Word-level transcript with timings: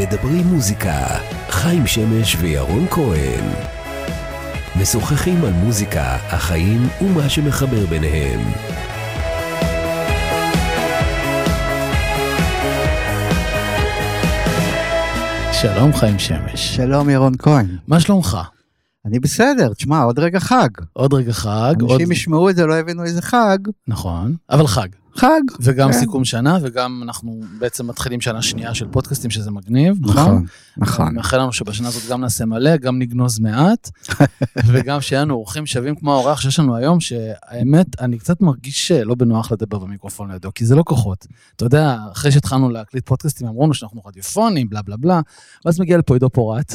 מדברים 0.00 0.46
מוזיקה, 0.46 1.06
חיים 1.48 1.86
שמש 1.86 2.36
וירון 2.40 2.86
כהן. 2.90 3.44
משוחחים 4.80 5.44
על 5.44 5.52
מוזיקה, 5.52 6.02
החיים 6.04 6.88
ומה 7.00 7.28
שמחבר 7.28 7.86
ביניהם. 7.86 8.40
שלום 15.52 15.92
חיים 15.92 16.18
שמש. 16.18 16.76
שלום 16.76 17.10
ירון 17.10 17.32
כהן. 17.38 17.76
מה 17.88 18.00
שלומך? 18.00 18.38
אני 19.06 19.20
בסדר, 19.20 19.74
תשמע, 19.74 20.02
עוד 20.02 20.18
רגע 20.18 20.40
חג. 20.40 20.68
עוד 20.92 21.14
רגע 21.14 21.32
חג. 21.32 21.74
אנשים 21.80 21.88
עוד... 21.88 22.12
ישמעו 22.12 22.50
את 22.50 22.56
זה, 22.56 22.66
לא 22.66 22.78
יבינו 22.78 23.04
איזה 23.04 23.22
חג. 23.22 23.58
נכון, 23.88 24.34
אבל 24.50 24.66
חג. 24.66 24.88
חג. 25.14 25.40
וגם 25.60 25.92
כן. 25.92 25.98
סיכום 25.98 26.24
שנה, 26.24 26.58
וגם 26.62 27.00
אנחנו 27.02 27.40
בעצם 27.58 27.86
מתחילים 27.86 28.20
שנה 28.20 28.42
שנייה 28.42 28.74
של 28.74 28.86
פודקאסטים, 28.88 29.30
שזה 29.30 29.50
מגניב, 29.50 29.96
נכון? 30.00 30.14
נכון, 30.14 30.46
נכון. 30.76 31.06
אני 31.06 31.16
מאחל 31.16 31.38
לנו 31.38 31.52
שבשנה 31.52 31.88
הזאת 31.88 32.02
גם 32.10 32.20
נעשה 32.20 32.44
מלא, 32.44 32.76
גם 32.76 32.98
נגנוז 32.98 33.38
מעט, 33.38 33.90
וגם 34.68 35.00
שיהיה 35.00 35.22
לנו 35.22 35.34
אורחים 35.34 35.66
שווים 35.66 35.94
כמו 35.94 36.12
האורח 36.12 36.40
שיש 36.40 36.58
לנו 36.58 36.76
היום, 36.76 37.00
שהאמת, 37.00 38.00
אני 38.00 38.18
קצת 38.18 38.40
מרגיש 38.40 38.92
לא 38.92 39.14
בנוח 39.14 39.52
לדבר 39.52 39.78
במיקרופון 39.78 40.30
לידו, 40.30 40.50
כי 40.54 40.66
זה 40.66 40.74
לא 40.74 40.82
כוחות. 40.86 41.26
אתה 41.56 41.64
יודע, 41.64 41.96
אחרי 42.12 42.32
שהתחלנו 42.32 42.70
להקליט 42.70 43.06
פודקאסטים, 43.06 43.46
אמרו 43.46 43.64
לנו 43.64 43.74
שאנחנו 43.74 44.00
רדיופונים, 44.06 44.68
בלה 44.68 44.82
בלה 44.82 44.96
בלה, 44.96 45.20
ואז 45.64 45.80
מגיע 45.80 45.98
לפה 45.98 46.14
עידו 46.14 46.30
פורט, 46.30 46.74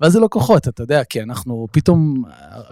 ואז 0.00 0.12
זה 0.12 0.20
לא 0.20 0.28
כוחות, 0.30 0.68
אתה 0.68 0.82
יודע, 0.82 1.04
כי 1.04 1.22
אנחנו 1.22 1.66
פתאום, 1.72 2.22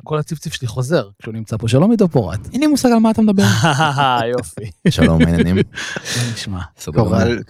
כל 0.04 0.18
הציפציף 0.18 0.52
שלי 0.52 0.68
חוזר 0.68 1.08
כשהוא 1.18 1.34
נמצא 1.34 1.56
פה. 1.56 1.68
שלום 1.68 1.90
עידו 1.90 2.08
פורט. 2.08 2.40
אין 2.52 2.60
לי 2.60 2.66
מושג 2.66 2.88
על 2.88 2.98
מה 2.98 3.10
אתה 3.10 3.22
מדבר. 3.22 3.44
יופי. 4.38 4.70
שלום, 4.88 5.22
העניינים? 5.22 5.56
מה 5.56 5.62
נשמע? 6.34 6.60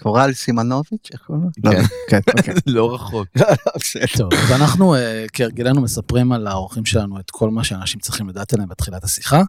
קורל- 0.02 0.32
סימנוביץ', 0.32 1.08
איך 1.12 1.20
קוראים 1.26 1.44
לו? 1.44 1.50
כן. 1.70 1.78
לא, 1.78 1.84
כן, 2.10 2.20
אוקיי. 2.38 2.54
לא 2.66 2.94
רחוק. 2.94 3.26
בסדר. 3.80 4.06
טוב, 4.16 4.30
ואנחנו 4.50 4.94
אה, 4.94 5.24
כהרגלנו 5.32 5.80
מספרים 5.80 6.32
על 6.32 6.46
האורחים 6.46 6.84
שלנו 6.84 7.20
את 7.20 7.30
כל 7.30 7.50
מה 7.50 7.64
שאנשים 7.64 8.00
צריכים 8.00 8.28
לדעת 8.28 8.52
עליהם 8.52 8.68
בתחילת 8.68 9.04
השיחה. 9.04 9.42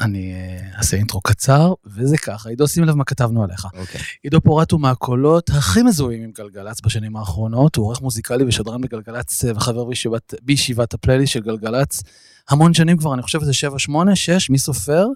אני 0.00 0.32
אה, 0.32 0.78
אעשה 0.78 0.96
אינטרו 0.96 1.20
קצר, 1.20 1.72
וזה 1.86 2.18
ככה. 2.18 2.48
עידו, 2.48 2.68
שים 2.68 2.84
לב 2.84 2.94
מה 2.94 3.04
כתבנו 3.04 3.44
עליך. 3.44 3.66
אוקיי. 3.78 4.00
עידו 4.22 4.40
פורט 4.40 4.70
הוא 4.72 4.80
מהקולות 4.80 5.50
הכי 5.50 5.82
מזוהים 5.82 6.22
עם 6.22 6.30
גלגלצ 6.38 6.80
בשנים 6.80 7.16
האחרונות, 7.16 7.76
הוא 7.76 7.86
עורך 7.86 8.00
מוזיקלי 8.02 8.44
ושדרן 8.44 8.80
בגלגלצ 8.80 9.44
וחבר 9.60 9.84
בישיבת, 9.84 10.34
בישיבת 10.42 10.94
הפלייליסט 10.94 11.32
של 11.32 11.40
גלגלצ. 11.40 12.02
המון 12.50 12.74
שנים 12.74 12.96
כבר, 12.96 13.14
אני 13.14 13.22
חושב 13.22 13.40
שזה 13.40 13.52
7, 13.52 13.78
8, 13.78 14.16
6, 14.16 14.50
מי 14.50 14.58
סופר? 14.58 15.06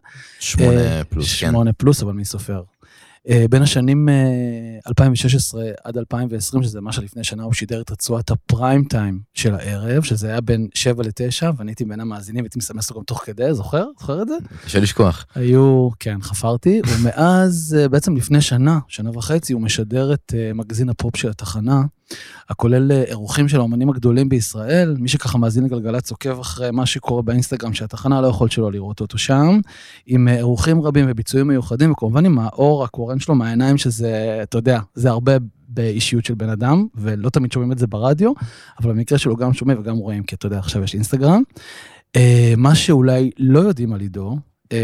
שמונה 0.40 0.80
אה, 0.80 1.04
פלוס, 1.04 1.40
כן. 1.40 1.50
שמונה 1.50 1.72
פלוס, 1.72 2.02
אבל 2.02 2.12
מי 2.12 2.24
סופר? 2.24 2.62
אה, 3.28 3.44
בין 3.50 3.62
השנים 3.62 4.08
אה, 4.08 4.14
2016 4.88 5.64
עד 5.84 5.98
2020, 5.98 6.62
שזה 6.62 6.80
מה 6.80 6.92
שלפני 6.92 7.24
שנה, 7.24 7.42
הוא 7.42 7.52
שידר 7.52 7.80
את 7.80 7.90
רצועת 7.90 8.30
הפריים 8.30 8.84
טיים 8.84 9.20
של 9.34 9.54
הערב, 9.54 10.02
שזה 10.02 10.28
היה 10.28 10.40
בין 10.40 10.68
7 10.74 11.02
ל-9, 11.02 11.46
ואני 11.56 11.70
הייתי 11.70 11.84
בין 11.84 12.00
המאזינים, 12.00 12.44
הייתי 12.44 12.58
מסמס 12.58 12.90
אותו 12.90 13.00
גם 13.00 13.04
תוך 13.04 13.22
כדי, 13.24 13.54
זוכר? 13.54 13.84
זוכר 13.98 14.22
את 14.22 14.28
זה? 14.28 14.34
קשה 14.64 14.80
לשכוח. 14.80 15.26
היו, 15.34 15.88
כן, 16.00 16.20
חפרתי, 16.20 16.80
ומאז, 16.86 17.76
אה, 17.78 17.88
בעצם 17.88 18.16
לפני 18.16 18.40
שנה, 18.40 18.78
שנה 18.88 19.10
וחצי, 19.10 19.52
הוא 19.52 19.62
משדר 19.62 20.14
את 20.14 20.34
אה, 20.36 20.52
מגזין 20.54 20.88
הפופ 20.88 21.16
של 21.16 21.28
התחנה, 21.28 21.82
הכולל 22.48 22.92
אה, 22.92 23.02
אירוחים 23.02 23.48
של 23.48 23.58
האומנים 23.58 23.90
הגדולים 23.90 24.28
בישראל. 24.28 24.96
מי 24.98 25.08
שככה 25.08 25.38
מאזין 25.38 25.64
לגלגלצ 25.64 26.10
עוקב 26.10 26.40
אחרי 26.40 26.70
מה 26.70 26.86
שקורה 26.86 27.22
באינסטגרם, 27.22 27.74
שהתחנה 27.74 28.20
לא 28.20 28.26
יכול 28.26 28.48
שלא 28.48 28.72
לראות 28.72 29.00
אותו 29.00 29.18
שם, 29.18 29.60
עם 30.06 30.28
אה, 30.28 30.36
אירוחים 30.36 30.82
רבים 30.82 31.06
וביצועים 31.08 31.48
מיוחדים, 31.48 31.92
וכמובן 31.92 32.26
עם 32.26 32.38
האור 32.38 32.84
הקורן 32.84 33.18
שלו 33.18 33.34
מהעיניים, 33.34 33.78
שזה, 33.78 34.38
אתה 34.42 34.58
יודע, 34.58 34.80
זה 34.94 35.10
הרבה 35.10 35.32
באישיות 35.68 36.24
של 36.24 36.34
בן 36.34 36.48
אדם, 36.48 36.86
ולא 36.94 37.30
תמיד 37.30 37.52
שומעים 37.52 37.72
את 37.72 37.78
זה 37.78 37.86
ברדיו, 37.86 38.32
אבל 38.80 38.92
במקרה 38.92 39.18
שלו 39.18 39.36
גם 39.36 39.52
שומעים 39.52 39.78
וגם 39.80 39.96
רואים, 39.96 40.22
כי 40.22 40.34
אתה 40.34 40.46
יודע, 40.46 40.58
עכשיו 40.58 40.84
יש 40.84 40.94
אינסטגרם. 40.94 41.42
אה, 42.16 42.54
מה 42.56 42.74
שאולי 42.74 43.30
לא 43.38 43.60
יודעים 43.60 43.92
על 43.92 44.00
עידו, 44.00 44.36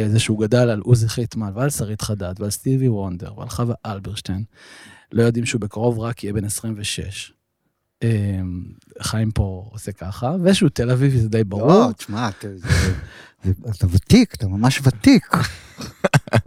זה 0.08 0.18
שהוא 0.18 0.40
גדל 0.40 0.70
על 0.70 0.80
עוזי 0.80 1.08
חיטמן 1.08 1.50
ועל 1.54 1.70
שרית 1.70 2.02
חדד 2.02 2.34
ועל 2.38 2.50
סטיבי 2.50 2.88
וונדר 2.88 3.38
ועל 3.38 3.48
חווה 3.48 3.74
אלברשטיין. 3.86 4.44
לא 5.12 5.22
יודעים 5.22 5.46
שהוא 5.46 5.60
בקרוב 5.60 5.98
רק 5.98 6.24
יהיה 6.24 6.32
בן 6.32 6.44
26. 6.44 7.32
אה, 8.02 8.08
חיים 9.02 9.30
פה 9.30 9.68
עושה 9.72 9.92
ככה, 9.92 10.34
ושהוא 10.42 10.68
תל 10.70 10.90
אביבי 10.90 11.20
זה 11.20 11.28
די 11.28 11.44
ברור. 11.44 11.66
לא, 11.68 11.92
תשמע, 11.96 12.28
אתה- 12.28 12.56
זה- 12.56 12.68
זה- 13.44 13.86
ותיק, 13.90 14.34
אתה 14.34 14.46
ממש 14.48 14.80
ותיק. 14.84 15.26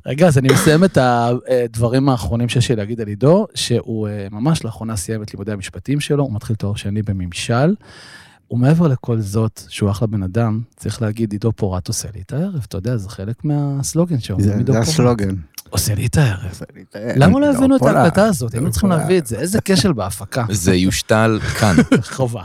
רגע, 0.05 0.27
אז 0.27 0.37
אני 0.37 0.47
מסיים 0.53 0.83
את 0.83 0.97
הדברים 0.97 2.09
האחרונים 2.09 2.49
שיש 2.49 2.69
לי 2.69 2.75
להגיד 2.75 3.01
על 3.01 3.07
עידו, 3.07 3.47
שהוא 3.55 4.07
אה, 4.07 4.27
ממש 4.31 4.65
לאחרונה 4.65 4.95
סיים 4.95 5.23
את 5.23 5.33
לימודי 5.33 5.51
המשפטים 5.51 5.99
שלו, 5.99 6.23
הוא 6.23 6.33
מתחיל 6.33 6.55
תואר 6.55 6.75
שני 6.75 7.01
בממשל. 7.01 7.75
ומעבר 8.51 8.87
לכל 8.87 9.19
זאת, 9.21 9.61
שהוא 9.69 9.91
אחלה 9.91 10.07
בן 10.07 10.23
אדם, 10.23 10.61
צריך 10.77 11.01
להגיד, 11.01 11.31
עידו 11.31 11.51
פורט 11.51 11.87
עושה 11.87 12.07
לי 12.15 12.21
את 12.21 12.33
הערב, 12.33 12.61
אתה 12.67 12.77
יודע, 12.77 12.97
זה 12.97 13.09
חלק 13.09 13.45
מהסלוגן. 13.45 14.15
זה 14.39 14.55
עידו 14.57 14.73
זה 14.73 14.79
פורט. 14.79 14.87
הסלוגן. 14.89 15.35
עושה 15.73 15.95
לי 15.95 16.05
את 16.05 16.17
הערב. 16.17 16.59
למה 16.95 17.39
לא 17.39 17.49
הבאנו 17.49 17.75
את 17.75 17.81
ההקלטה 17.81 18.25
הזאת? 18.25 18.53
היינו 18.53 18.71
צריכים 18.71 18.89
להביא 18.89 19.17
את 19.17 19.27
זה, 19.27 19.39
איזה 19.39 19.59
כשל 19.65 19.93
בהפקה. 19.93 20.45
זה 20.65 20.75
יושתל 20.75 21.39
כאן. 21.59 21.75
חובה. 22.15 22.43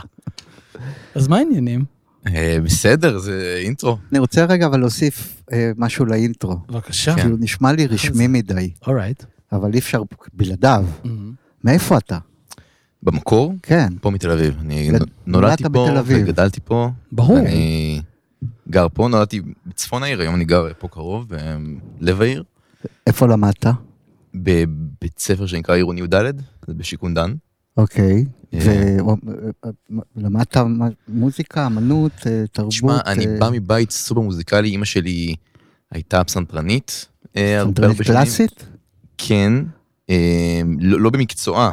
אז 1.15 1.27
מה 1.27 1.37
העניינים? 1.37 1.85
אה, 2.27 2.57
בסדר, 2.63 3.17
זה 3.17 3.59
אינטרו. 3.63 3.97
אני 4.11 4.19
רוצה 4.19 4.45
רגע 4.45 4.65
אבל 4.65 4.79
להוסיף 4.79 5.43
אה, 5.51 5.71
משהו 5.77 6.05
לאינטרו. 6.05 6.57
בבקשה. 6.67 7.15
כן. 7.15 7.21
כי 7.21 7.27
הוא 7.27 7.37
נשמע 7.41 7.71
לי 7.71 7.87
רשמי 7.87 8.27
מדי, 8.27 8.71
אורייט. 8.87 9.23
אבל 9.51 9.73
אי 9.73 9.79
אפשר 9.79 10.01
בלעדיו. 10.33 10.85
מאיפה 11.63 11.97
אתה? 11.97 12.17
במקור, 13.03 13.53
כן. 13.63 13.87
פה 14.01 14.09
מתל 14.09 14.31
אביב. 14.31 14.55
אני 14.59 14.91
נולדתי 15.25 15.63
נולדת 15.63 15.73
פה. 15.73 16.01
וגדלתי 16.05 16.59
פה. 16.63 16.89
ברור. 17.11 17.39
אני 17.39 18.01
גר 18.69 18.87
פה, 18.93 19.07
נולדתי 19.07 19.41
בצפון 19.65 20.03
העיר, 20.03 20.21
היום 20.21 20.35
אני 20.35 20.45
גר 20.45 20.67
פה 20.79 20.87
קרוב, 20.87 21.27
בלב 21.99 22.21
העיר. 22.21 22.43
איפה 23.07 23.27
למדת? 23.27 23.65
בבית 24.33 25.19
ספר 25.19 25.45
שנקרא 25.45 25.75
עירוני 25.75 26.01
י"ד, 26.01 26.13
זה 26.67 26.73
בשיכון 26.73 27.13
דן. 27.13 27.33
אוקיי. 27.77 28.25
אה. 28.53 28.97
ולמדת 30.15 30.57
מוזיקה, 31.07 31.65
אמנות, 31.65 32.11
אה, 32.27 32.43
תרבות? 32.51 32.71
תשמע, 32.71 32.99
אני 33.05 33.27
אה, 33.27 33.39
בא 33.39 33.49
מבית 33.51 33.91
סופר 33.91 34.21
מוזיקלי, 34.21 34.69
אימא 34.69 34.85
שלי 34.85 35.35
הייתה 35.91 36.23
פסנתרנית. 36.23 37.07
אה, 37.37 37.61
פסנתרנית. 37.61 38.01
קלאסית? 38.01 38.65
כן, 39.17 39.53
אה, 40.09 40.61
לא 40.79 40.99
לא 40.99 41.09
במקצועה, 41.09 41.71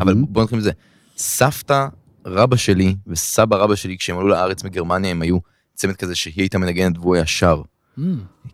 אבל. 0.00 0.14
בוא 0.14 0.42
נתחיל 0.42 0.58
מזה. 0.58 0.70
סבתא 1.16 1.86
רבא 2.26 2.56
שלי 2.56 2.96
וסבא 3.06 3.56
רבא 3.56 3.74
שלי, 3.74 3.96
כשהם 3.98 4.18
עלו 4.18 4.28
לארץ 4.28 4.64
מגרמניה, 4.64 5.10
הם 5.10 5.22
היו 5.22 5.38
צמד 5.74 5.96
כזה 5.96 6.14
שהיא 6.14 6.34
הייתה 6.36 6.58
מנגנת 6.58 6.98
והוא 6.98 7.14
היה 7.14 7.26
שר. 7.26 7.62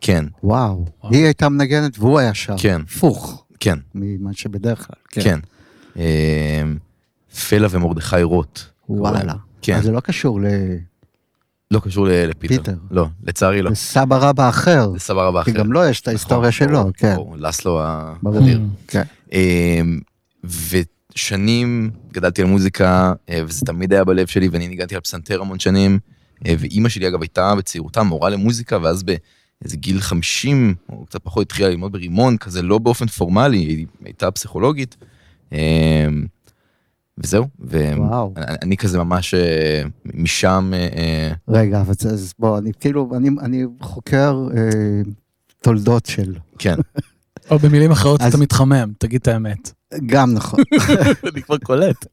כן, 0.00 0.24
וואו. 0.42 0.84
וואו. 1.02 1.12
היא 1.14 1.24
הייתה 1.24 1.48
מנגנת 1.48 1.98
והוא 1.98 2.18
היה 2.18 2.34
שר. 2.34 2.54
כן. 2.58 2.80
הפוך 2.88 3.44
כן, 3.60 3.78
ממה 3.94 4.30
שבדרך 4.32 4.86
כלל. 4.86 5.22
כן. 5.24 5.38
אה, 5.96 6.62
פלה 7.48 7.68
ומרדכי 7.70 8.22
רוט. 8.22 8.60
וואלה. 8.88 9.34
כן, 9.62 9.76
אז 9.76 9.84
זה 9.84 9.92
לא 9.92 10.00
קשור 10.00 10.40
לא 11.70 11.80
קשור 11.80 12.06
ל- 12.06 12.26
לפיטר. 12.26 12.56
פיטר. 12.56 12.74
לא, 12.90 13.06
לצערי 13.24 13.62
לא. 13.62 13.70
לסבא 13.70 14.16
רבא 14.16 14.48
אחר. 14.48 14.90
זה 14.92 14.98
סבא 14.98 15.22
רבא 15.28 15.42
כי 15.42 15.50
אחר. 15.50 15.58
גם 15.58 15.72
לו 15.72 15.84
יש 15.84 16.00
את 16.00 16.08
ההיסטוריה 16.08 16.48
נכון, 16.50 16.68
שלו, 16.68 16.90
כן. 16.96 17.16
לסלו 17.36 17.80
ה... 17.82 18.14
ברור. 18.22 18.38
אדיר. 18.38 18.60
כן. 18.88 19.02
אמ, 19.32 20.00
ושנים 21.14 21.90
גדלתי 22.12 22.42
על 22.42 22.48
מוזיקה, 22.48 23.12
אה, 23.28 23.42
וזה 23.46 23.66
תמיד 23.66 23.92
היה 23.92 24.04
בלב 24.04 24.26
שלי, 24.26 24.48
ואני 24.48 24.68
ניגנתי 24.68 24.94
על 24.94 25.00
פסנתר 25.00 25.40
המון 25.40 25.58
שנים, 25.58 25.98
ואימא 26.46 26.88
שלי 26.88 27.08
אגב 27.08 27.20
הייתה 27.22 27.54
בצעירותה 27.54 28.02
מורה 28.02 28.30
למוזיקה, 28.30 28.78
ואז 28.82 29.02
באיזה 29.02 29.76
גיל 29.76 30.00
50, 30.00 30.74
או 30.88 31.06
קצת 31.06 31.20
פחות 31.22 31.46
התחילה 31.46 31.68
ללמוד 31.68 31.92
ברימון, 31.92 32.36
כזה 32.36 32.62
לא 32.62 32.78
באופן 32.78 33.06
פורמלי, 33.06 33.58
היא 33.58 33.86
הייתה 34.04 34.30
פסיכולוגית. 34.30 34.96
אמ, 35.52 35.58
וזהו. 37.18 37.46
ואני 37.68 38.76
כזה 38.76 38.98
ממש 38.98 39.34
אה, 39.34 39.82
משם, 40.14 40.70
אה, 40.74 40.88
אה, 40.96 41.32
רגע, 41.48 41.82
אז 42.12 42.34
בוא, 42.38 42.58
אני 42.58 42.70
כאילו, 42.80 43.10
אני- 43.16 43.28
אני 43.40 43.64
חוקר 43.80 44.48
אה, 44.56 44.60
תולדות 45.60 46.06
של... 46.06 46.34
כן, 46.58 46.74
או 47.50 47.58
במילים 47.58 47.90
אחרות 47.90 48.20
אז- 48.20 48.34
אתה 48.34 48.42
מתחמם, 48.42 48.92
תגיד 48.98 49.20
את 49.20 49.28
האמת. 49.28 49.72
גם 50.06 50.32
נכון. 50.34 50.60
אני 51.32 51.42
כבר 51.42 51.58
קולט. 51.58 52.06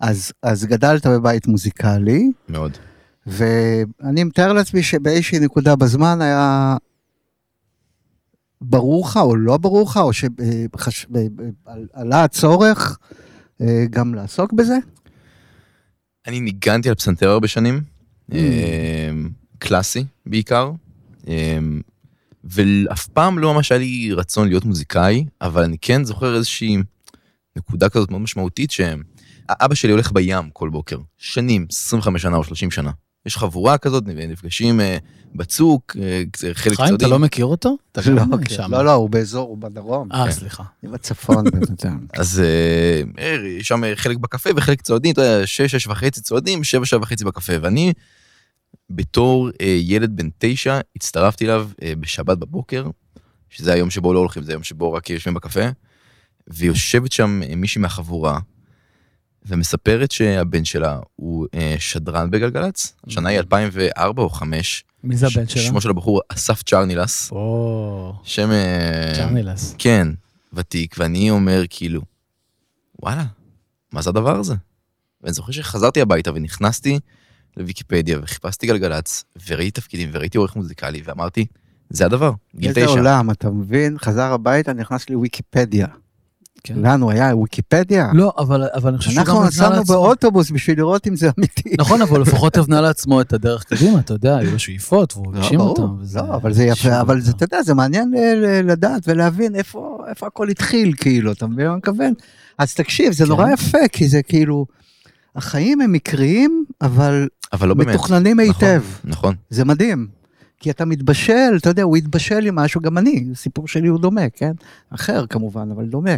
אז 0.00 0.32
אז 0.42 0.64
גדלת 0.64 1.06
בבית 1.06 1.46
מוזיקלי, 1.46 2.30
מאוד. 2.48 2.72
ואני 3.26 4.24
מתאר 4.24 4.52
לעצמי 4.52 4.82
שבאיזושהי 4.82 5.38
נקודה 5.38 5.76
בזמן 5.76 6.22
היה 6.22 6.76
ברור 8.60 9.06
לך 9.06 9.16
או 9.16 9.36
לא 9.36 9.56
ברור 9.56 9.88
לך, 9.88 9.96
או 9.96 10.10
שעלה 10.12 12.24
הצורך 12.24 12.98
אה, 13.60 13.84
גם 13.90 14.14
לעסוק 14.14 14.52
בזה? 14.52 14.76
אני 16.26 16.40
ניגנתי 16.40 16.88
על 16.88 16.94
פסנתר 16.94 17.30
הרבה 17.30 17.48
שנים, 17.48 17.94
Mm. 18.30 18.34
אמ, 18.34 19.28
קלאסי 19.58 20.04
בעיקר, 20.26 20.70
אמ, 21.26 21.80
ואף 22.44 23.06
פעם 23.06 23.38
לא 23.38 23.54
ממש 23.54 23.72
היה 23.72 23.78
לי 23.78 24.12
רצון 24.12 24.48
להיות 24.48 24.64
מוזיקאי, 24.64 25.24
אבל 25.40 25.62
אני 25.62 25.76
כן 25.80 26.04
זוכר 26.04 26.36
איזושהי 26.36 26.76
נקודה 27.56 27.88
כזאת 27.88 28.10
מאוד 28.10 28.22
משמעותית 28.22 28.70
אבא 29.50 29.74
שלי 29.74 29.92
הולך 29.92 30.12
בים 30.12 30.50
כל 30.52 30.68
בוקר, 30.68 30.98
שנים, 31.18 31.66
25 31.70 32.22
שנה 32.22 32.36
או 32.36 32.44
30 32.44 32.70
שנה. 32.70 32.90
יש 33.26 33.36
חבורה 33.36 33.78
כזאת, 33.78 34.04
נפגשים 34.06 34.80
אה, 34.80 34.98
בצוק, 35.34 35.96
אה, 36.02 36.22
זה 36.36 36.54
חלק 36.54 36.76
חיים, 36.76 36.94
אתה. 36.94 37.08
לא 37.08 37.18
מכיר 37.18 37.44
אותו? 37.44 37.76
אתה 37.92 38.00
לא. 38.10 38.22
שם. 38.48 38.70
לא, 38.70 38.84
לא, 38.84 38.92
הוא 38.92 39.10
באזור, 39.10 39.48
הוא 39.48 39.58
בדרום. 39.58 40.12
אה, 40.12 40.24
כן. 40.26 40.32
סליחה. 40.32 40.62
אני 40.82 40.92
בצפון. 40.92 41.44
אז 42.20 42.40
אה, 42.44 43.02
אה, 43.18 43.36
יש 43.58 43.68
שם 43.68 43.82
חלק 43.94 44.16
בקפה 44.16 44.50
וחלק 44.56 44.82
צועדים, 44.82 45.12
אתה 45.12 45.22
יודע, 45.22 45.46
שש, 45.46 45.72
שש 45.76 45.86
וחצי 45.86 46.20
צועדים, 46.20 46.64
שבע, 46.64 46.86
שבע 46.86 47.00
וחצי 47.02 47.24
בקפה. 47.24 47.52
ואני, 47.62 47.92
בתור 48.90 49.50
ילד 49.62 50.16
בן 50.16 50.28
תשע, 50.38 50.80
הצטרפתי 50.96 51.44
אליו 51.44 51.68
בשבת 52.00 52.38
בבוקר, 52.38 52.86
שזה 53.50 53.72
היום 53.72 53.90
שבו 53.90 54.12
לא 54.12 54.18
הולכים, 54.18 54.42
זה 54.42 54.52
היום 54.52 54.62
שבו 54.62 54.92
רק 54.92 55.10
יושבים 55.10 55.34
בקפה, 55.34 55.64
ויושבת 56.48 57.12
שם 57.12 57.40
מישהי 57.56 57.80
מהחבורה, 57.80 58.38
ומספרת 59.46 60.10
שהבן 60.10 60.64
שלה 60.64 60.98
הוא 61.16 61.46
אה, 61.54 61.76
שדרן 61.78 62.30
בגלגלצ, 62.30 62.94
השנה 63.06 63.28
היא 63.28 63.38
2004 63.38 64.22
או 64.22 64.30
5. 64.30 64.84
מי 65.04 65.16
זה 65.16 65.26
הבן 65.26 65.48
שלה? 65.48 65.62
שמו 65.62 65.80
של 65.80 65.90
הבחור 65.90 66.20
אסף 66.28 66.62
צ'רנילס, 66.62 67.30
או, 67.32 68.12
שם... 68.22 68.50
אה, 68.50 69.12
צ'רנילס. 69.16 69.74
כן, 69.78 70.08
ותיק, 70.52 70.94
ואני 70.98 71.30
אומר 71.30 71.62
כאילו, 71.70 72.02
וואלה, 73.02 73.24
מה 73.92 74.02
זה 74.02 74.10
הדבר 74.10 74.36
הזה? 74.36 74.54
ואני 75.22 75.32
זוכר 75.32 75.52
שחזרתי 75.52 76.00
הביתה 76.00 76.30
ונכנסתי 76.34 76.98
לוויקיפדיה 77.56 78.18
וחיפשתי 78.22 78.66
גלגלצ, 78.66 79.24
וראיתי 79.48 79.80
תפקידים 79.80 80.10
וראיתי 80.12 80.38
עורך 80.38 80.56
מוזיקלי, 80.56 81.02
ואמרתי, 81.04 81.46
זה 81.90 82.06
הדבר, 82.06 82.32
גיל 82.56 82.68
איזה 82.68 82.80
תשע. 82.80 82.90
עולם, 82.90 83.30
אתה 83.30 83.50
מבין? 83.50 83.98
חזר 83.98 84.32
הביתה, 84.32 84.72
נכנס 84.72 85.10
לוויקיפדיה. 85.10 85.86
כן. 86.66 86.74
לנו 86.82 87.10
היה 87.10 87.36
וויקיפדיה. 87.36 88.10
לא, 88.14 88.32
אבל 88.38 88.68
אבל 88.74 88.88
אני 88.90 88.98
חושב 88.98 89.10
שהוא 89.10 89.20
גם 89.24 89.26
אנחנו 89.26 89.38
נתנה 89.40 89.48
נסענו 89.48 89.76
לעצמו... 89.76 89.94
באוטובוס 89.94 90.50
בשביל 90.50 90.78
לראות 90.78 91.06
אם 91.06 91.16
זה 91.16 91.30
אמיתי. 91.38 91.74
נכון, 91.80 92.02
אבל 92.02 92.20
לפחות 92.20 92.56
הבנה 92.56 92.80
לעצמו 92.80 93.20
את 93.20 93.32
הדרך 93.32 93.64
קדימה, 93.64 93.98
אתה 94.00 94.14
יודע, 94.14 94.36
היו 94.36 94.50
לו 94.50 94.58
שאיפות, 94.58 95.12
והוא 95.16 95.34
לא, 95.34 95.38
הגשים 95.38 95.58
ברור. 95.58 95.70
אותם. 95.70 96.02
וזה- 96.02 96.18
לא, 96.18 96.34
אבל 96.34 96.52
זה 96.52 96.64
יפה, 96.64 97.00
אבל 97.00 97.20
זה. 97.20 97.30
אתה 97.30 97.44
יודע, 97.44 97.62
זה 97.62 97.74
מעניין 97.74 98.10
ל- 98.10 98.46
ל- 98.46 98.70
לדעת 98.70 99.02
ולהבין 99.08 99.54
איפה 99.54 99.98
איפה 100.08 100.26
הכל 100.26 100.48
התחיל, 100.48 100.94
כאילו, 100.96 101.32
אתה 101.32 101.46
מבין 101.46 101.66
מה 101.66 101.72
אני 101.72 101.78
מתכוון? 101.78 102.12
אז 102.58 102.74
תקשיב, 102.74 103.12
זה 103.12 103.24
כן. 103.24 103.30
נורא 103.30 103.50
יפה, 103.50 103.78
כי 103.92 104.08
זה 104.08 104.22
כאילו, 104.22 104.66
החיים 105.36 105.80
הם 105.80 105.92
מקריים, 105.92 106.64
אבל 106.82 107.28
אבל 107.52 107.68
לא 107.68 107.74
באמת. 107.74 107.88
מתוכננים 107.88 108.40
נכון, 108.40 108.68
היטב. 108.68 108.82
נכון. 109.04 109.34
זה 109.50 109.64
מדהים. 109.64 110.06
כי 110.64 110.70
אתה 110.70 110.84
מתבשל, 110.84 111.54
אתה 111.56 111.68
יודע, 111.68 111.82
הוא 111.82 111.96
התבשל 111.96 112.46
עם 112.46 112.54
משהו, 112.54 112.80
גם 112.80 112.98
אני, 112.98 113.28
הסיפור 113.32 113.68
שלי 113.68 113.88
הוא 113.88 114.00
דומה, 114.00 114.30
כן? 114.30 114.52
אחר 114.90 115.26
כמובן, 115.26 115.68
אבל 115.70 115.86
דומה. 115.86 116.10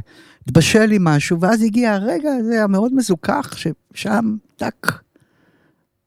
התבשל 0.47 0.93
עם 0.93 1.05
משהו, 1.05 1.41
ואז 1.41 1.63
הגיע 1.63 1.93
הרגע 1.95 2.31
הזה 2.33 2.65
המאוד 2.65 2.95
מזוכח, 2.95 3.55
ששם, 3.57 4.37
טאק, 4.57 5.03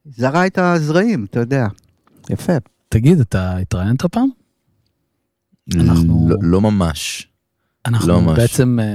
זרע 0.05 0.47
את 0.47 0.57
הזרעים, 0.57 1.25
אתה 1.29 1.39
יודע. 1.39 1.67
יפה. 2.29 2.53
תגיד, 2.89 3.19
אתה 3.19 3.57
התראיינת 3.57 4.05
פעם? 4.05 4.29
אנחנו- 5.75 6.27
לא- 6.29 6.37
לא 6.41 6.61
ממש. 6.61 7.28
לא 7.87 7.91
אנחנו 7.97 8.21
ממש. 8.21 8.39
בעצם 8.39 8.79
אה, 8.81 8.85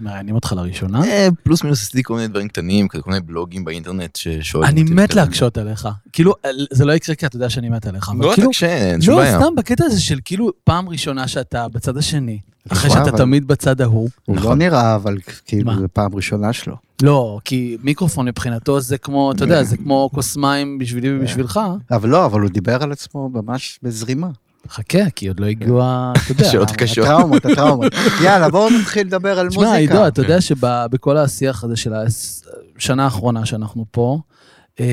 מראיינים 0.00 0.34
אותך 0.34 0.52
לראשונה. 0.56 1.04
אה, 1.04 1.28
פלוס 1.42 1.62
מינוס 1.64 1.82
עשיתי 1.82 2.02
כל 2.02 2.14
מיני 2.14 2.28
דברים 2.28 2.48
קטנים, 2.48 2.88
כזה 2.88 3.02
כל 3.02 3.10
מיני 3.10 3.20
בלוגים 3.22 3.64
באינטרנט 3.64 4.16
ששואלים 4.16 4.70
אני 4.70 4.82
אותי 4.82 4.94
מת. 4.94 5.14
להקשות 5.14 5.58
עליך. 5.58 5.88
כאילו, 6.12 6.34
זה 6.70 6.84
לא 6.84 6.92
יקרה 6.92 7.14
כי 7.14 7.26
אתה 7.26 7.36
יודע 7.36 7.50
שאני 7.50 7.68
מת 7.68 7.86
עליך, 7.86 8.08
אבל 8.08 8.26
לא, 8.26 8.32
כאילו... 8.34 8.48
תקשה, 8.50 8.66
אין 8.92 9.00
שום 9.00 9.14
לא, 9.14 9.20
בעיה. 9.20 9.40
סתם 9.40 9.54
בקטע 9.56 9.84
הזה 9.84 10.00
של 10.00 10.18
כאילו 10.24 10.50
פעם 10.64 10.88
ראשונה 10.88 11.28
שאתה 11.28 11.68
בצד 11.68 11.96
השני, 11.96 12.38
אחרי 12.68 12.90
נכון, 12.90 13.00
שאתה 13.00 13.10
אבל- 13.10 13.18
תמיד 13.18 13.46
בצד 13.46 13.80
ההוא. 13.80 14.08
הוא 14.24 14.36
נכון. 14.36 14.48
לא 14.48 14.56
נראה, 14.56 14.94
אבל 14.94 15.16
כאילו, 15.44 15.66
מה? 15.66 15.76
זו 15.80 15.86
פעם 15.92 16.14
ראשונה 16.14 16.52
שלו. 16.52 16.76
לא, 17.02 17.38
כי 17.44 17.76
מיקרופון 17.82 18.26
מבחינתו 18.28 18.80
זה 18.80 18.98
כמו, 18.98 19.32
אתה 19.32 19.44
יודע, 19.44 19.62
זה 19.62 19.76
כמו 19.76 20.10
כוס 20.14 20.36
מים 20.36 20.78
בשבילי 20.78 21.16
ובשבילך. 21.18 21.60
אבל 21.90 22.08
לא, 22.08 22.26
אבל 22.26 22.40
הוא 22.40 22.50
דיבר 22.50 22.82
על 22.82 22.92
עצמו 22.92 23.28
ממש 23.28 23.78
בזרימה. 23.82 24.28
חכה, 24.68 25.10
כי 25.16 25.28
עוד 25.28 25.40
לא 25.40 25.46
הגיעו, 25.46 25.82
ה- 25.82 26.12
אתה 26.24 26.32
יודע. 26.32 26.44
שאלות 26.44 26.70
קשות. 26.70 27.04
הטראומות, 27.04 27.44
הטראומות. 27.46 27.92
יאללה, 28.24 28.48
בואו 28.48 28.70
נתחיל 28.80 29.06
לדבר 29.06 29.38
על 29.38 29.48
תשמע, 29.48 29.72
עידו, 29.74 29.92
מוזיקה. 29.92 30.08
אתה 30.08 30.20
יודע 30.20 30.40
שבכל 30.40 31.16
השיח 31.16 31.64
הזה 31.64 31.76
של 31.76 31.92
השנה 32.76 33.04
האחרונה 33.04 33.46
שאנחנו 33.46 33.84
פה, 33.90 34.18
אמ, 34.80 34.86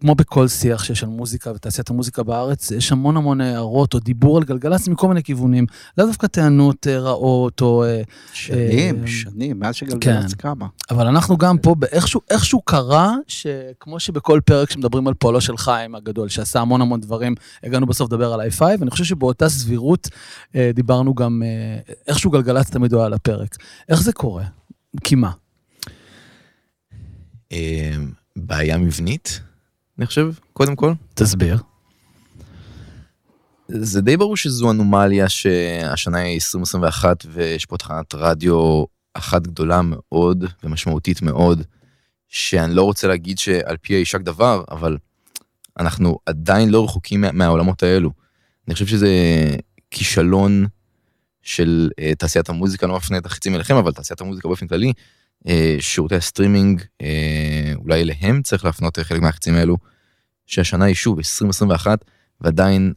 כמו 0.00 0.14
בכל 0.14 0.48
שיח 0.48 0.84
שיש 0.84 1.02
על 1.02 1.08
מוזיקה 1.08 1.52
ותעשיית 1.52 1.90
המוזיקה 1.90 2.22
בארץ, 2.22 2.70
יש 2.70 2.92
המון 2.92 3.16
המון 3.16 3.40
הערות 3.40 3.94
או 3.94 3.98
דיבור 3.98 4.36
על 4.36 4.44
גלגלצ 4.44 4.88
מכל 4.88 5.08
מיני 5.08 5.22
כיוונים. 5.22 5.66
לאו 5.98 6.06
דווקא 6.06 6.26
טענות 6.26 6.86
אה, 6.86 6.98
רעות 6.98 7.60
או... 7.60 7.84
אה, 7.84 8.02
שנים, 8.32 9.02
אה, 9.02 9.06
שנים, 9.06 9.58
מאז 9.58 9.78
כן. 9.78 9.86
שגלגלצ 9.86 10.34
קמה. 10.34 10.66
אבל 10.90 11.06
אנחנו 11.06 11.36
גם 11.36 11.58
פה, 11.58 11.74
באיכשהו 11.74 12.20
איכשהו 12.30 12.62
קרה, 12.62 13.14
שכמו 13.28 14.00
שבכל 14.00 14.40
פרק 14.44 14.70
שמדברים 14.70 15.08
על 15.08 15.14
פועלו 15.14 15.40
של 15.40 15.56
חיים 15.56 15.94
הגדול, 15.94 16.28
שעשה 16.28 16.60
המון 16.60 16.80
המון 16.80 17.00
דברים, 17.00 17.34
הגענו 17.62 17.86
בסוף 17.86 18.12
לדבר 18.12 18.32
על 18.32 18.40
i5, 18.40 18.62
ואני 18.62 18.90
חושב 18.90 19.04
שבאותה 19.04 19.48
סבירות 19.48 20.08
אה, 20.56 20.70
דיברנו 20.74 21.14
גם, 21.14 21.42
אה, 21.44 21.94
איכשהו 22.08 22.30
גלגלצ 22.30 22.70
תמיד 22.70 22.94
היה 22.94 23.04
על 23.04 23.12
הפרק. 23.12 23.56
איך 23.88 24.02
זה 24.02 24.12
קורה? 24.12 24.44
כי 25.04 25.14
מה? 25.14 25.30
אה, 27.52 27.96
בעיה 28.36 28.78
מבנית, 28.78 29.40
אני 29.98 30.06
חושב, 30.06 30.32
קודם 30.52 30.76
כל. 30.76 30.92
תסביר. 31.14 31.58
זה 33.68 34.00
די 34.00 34.16
ברור 34.16 34.36
שזו 34.36 34.70
אנומליה 34.70 35.28
שהשנה 35.28 36.18
היא 36.18 36.34
2021 36.34 37.26
ויש 37.32 37.66
פה 37.66 37.76
תחנת 37.76 38.14
רדיו 38.14 38.84
אחת 39.14 39.42
גדולה 39.42 39.80
מאוד 39.84 40.44
ומשמעותית 40.64 41.22
מאוד, 41.22 41.62
שאני 42.28 42.74
לא 42.74 42.82
רוצה 42.82 43.08
להגיד 43.08 43.38
שעל 43.38 43.76
פיה 43.76 43.98
יישק 43.98 44.20
דבר, 44.20 44.64
אבל 44.70 44.96
אנחנו 45.78 46.18
עדיין 46.26 46.68
לא 46.68 46.84
רחוקים 46.84 47.20
מה, 47.20 47.32
מהעולמות 47.32 47.82
האלו. 47.82 48.10
אני 48.68 48.74
חושב 48.74 48.86
שזה 48.86 49.10
כישלון 49.90 50.66
של 51.42 51.90
אה, 52.00 52.14
תעשיית 52.18 52.48
המוזיקה, 52.48 52.86
לא 52.86 52.96
מפנה 52.96 53.18
את 53.18 53.26
החצים 53.26 53.54
אליכם, 53.54 53.76
אבל 53.76 53.92
תעשיית 53.92 54.20
המוזיקה 54.20 54.48
באופן 54.48 54.66
כללי, 54.66 54.92
שירותי 55.80 56.14
הסטרימינג, 56.14 56.80
אה, 56.80 57.04
אולי 57.74 58.02
אליהם 58.02 58.42
צריך 58.42 58.64
להפנות 58.64 58.98
חלק 58.98 59.20
מהחצים 59.20 59.54
האלו, 59.54 59.76
שהשנה 60.46 60.84
היא 60.84 60.94
שוב 60.94 61.18
2021, 61.18 62.04
ועדיין 62.40 62.92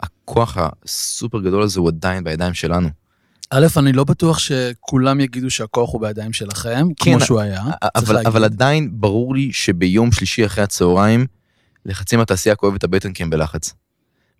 הכוח 0.00 0.56
הסופר 0.58 1.40
גדול 1.40 1.62
הזה 1.62 1.80
הוא 1.80 1.88
עדיין 1.88 2.24
בידיים 2.24 2.54
שלנו. 2.54 2.88
א', 3.50 3.66
אני 3.76 3.92
לא 3.92 4.04
בטוח 4.04 4.38
שכולם 4.38 5.20
יגידו 5.20 5.50
שהכוח 5.50 5.92
הוא 5.92 6.00
בידיים 6.00 6.32
שלכם, 6.32 6.88
כן, 6.96 7.10
כמו 7.10 7.20
שהוא 7.20 7.40
היה. 7.40 7.62
אבל. 7.94 8.26
אבל 8.26 8.44
עדיין 8.44 8.90
ברור 8.92 9.34
לי 9.34 9.52
שביום 9.52 10.12
שלישי 10.12 10.46
אחרי 10.46 10.64
הצהריים, 10.64 11.26
לחצי 11.86 12.16
מהתעשייה 12.16 12.54
כואב 12.54 12.74
את 12.74 12.84
הבטן 12.84 13.12
כי 13.12 13.22
הם 13.22 13.30
בלחץ. 13.30 13.74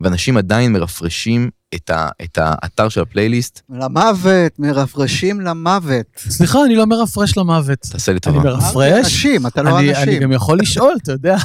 ואנשים 0.01 0.37
עדיין 0.37 0.73
מרפרשים 0.73 1.51
את, 1.75 1.91
ה, 1.91 2.09
את 2.23 2.39
האתר 2.41 2.89
של 2.89 3.01
הפלייליסט, 3.01 3.61
למוות, 3.71 4.59
מרפרשים 4.59 5.41
למוות. 5.41 6.07
סליחה, 6.17 6.59
אני 6.65 6.75
לא 6.75 6.87
מרפרש 6.87 7.37
למוות. 7.37 7.79
תעשה 7.79 8.13
לי 8.13 8.17
אני 8.17 8.21
טובה, 8.21 8.51
מרפרש? 8.51 9.05
אנשים, 9.05 9.47
אתה 9.47 9.63
לא 9.63 9.79
אני, 9.79 9.95
אני 9.95 10.03
אנשים. 10.03 10.23
גם 10.23 10.33
יכול 10.33 10.59
לשאול, 10.59 10.95
אתה 11.03 11.13
יודע. 11.13 11.37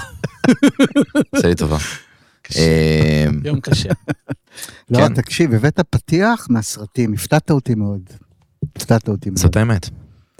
תעשה 1.31 1.47
לי 1.47 1.55
טובה. 1.55 1.77
אה, 2.57 3.25
יום 3.43 3.59
קשה. 3.59 3.89
לא, 4.89 4.97
כן. 4.97 5.13
תקשיב, 5.13 5.53
הבאת 5.53 5.79
פתיח 5.89 6.47
מהסרטים, 6.49 7.13
הפתעת 7.13 7.51
אותי 7.51 7.75
מאוד. 7.75 8.01
הפתעת 8.75 9.09
אותי 9.09 9.29
מאוד. 9.29 9.39
זאת 9.39 9.55
האמת. 9.55 9.89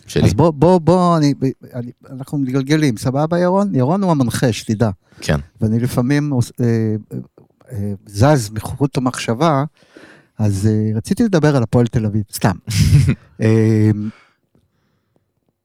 שלי. 0.08 0.24
אז 0.24 0.34
בוא, 0.34 0.52
בוא, 0.52 0.80
בוא, 0.80 1.18
אני, 1.18 1.34
אני, 1.74 1.92
אנחנו 2.10 2.38
מתגלגלים, 2.38 2.98
סבבה 2.98 3.40
ירון? 3.40 3.76
ירון 3.76 4.04
הוא 4.04 4.12
המנחה, 4.12 4.54
שתדע. 4.54 4.90
כן. 5.22 5.40
ואני 5.62 5.80
לפעמים 5.80 6.34
אה, 6.62 6.96
זז 8.06 8.50
מחוט 8.50 8.98
המחשבה, 8.98 9.64
אז 10.38 10.68
אה, 10.68 10.98
רציתי 10.98 11.24
לדבר 11.24 11.56
על 11.56 11.64
הפועל 11.64 11.88
תל 11.88 12.06
אביב, 12.06 12.24
סתם. 12.34 12.56
אה, 13.42 13.92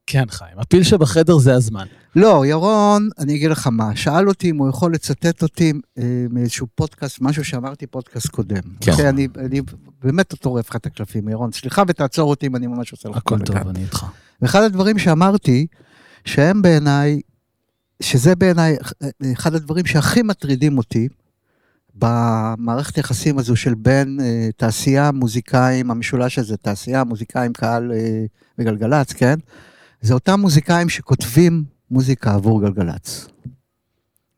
כן, 0.06 0.24
חיים. 0.30 0.58
הפיל 0.58 0.82
שבחדר 0.82 1.38
זה 1.38 1.54
הזמן. 1.54 1.86
לא, 2.16 2.46
ירון, 2.46 3.08
אני 3.18 3.36
אגיד 3.36 3.50
לך 3.50 3.66
מה, 3.66 3.96
שאל 3.96 4.28
אותי 4.28 4.50
אם 4.50 4.56
הוא 4.56 4.68
יכול 4.68 4.94
לצטט 4.94 5.42
אותי 5.42 5.72
אה, 5.98 6.26
מאיזשהו 6.30 6.66
פודקאסט, 6.74 7.18
משהו 7.20 7.44
שאמרתי 7.44 7.86
פודקאסט 7.86 8.28
קודם. 8.28 8.62
כן. 8.80 9.06
אני, 9.06 9.28
אני 9.38 9.60
באמת 10.02 10.34
טורף 10.34 10.70
לך 10.70 10.76
את 10.76 10.86
הקלפים, 10.86 11.28
ירון. 11.28 11.52
סליחה 11.52 11.82
ותעצור 11.88 12.30
אותי 12.30 12.46
אם 12.46 12.56
אני 12.56 12.66
ממש 12.66 12.92
עושה 12.92 13.08
לך 13.08 13.16
הכל 13.16 13.38
טוב, 13.38 13.56
בלגן. 13.56 13.68
אני 13.68 13.82
איתך. 13.82 14.06
ואחד 14.42 14.62
הדברים 14.62 14.98
שאמרתי, 14.98 15.66
שהם 16.24 16.62
בעיניי, 16.62 17.20
שזה 18.02 18.34
בעיניי 18.34 18.76
אחד 19.32 19.54
הדברים 19.54 19.86
שהכי 19.86 20.22
מטרידים 20.22 20.78
אותי, 20.78 21.08
במערכת 21.94 22.96
היחסים 22.96 23.38
הזו 23.38 23.56
של 23.56 23.74
בין 23.74 24.18
אה, 24.22 24.48
תעשייה, 24.56 25.10
מוזיקאים, 25.12 25.90
המשולש 25.90 26.38
הזה, 26.38 26.56
תעשייה, 26.56 27.04
מוזיקאים, 27.04 27.52
קהל 27.52 27.92
אה, 27.92 28.24
וגלגלצ, 28.58 29.12
כן? 29.12 29.38
זה 30.00 30.14
אותם 30.14 30.40
מוזיקאים 30.40 30.88
שכותבים 30.88 31.64
מוזיקה 31.90 32.34
עבור 32.34 32.62
גלגלצ. 32.62 33.26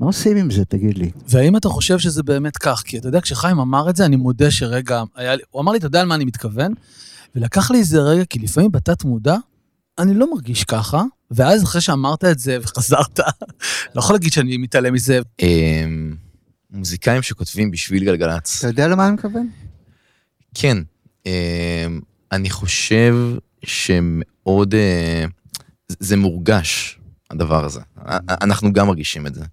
מה 0.00 0.06
עושים 0.06 0.36
עם 0.36 0.50
זה, 0.50 0.64
תגיד 0.64 0.98
לי? 0.98 1.10
והאם 1.28 1.56
אתה 1.56 1.68
חושב 1.68 1.98
שזה 1.98 2.22
באמת 2.22 2.56
כך? 2.56 2.82
כי 2.84 2.98
אתה 2.98 3.08
יודע, 3.08 3.20
כשחיים 3.20 3.58
אמר 3.58 3.90
את 3.90 3.96
זה, 3.96 4.04
אני 4.04 4.16
מודה 4.16 4.50
שרגע, 4.50 5.02
היה 5.16 5.36
לי, 5.36 5.42
הוא 5.50 5.62
אמר 5.62 5.72
לי, 5.72 5.78
אתה 5.78 5.86
יודע 5.86 6.00
על 6.00 6.06
מה 6.06 6.14
אני 6.14 6.24
מתכוון? 6.24 6.74
ולקח 7.34 7.70
לי 7.70 7.78
איזה 7.78 8.00
רגע, 8.00 8.24
כי 8.24 8.38
לפעמים 8.38 8.72
בתת 8.72 9.04
מודע, 9.04 9.36
אני 9.98 10.14
לא 10.14 10.34
מרגיש 10.34 10.64
ככה, 10.64 11.02
ואז 11.30 11.64
אחרי 11.64 11.80
שאמרת 11.80 12.24
את 12.24 12.38
זה 12.38 12.58
וחזרת, 12.62 13.20
לא 13.94 14.00
יכול 14.00 14.14
להגיד 14.14 14.32
שאני 14.32 14.56
מתעלם 14.56 14.94
מזה. 14.94 15.20
מוזיקאים 16.72 17.22
שכותבים 17.22 17.70
בשביל 17.70 18.04
גלגלצ. 18.04 18.58
אתה 18.58 18.68
יודע 18.68 18.88
למה 18.88 19.06
אני 19.06 19.14
מכוון? 19.14 19.48
כן, 20.54 20.76
אמ, 21.26 22.00
אני 22.32 22.50
חושב 22.50 23.16
שמאוד, 23.64 24.74
אה, 24.74 25.24
זה 25.88 26.16
מורגש, 26.16 26.98
הדבר 27.30 27.64
הזה. 27.64 27.80
אנחנו 28.28 28.72
גם 28.72 28.86
מרגישים 28.86 29.26
את 29.26 29.34
זה. 29.34 29.44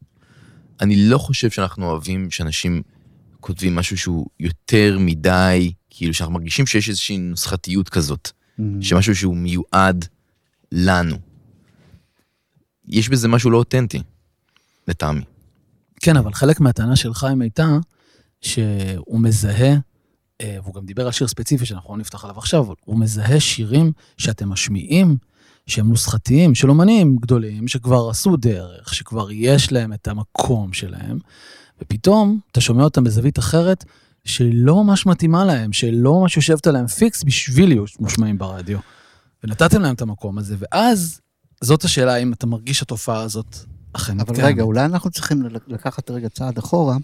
אני 0.82 0.96
לא 0.96 1.18
חושב 1.18 1.50
שאנחנו 1.50 1.90
אוהבים 1.90 2.32
שאנשים 2.32 2.82
כותבים 3.40 3.76
משהו 3.76 3.98
שהוא 3.98 4.28
יותר 4.40 4.98
מדי, 5.00 5.74
כאילו 5.90 6.14
שאנחנו 6.14 6.34
מרגישים 6.34 6.68
שיש 6.68 6.90
איזושהי 6.90 7.18
נוסחתיות 7.18 7.90
כזאת. 7.90 8.32
שמשהו 8.82 9.16
שהוא 9.16 9.38
מיועד 9.38 10.06
לנו. 10.72 11.18
יש 12.88 13.10
בזה 13.10 13.28
משהו 13.28 13.50
לא 13.50 13.58
אותנטי, 13.58 14.02
לטעמי. 14.88 15.22
כן, 16.00 16.18
אבל 16.18 16.34
חלק 16.34 16.60
מהטענה 16.60 16.96
של 16.96 17.14
חיים 17.14 17.42
הייתה 17.42 17.78
שהוא 18.42 19.20
מזהה, 19.20 19.76
אה, 20.42 20.58
והוא 20.64 20.74
גם 20.74 20.86
דיבר 20.86 21.06
על 21.06 21.12
שיר 21.12 21.28
ספציפי 21.28 21.66
שאנחנו 21.66 21.94
לא 21.94 22.00
נפתח 22.00 22.24
עליו 22.24 22.38
עכשיו, 22.38 22.62
אבל 22.62 22.76
הוא 22.86 23.00
מזהה 23.00 23.40
שירים 23.40 23.92
שאתם 24.18 24.50
משמיעים, 24.50 25.18
שהם 25.68 25.90
נוסחתיים, 25.90 26.56
של 26.56 26.70
אומנים 26.70 27.16
גדולים, 27.16 27.68
שכבר 27.68 28.10
עשו 28.10 28.38
דרך, 28.38 28.94
שכבר 28.94 29.32
יש 29.32 29.72
להם 29.72 29.94
את 29.94 30.08
המקום 30.08 30.74
שלהם, 30.74 31.20
ופתאום 31.82 32.40
אתה 32.52 32.62
שומע 32.62 32.84
אותם 32.84 33.04
בזווית 33.04 33.40
אחרת, 33.40 33.86
שלא 34.26 34.84
ממש 34.84 35.06
מתאימה 35.06 35.46
להם, 35.46 35.74
שלא 35.74 36.20
ממש 36.20 36.36
יושבת 36.36 36.68
עליהם 36.68 36.88
פיקס 36.88 37.24
בשביל 37.24 37.70
להיות 37.70 37.90
מושמעים 38.00 38.38
ברדיו. 38.38 38.80
ונתתם 39.44 39.82
להם 39.82 39.96
את 39.96 40.02
המקום 40.02 40.38
הזה, 40.38 40.56
ואז 40.60 41.22
זאת 41.62 41.84
השאלה, 41.84 42.14
האם 42.14 42.34
אתה 42.34 42.48
מרגיש 42.48 42.80
שהתופעה 42.80 43.22
הזאת 43.22 43.58
אבל 43.96 44.14
מתקיימת. 44.14 44.40
רגע, 44.40 44.64
אולי 44.64 44.86
אנחנו 44.86 45.10
צריכים 45.10 45.44
לקחת 45.68 46.12
רגע 46.12 46.30
צעד 46.30 46.58
אחורה, 46.58 46.98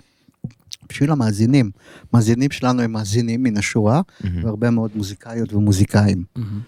בשביל 0.90 1.12
המאזינים. 1.12 1.72
מאזינים 2.14 2.52
שלנו 2.52 2.82
הם 2.82 2.92
מאזינים 2.92 3.44
מן 3.44 3.58
השורה, 3.58 4.02
מהמם. 4.24 4.44
והרבה 4.46 4.70
מאוד 4.70 4.92
מוזיקאיות 4.96 5.54
ומוזיקאים. 5.54 6.24
מהמם. 6.36 6.60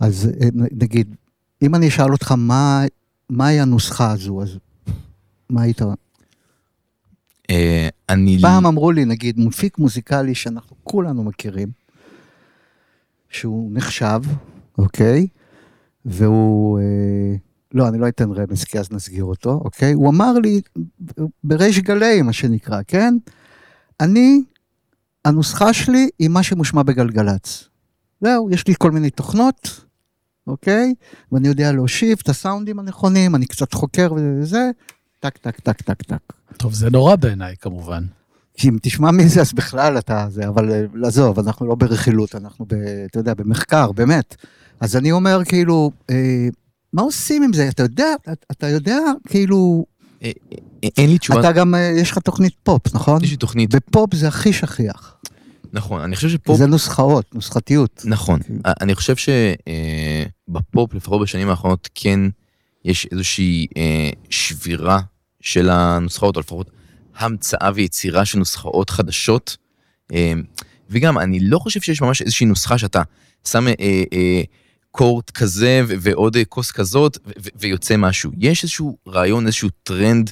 אז 0.00 0.30
אה, 0.40 0.48
נגיד, 0.54 1.16
אם 1.62 1.74
אני 1.74 1.88
אשאל 1.88 2.12
אותך 2.12 2.32
מה, 2.32 2.84
מהי 3.30 3.60
הנוסחה 3.60 4.12
הזו, 4.12 4.42
אז 4.42 4.58
מה 5.50 5.62
היית... 5.62 5.82
אה, 7.50 7.88
אני... 8.08 8.38
פעם 8.40 8.66
אמרו 8.66 8.92
לי, 8.92 9.04
נגיד, 9.04 9.40
מפיק 9.40 9.78
מוזיקלי 9.78 10.34
שאנחנו 10.34 10.76
כולנו 10.84 11.24
מכירים, 11.24 11.68
שהוא 13.30 13.70
נחשב, 13.72 14.20
אוקיי? 14.78 15.26
והוא... 16.04 16.78
אה, 16.78 17.36
לא, 17.74 17.88
אני 17.88 17.98
לא 17.98 18.08
אתן 18.08 18.30
רמז, 18.30 18.64
כי 18.64 18.78
אז 18.78 18.92
נסגיר 18.92 19.24
אותו, 19.24 19.50
אוקיי? 19.50 19.92
הוא 19.92 20.08
אמר 20.08 20.32
לי, 20.32 20.60
בריש 21.44 21.78
גלי, 21.78 22.22
מה 22.22 22.32
שנקרא, 22.32 22.80
כן? 22.86 23.14
אני, 24.00 24.42
הנוסחה 25.24 25.72
שלי 25.72 26.08
היא 26.18 26.28
מה 26.28 26.42
שמושמע 26.42 26.82
בגלגלצ. 26.82 27.68
זהו, 28.20 28.50
יש 28.50 28.68
לי 28.68 28.74
כל 28.78 28.90
מיני 28.90 29.10
תוכנות, 29.10 29.84
אוקיי? 30.46 30.94
ואני 31.32 31.48
יודע 31.48 31.72
להושיב 31.72 32.18
את 32.22 32.28
הסאונדים 32.28 32.78
הנכונים, 32.78 33.34
אני 33.34 33.46
קצת 33.46 33.74
חוקר 33.74 34.12
וזה, 34.16 34.70
טק, 35.20 35.38
טק, 35.38 35.60
טק, 35.60 35.82
טק, 35.82 36.02
טק. 36.02 36.32
טוב, 36.56 36.74
זה 36.74 36.90
נורא 36.90 37.16
בעיניי, 37.16 37.56
כמובן. 37.60 38.04
כי 38.54 38.68
אם 38.68 38.78
תשמע 38.82 39.10
מזה, 39.10 39.40
אז 39.40 39.52
בכלל 39.52 39.98
אתה 39.98 40.26
זה, 40.30 40.48
אבל 40.48 40.70
אה, 40.70 40.84
עזוב, 41.06 41.38
אנחנו 41.38 41.66
לא 41.66 41.74
ברכילות, 41.74 42.34
אנחנו, 42.34 42.64
ב, 42.68 42.74
אתה 43.06 43.18
יודע, 43.18 43.34
במחקר, 43.34 43.92
באמת. 43.92 44.36
אז 44.80 44.96
אני 44.96 45.12
אומר, 45.12 45.44
כאילו, 45.44 45.90
אה, 46.10 46.48
מה 46.92 47.02
עושים 47.02 47.42
עם 47.42 47.52
זה? 47.52 47.68
אתה 47.68 47.82
יודע, 47.82 48.06
אתה, 48.50 48.68
יודע, 48.68 48.98
כאילו, 49.28 49.84
אה, 50.22 50.30
אה, 50.84 50.88
אין 50.98 51.10
לי 51.10 51.18
תשובה. 51.18 51.40
אתה 51.40 51.52
גם, 51.52 51.74
אה, 51.74 51.92
יש 52.00 52.10
לך 52.10 52.18
תוכנית 52.18 52.54
פופ, 52.62 52.94
נכון? 52.94 53.24
יש 53.24 53.30
לי 53.30 53.36
תוכנית, 53.36 53.74
בפופ 53.74 54.14
זה 54.14 54.28
הכי 54.28 54.52
שכיח. 54.52 55.16
נכון, 55.72 56.00
אני 56.00 56.16
חושב 56.16 56.28
שפופ... 56.28 56.58
זה 56.58 56.66
נוסחאות, 56.66 57.34
נוסחתיות. 57.34 58.02
נכון. 58.04 58.42
כאילו. 58.42 58.58
אני 58.80 58.94
חושב 58.94 59.14
שבפופ, 59.16 60.94
לפחות 60.94 61.22
בשנים 61.22 61.48
האחרונות, 61.48 61.88
כן 61.94 62.20
יש 62.84 63.06
איזושהי 63.12 63.66
שבירה 64.30 65.00
של 65.40 65.70
הנוסחאות, 65.70 66.36
או 66.36 66.40
לפחות 66.40 66.70
המצאה 67.16 67.70
ויצירה 67.74 68.24
של 68.24 68.38
נוסחאות 68.38 68.90
חדשות. 68.90 69.56
וגם, 70.90 71.18
אני 71.18 71.40
לא 71.40 71.58
חושב 71.58 71.80
שיש 71.80 72.02
ממש 72.02 72.22
איזושהי 72.22 72.46
נוסחה 72.46 72.78
שאתה 72.78 73.02
שם 73.48 73.66
קורט 74.92 75.30
כזה 75.30 75.82
ו- 75.88 75.94
ועוד 76.00 76.36
אה, 76.36 76.44
כוס 76.44 76.70
כזאת, 76.70 77.18
ו- 77.26 77.30
ו- 77.42 77.48
ויוצא 77.60 77.96
משהו. 77.96 78.30
יש 78.38 78.62
איזשהו 78.62 78.96
רעיון, 79.08 79.46
איזשהו 79.46 79.68
טרנד 79.82 80.30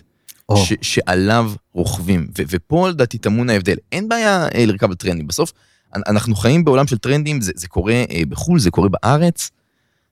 או, 0.48 0.56
ש- 0.56 0.72
שעליו 0.82 1.52
רוכבים, 1.72 2.28
ו- 2.38 2.42
ופה 2.48 2.88
לדעתי 2.88 3.18
טמון 3.18 3.50
ההבדל. 3.50 3.76
אין 3.92 4.08
בעיה 4.08 4.48
אה, 4.54 4.66
לרכב 4.66 4.88
על 4.90 4.94
טרנדים, 4.96 5.26
בסוף 5.26 5.52
אנ- 5.96 6.02
אנחנו 6.06 6.34
חיים 6.34 6.64
בעולם 6.64 6.86
של 6.86 6.98
טרנדים, 6.98 7.40
זה, 7.40 7.52
זה 7.54 7.68
קורה 7.68 7.92
אה, 8.10 8.22
בחו"ל, 8.28 8.58
זה 8.58 8.70
קורה 8.70 8.88
בארץ, 8.88 9.50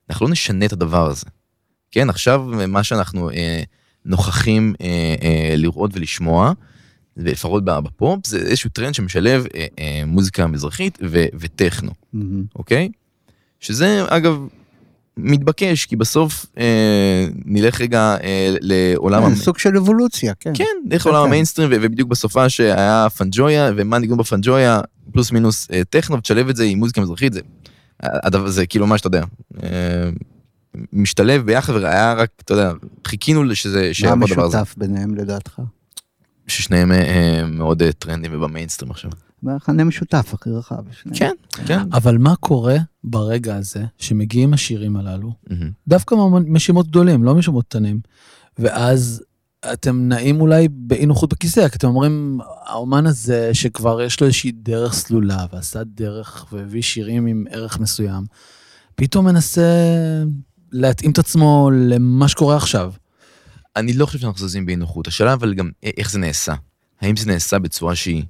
אנחנו 0.09 0.25
לא 0.25 0.31
נשנה 0.31 0.65
את 0.65 0.73
הדבר 0.73 1.07
הזה. 1.07 1.25
כן, 1.91 2.09
עכשיו 2.09 2.59
אה, 2.61 2.67
מה 2.67 2.83
שאנחנו 2.83 3.29
אה, 3.29 3.63
נוכחים 4.05 4.73
אה, 4.81 4.87
אה, 5.21 5.55
לראות 5.57 5.91
ולשמוע, 5.93 6.53
לפחות 7.17 7.65
בפופ, 7.65 8.27
זה 8.27 8.37
איזשהו 8.37 8.69
טרנד 8.69 8.93
שמשלב 8.95 9.45
אה, 9.55 9.65
אה, 9.79 10.01
מוזיקה 10.05 10.47
מזרחית 10.47 10.97
ו- 11.09 11.25
וטכנו, 11.39 11.91
מהמם. 12.13 12.43
אוקיי? 12.55 12.89
שזה 13.59 14.03
אגב 14.07 14.47
מתבקש, 15.17 15.85
כי 15.85 15.95
בסוף 15.95 16.45
אה, 16.57 17.25
נלך 17.45 17.81
רגע 17.81 18.17
אה, 18.23 18.55
לעולם... 18.61 19.19
כן, 19.21 19.25
המ- 19.27 19.35
סוג 19.35 19.57
של 19.57 19.77
אבולוציה, 19.77 20.33
כן. 20.39 20.51
כן, 20.55 20.65
דרך 20.87 21.03
כן, 21.03 21.09
עולם 21.09 21.21
כן. 21.21 21.27
המיינסטרים, 21.27 21.69
ובדיוק 21.73 22.09
בסופה 22.09 22.49
שהיה 22.49 23.07
פנג'ויה, 23.17 23.71
ומה 23.75 23.97
ניגון 23.99 24.17
בפנג'ויה, 24.17 24.81
פלוס 25.11 25.31
מינוס 25.31 25.67
אה, 25.73 25.81
טכנו, 25.89 26.17
ותשלב 26.17 26.49
את 26.49 26.55
זה 26.55 26.63
עם 26.63 26.79
מוזיקה 26.79 27.01
מזרחית, 27.01 27.33
זה, 27.33 27.41
הדבר, 28.03 28.49
זה 28.49 28.65
כאילו 28.65 28.87
מה 28.87 28.97
שאתה 28.97 29.07
יודע, 29.07 29.23
אה, 29.63 29.69
משתלב 30.93 31.45
ביחד, 31.45 31.73
והיה 31.73 32.13
רק, 32.13 32.29
אתה 32.41 32.53
יודע, 32.53 32.71
חיכינו 33.07 33.55
שזה, 33.55 33.91
מה 34.05 34.11
המשותף 34.11 34.75
ביניהם 34.77 35.15
לדעתך? 35.15 35.59
ששניהם 36.47 36.91
אה, 36.91 37.41
מאוד 37.47 37.81
אה, 37.83 37.91
טרנדים 37.91 38.31
ובמיינסטרים 38.35 38.91
עכשיו. 38.91 39.11
מכנה 39.43 39.83
משותף 39.83 40.33
הכי 40.33 40.49
רחב. 40.49 40.83
כן, 41.13 41.33
כן. 41.65 41.79
אבל 41.93 42.17
מה 42.17 42.35
קורה 42.35 42.77
ברגע 43.03 43.55
הזה 43.55 43.83
שמגיעים 43.97 44.53
השירים 44.53 44.95
הללו, 44.95 45.33
מהמם. 45.49 45.71
דווקא 45.87 46.15
משמות 46.47 46.87
גדולים, 46.87 47.23
לא 47.23 47.35
משמות 47.35 47.65
קטנים, 47.65 47.99
ואז 48.59 49.23
אתם 49.73 50.07
נעים 50.07 50.41
אולי 50.41 50.67
באי 50.71 51.05
נוחות 51.05 51.33
בכיסא, 51.33 51.67
כי 51.67 51.77
אתם 51.77 51.87
אומרים, 51.87 52.39
האומן 52.65 53.05
הזה 53.05 53.53
שכבר 53.53 54.01
יש 54.01 54.21
לו 54.21 54.27
איזושהי 54.27 54.51
דרך 54.51 54.93
סלולה, 54.93 55.45
ועשה 55.53 55.83
דרך 55.83 56.45
והביא 56.51 56.81
שירים 56.81 57.25
עם 57.25 57.45
ערך 57.49 57.79
מסוים, 57.79 58.23
פתאום 58.95 59.25
מנסה 59.25 59.71
להתאים 60.71 61.11
את 61.11 61.19
עצמו 61.19 61.69
למה 61.73 62.27
שקורה 62.27 62.55
עכשיו. 62.55 62.93
אני 63.75 63.93
לא 63.93 64.05
חושב 64.05 64.19
שאנחנו 64.19 64.47
זזים 64.47 64.65
באי 64.65 64.75
נוחות, 64.75 65.07
השאלה 65.07 65.33
אבל 65.33 65.53
גם 65.53 65.69
איך 65.97 66.11
זה 66.11 66.19
נעשה. 66.19 66.53
האם 67.01 67.15
זה 67.15 67.27
נעשה 67.27 67.59
בצורה 67.59 67.95
שהיא 67.95 68.23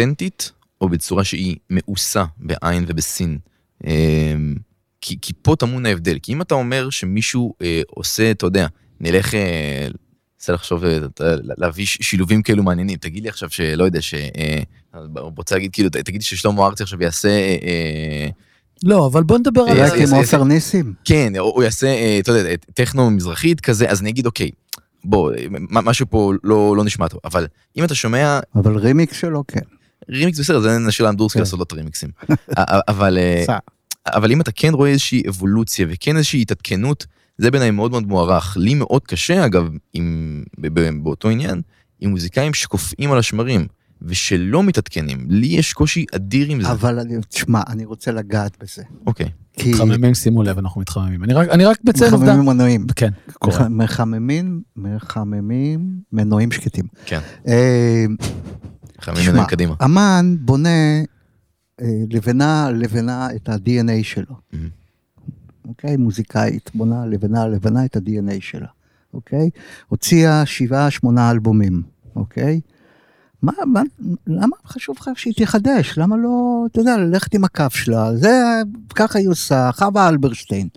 אותנטית, 0.00 0.52
או 0.80 0.88
בצורה 0.88 1.24
שהיא 1.24 1.56
מאוסה 1.70 2.24
בעין 2.38 2.84
ובסין. 2.88 3.38
אמ, 3.86 4.54
כי, 5.00 5.16
כי 5.22 5.32
פה 5.42 5.56
טמון 5.58 5.86
ההבדל, 5.86 6.18
כי 6.22 6.32
אם 6.32 6.42
אתה 6.42 6.54
אומר 6.54 6.90
שמישהו 6.90 7.54
אה, 7.62 7.82
עושה, 7.88 8.30
אתה 8.30 8.46
יודע, 8.46 8.66
נלך, 9.00 9.34
אה, 9.34 9.88
ננסה 10.40 10.52
לחשוב, 10.52 10.84
אה, 10.84 10.98
להביא 11.58 11.86
ש- 11.86 11.98
שילובים 12.00 12.42
כאלו 12.42 12.62
מעניינים, 12.62 12.96
תגיד 12.96 13.22
לי 13.22 13.28
עכשיו 13.28 13.50
שלא 13.50 13.84
יודע, 13.84 14.02
ש... 14.02 14.14
אה, 14.14 14.58
רוצה 15.14 15.54
להגיד 15.54 15.72
כאילו, 15.72 15.88
תגיד 15.90 16.14
לי 16.20 16.24
ששלמה 16.24 16.66
ארצי 16.66 16.82
עכשיו 16.82 17.02
יעשה, 17.02 17.28
אה, 17.28 17.56
אה, 17.62 18.28
לא, 18.84 19.06
אבל 19.06 19.22
בוא 19.22 19.38
נדבר 19.38 19.60
על... 19.62 19.78
אה, 19.80 19.86
רק 19.86 19.92
עם 19.92 20.00
איזה- 20.00 20.16
עופר 20.16 20.44
ניסים. 20.44 20.94
כן, 21.04 21.32
או 21.38 21.44
הוא 21.44 21.62
יעשה, 21.62 21.86
אה, 21.86 22.18
אתה 22.18 22.32
יודע, 22.32 22.50
טכנו 22.74 23.10
מזרחית 23.10 23.60
כזה, 23.60 23.90
אז 23.90 24.00
אני 24.00 24.10
אגיד, 24.10 24.26
אוקיי, 24.26 24.50
בוא, 25.04 25.32
אה, 25.32 25.44
משהו 25.70 26.06
פה 26.10 26.32
לא, 26.44 26.74
לא 26.76 26.84
נשמע 26.84 27.08
טוב, 27.08 27.20
אבל 27.24 27.46
אם 27.76 27.84
אתה 27.84 27.94
שומע 27.94 28.40
אבל 28.54 28.76
רימיקס 28.76 29.16
שלו, 29.16 29.44
כן. 29.48 29.60
רימיקס 30.10 30.40
בסדר, 30.40 30.60
זה 30.60 30.78
נשאיר 30.78 31.06
לאנדורסקי 31.08 31.38
כן. 31.38 31.40
לעשות 31.40 31.58
לו 31.58 31.64
את 31.64 31.72
הרימיקסים. 31.72 32.10
אבל, 32.88 33.18
אה. 33.18 33.58
אבל 34.06 34.32
אם 34.32 34.40
אתה 34.40 34.52
כן 34.52 34.74
רואה 34.74 34.90
איזושהי 34.90 35.22
אבולוציה 35.28 35.86
וכן 35.90 36.16
איזושהי 36.16 36.42
התעדכנות, 36.42 37.06
זה 37.38 37.50
בעיניי 37.50 37.70
מאוד 37.70 37.90
מאוד 37.90 38.06
מוערך. 38.06 38.56
לי 38.60 38.74
מאוד 38.74 39.02
קשה, 39.06 39.46
אגב, 39.46 39.68
עם, 39.94 40.42
ב- 40.60 40.80
ב- 40.80 41.02
באותו 41.02 41.28
עניין, 41.28 41.60
עם 42.00 42.10
מוזיקאים 42.10 42.54
שקופאים 42.54 43.12
על 43.12 43.18
השמרים 43.18 43.66
ושלא 44.02 44.62
מתעדכנים. 44.62 45.26
לי 45.28 45.46
יש 45.46 45.72
קושי 45.72 46.04
אדיר 46.14 46.48
עם 46.50 46.62
זה. 46.62 46.70
אבל 46.70 46.98
אני, 46.98 47.14
תשמע, 47.28 47.60
אני 47.68 47.84
רוצה 47.84 48.12
לגעת 48.12 48.56
בזה. 48.62 48.82
אוקיי. 49.06 49.28
כי 49.52 49.70
מתחממים, 49.70 50.14
שימו 50.14 50.42
לב, 50.42 50.58
אנחנו 50.58 50.80
מתחממים. 50.80 51.24
אני 51.24 51.32
רק, 51.34 51.48
אני 51.48 51.64
רק 51.64 51.78
מציין 51.84 52.12
עובדה. 52.12 52.30
מחממים 52.32 52.48
מנועים. 52.48 52.86
כן, 52.96 53.10
קורה. 53.32 53.68
מח- 53.68 53.84
מחממים, 53.84 54.60
מחממים 54.76 55.80
מנועים 56.12 56.52
שקטים. 56.52 56.84
כן. 57.06 57.20
חייבים 59.00 59.24
מנועים 59.26 59.46
קדימה. 59.46 59.74
אמן 59.84 60.36
בונה 60.40 60.68
אה, 61.80 61.86
לבנה 62.10 62.70
לבנה 62.70 63.28
את 63.36 63.48
ה-DNA 63.48 64.02
שלו. 64.02 64.34
Mhm. 64.52 64.56
אוקיי? 65.68 65.96
מוזיקאית 65.96 66.70
בונה 66.74 67.06
לבנה 67.06 67.48
לבנה 67.48 67.84
את 67.84 67.96
ה-DNA 67.96 68.40
שלה, 68.40 68.66
אוקיי? 69.14 69.50
הוציאה 69.88 70.46
שבעה, 70.46 70.90
שמונה 70.90 71.30
אלבומים, 71.30 71.82
אוקיי? 72.16 72.60
מה, 73.42 73.52
מה, 73.66 73.82
למה 74.26 74.56
חשוב 74.66 74.96
לך 75.00 75.10
שהיא 75.16 75.34
תחדש? 75.36 75.98
למה 75.98 76.16
לא, 76.16 76.64
אתה 76.70 76.80
יודע, 76.80 76.96
ללכת 76.96 77.34
עם 77.34 77.44
הכף 77.44 77.74
שלה? 77.74 78.16
זה, 78.16 78.62
ככה 78.94 79.18
היא 79.18 79.28
עושה, 79.28 79.70
חווה 79.72 80.08
אלברשטיין. 80.08 80.68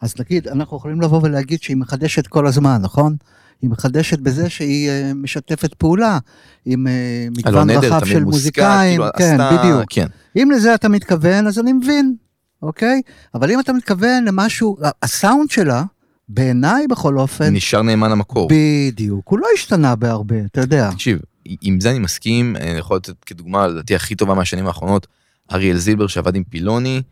אז 0.00 0.14
נגיד, 0.20 0.48
אנחנו 0.48 0.76
יכולים 0.76 1.00
לבוא 1.00 1.20
ולהגיד 1.22 1.62
שהיא 1.62 1.76
מחדשת 1.76 2.26
כל 2.26 2.46
הזמן, 2.46 2.78
נכון? 2.82 3.16
היא 3.62 3.70
מחדשת 3.70 4.18
בזה 4.18 4.50
שהיא 4.50 4.88
אה, 4.90 5.12
משתפת 5.14 5.74
פעולה 5.74 6.18
עם 6.66 6.86
אה, 6.86 7.26
מגוון 7.36 7.70
רחב 7.70 8.00
תמיד 8.00 8.12
של 8.12 8.24
מוזיקאים, 8.24 8.90
כאילו, 9.00 9.04
כן, 9.18 9.40
עשתה- 9.40 9.56
בדיוק. 9.62 9.84
כן. 9.90 10.06
אם 10.36 10.50
לזה 10.54 10.74
אתה 10.74 10.88
מתכוון, 10.88 11.46
אז 11.46 11.58
אני 11.58 11.72
מבין, 11.72 12.14
אוקיי? 12.62 13.02
אבל 13.34 13.50
אם 13.50 13.60
אתה 13.60 13.72
מתכוון 13.72 14.24
למשהו, 14.24 14.76
הסאונד 15.02 15.50
שלה, 15.50 15.84
בעיניי 16.28 16.86
בכל 16.86 17.18
אופן, 17.18 17.54
נשאר 17.54 17.82
נאמן 17.82 18.10
למקור. 18.10 18.48
בדיוק, 18.52 19.28
הוא 19.28 19.38
לא 19.38 19.46
השתנה 19.54 19.96
בהרבה, 19.96 20.36
אתה 20.44 20.60
יודע. 20.60 20.90
תקשיב, 20.90 21.18
עם 21.62 21.80
זה 21.80 21.90
אני 21.90 21.98
מסכים, 21.98 22.56
אני 22.56 22.78
יכול 22.78 22.96
לתת 22.96 23.24
כדוגמה, 23.24 23.66
לדעתי 23.66 23.94
הכי 23.94 24.14
טובה 24.14 24.34
מהשנים 24.34 24.66
האחרונות, 24.66 25.06
אריאל 25.52 25.76
זילבר 25.76 26.06
שעבד 26.06 26.34
עם 26.34 26.44
פילוני, 26.44 27.02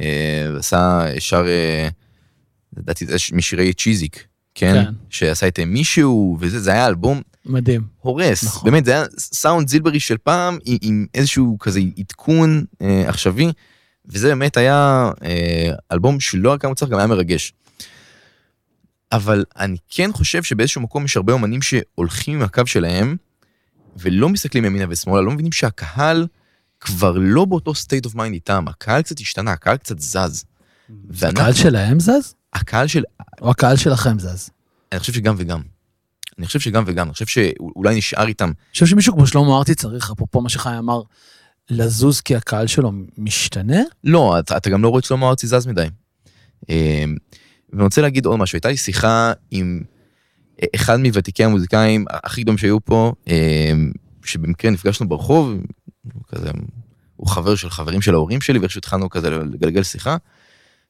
אה, 0.00 0.06
ועשה, 0.54 1.00
שר, 1.18 1.46
אה, 1.46 1.88
לדעתי 2.76 3.06
זה 3.06 3.16
משירי 3.32 3.72
צ'יזיק, 3.72 4.26
כן? 4.58 4.84
כן. 4.84 4.92
שעשה 5.10 5.48
את 5.48 5.58
מישהו, 5.66 6.36
וזה, 6.40 6.60
זה 6.60 6.72
היה 6.72 6.86
אלבום 6.86 7.22
מדהים. 7.46 7.82
הורס, 8.00 8.44
נכון. 8.44 8.70
באמת, 8.70 8.84
זה 8.84 8.92
היה 8.92 9.04
סאונד 9.18 9.68
זילברי 9.68 10.00
של 10.00 10.16
פעם, 10.18 10.58
עם, 10.64 10.76
עם 10.82 11.06
איזשהו 11.14 11.56
כזה 11.60 11.80
עדכון 11.98 12.64
אה, 12.82 13.08
עכשווי, 13.08 13.52
וזה 14.06 14.28
באמת 14.28 14.56
היה 14.56 15.10
אה, 15.24 15.70
אלבום 15.92 16.20
שלא 16.20 16.52
רק 16.52 16.64
היה 16.64 16.68
מוצלח, 16.68 16.88
גם 16.88 16.98
היה 16.98 17.06
מרגש. 17.06 17.52
אבל 19.12 19.44
אני 19.58 19.76
כן 19.88 20.10
חושב 20.12 20.42
שבאיזשהו 20.42 20.80
מקום 20.80 21.04
יש 21.04 21.16
הרבה 21.16 21.32
אומנים 21.32 21.62
שהולכים 21.62 22.34
עם 22.34 22.42
הקו 22.42 22.62
שלהם, 22.66 23.16
ולא 23.96 24.28
מסתכלים 24.28 24.64
ימינה 24.64 24.84
ושמאלה, 24.88 25.20
לא 25.22 25.30
מבינים 25.30 25.52
שהקהל 25.52 26.26
כבר 26.80 27.16
לא 27.20 27.44
באותו 27.44 27.72
state 27.72 28.08
of 28.10 28.14
mind 28.14 28.32
איתם, 28.32 28.64
הקהל 28.68 29.02
קצת 29.02 29.20
השתנה, 29.20 29.52
הקהל 29.52 29.76
קצת 29.76 29.98
זז. 29.98 30.44
ואנחנו- 31.10 31.40
הקהל 31.40 31.52
שלהם 31.52 32.00
זז? 32.00 32.34
הקהל 32.56 32.86
של, 32.86 33.02
או 33.40 33.50
הקהל 33.50 33.76
שלכם 33.76 34.18
זז? 34.18 34.50
אני 34.92 35.00
חושב 35.00 35.12
שגם 35.12 35.34
וגם. 35.38 35.60
אני 36.38 36.46
חושב 36.46 36.60
שגם 36.60 36.84
וגם, 36.86 37.06
אני 37.06 37.12
חושב 37.12 37.26
שאולי 37.26 37.96
נשאר 37.96 38.26
איתם 38.26 38.44
אני 38.44 38.72
חושב 38.72 38.86
שמישהו 38.86 39.14
כמו 39.14 39.26
שלמה 39.26 39.58
ארצי 39.58 39.74
צריך, 39.74 40.10
אפרופו 40.10 40.40
מה 40.40 40.48
שחיים 40.48 40.78
אמר, 40.78 41.02
לזוז 41.70 42.20
כי 42.20 42.36
הקהל 42.36 42.66
שלו 42.66 42.92
משתנה? 43.18 43.80
לא, 44.04 44.38
אתה, 44.38 44.56
אתה 44.56 44.70
גם 44.70 44.82
לא 44.82 44.88
רואה 44.88 44.98
את 44.98 45.04
שלמה 45.04 45.28
ארצי 45.28 45.46
זז 45.46 45.66
מדי. 45.66 45.86
אמ, 46.68 47.16
ואני 47.72 47.82
רוצה 47.84 48.02
להגיד 48.02 48.26
עוד 48.26 48.38
משהו, 48.38 48.56
הייתה 48.56 48.68
לי 48.68 48.76
שיחה 48.76 49.32
עם 49.50 49.82
אחד 50.74 50.96
מוותיקי 51.00 51.44
המוזיקאים 51.44 52.04
הכי 52.10 52.42
גדולים 52.42 52.58
שהיו 52.58 52.84
פה, 52.84 53.12
אמ, 53.26 53.92
שבמקרה 54.24 54.70
נפגשנו 54.70 55.08
ברחוב, 55.08 55.48
הוא 56.14 56.22
כזה, 56.28 56.50
הוא 57.16 57.28
חבר 57.28 57.54
של 57.54 57.70
חברים 57.70 58.02
של 58.02 58.14
ההורים 58.14 58.40
שלי, 58.40 58.58
ואיכשהו 58.58 58.78
התחלנו 58.78 59.10
כזה 59.10 59.30
לגלגל 59.30 59.82
שיחה, 59.82 60.16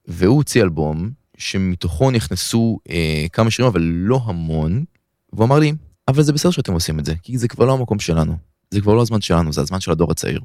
והוא 0.08 0.36
הוציא 0.36 0.62
אלבום 0.62 1.10
שמתוכו 1.38 2.10
נכנסו 2.10 2.78
אה, 2.90 3.26
כמה 3.32 3.50
שירים, 3.50 3.70
אבל 3.70 3.82
לא 3.82 4.20
המון, 4.24 4.84
והוא 5.32 5.44
אמר 5.44 5.58
לי, 5.58 5.72
אבל 6.08 6.22
זה 6.22 6.32
בסדר 6.32 6.50
שאתם 6.50 6.72
עושים 6.72 6.98
את 6.98 7.04
זה, 7.04 7.14
כי 7.22 7.38
זה 7.38 7.48
כבר 7.48 7.64
לא 7.64 7.72
המקום 7.72 7.98
שלנו, 7.98 8.36
זה 8.70 8.80
כבר 8.80 8.94
לא 8.94 9.02
הזמן 9.02 9.20
שלנו, 9.20 9.52
זה 9.52 9.60
הזמן 9.60 9.80
של 9.80 9.90
הדור 9.90 10.10
הצעיר. 10.10 10.40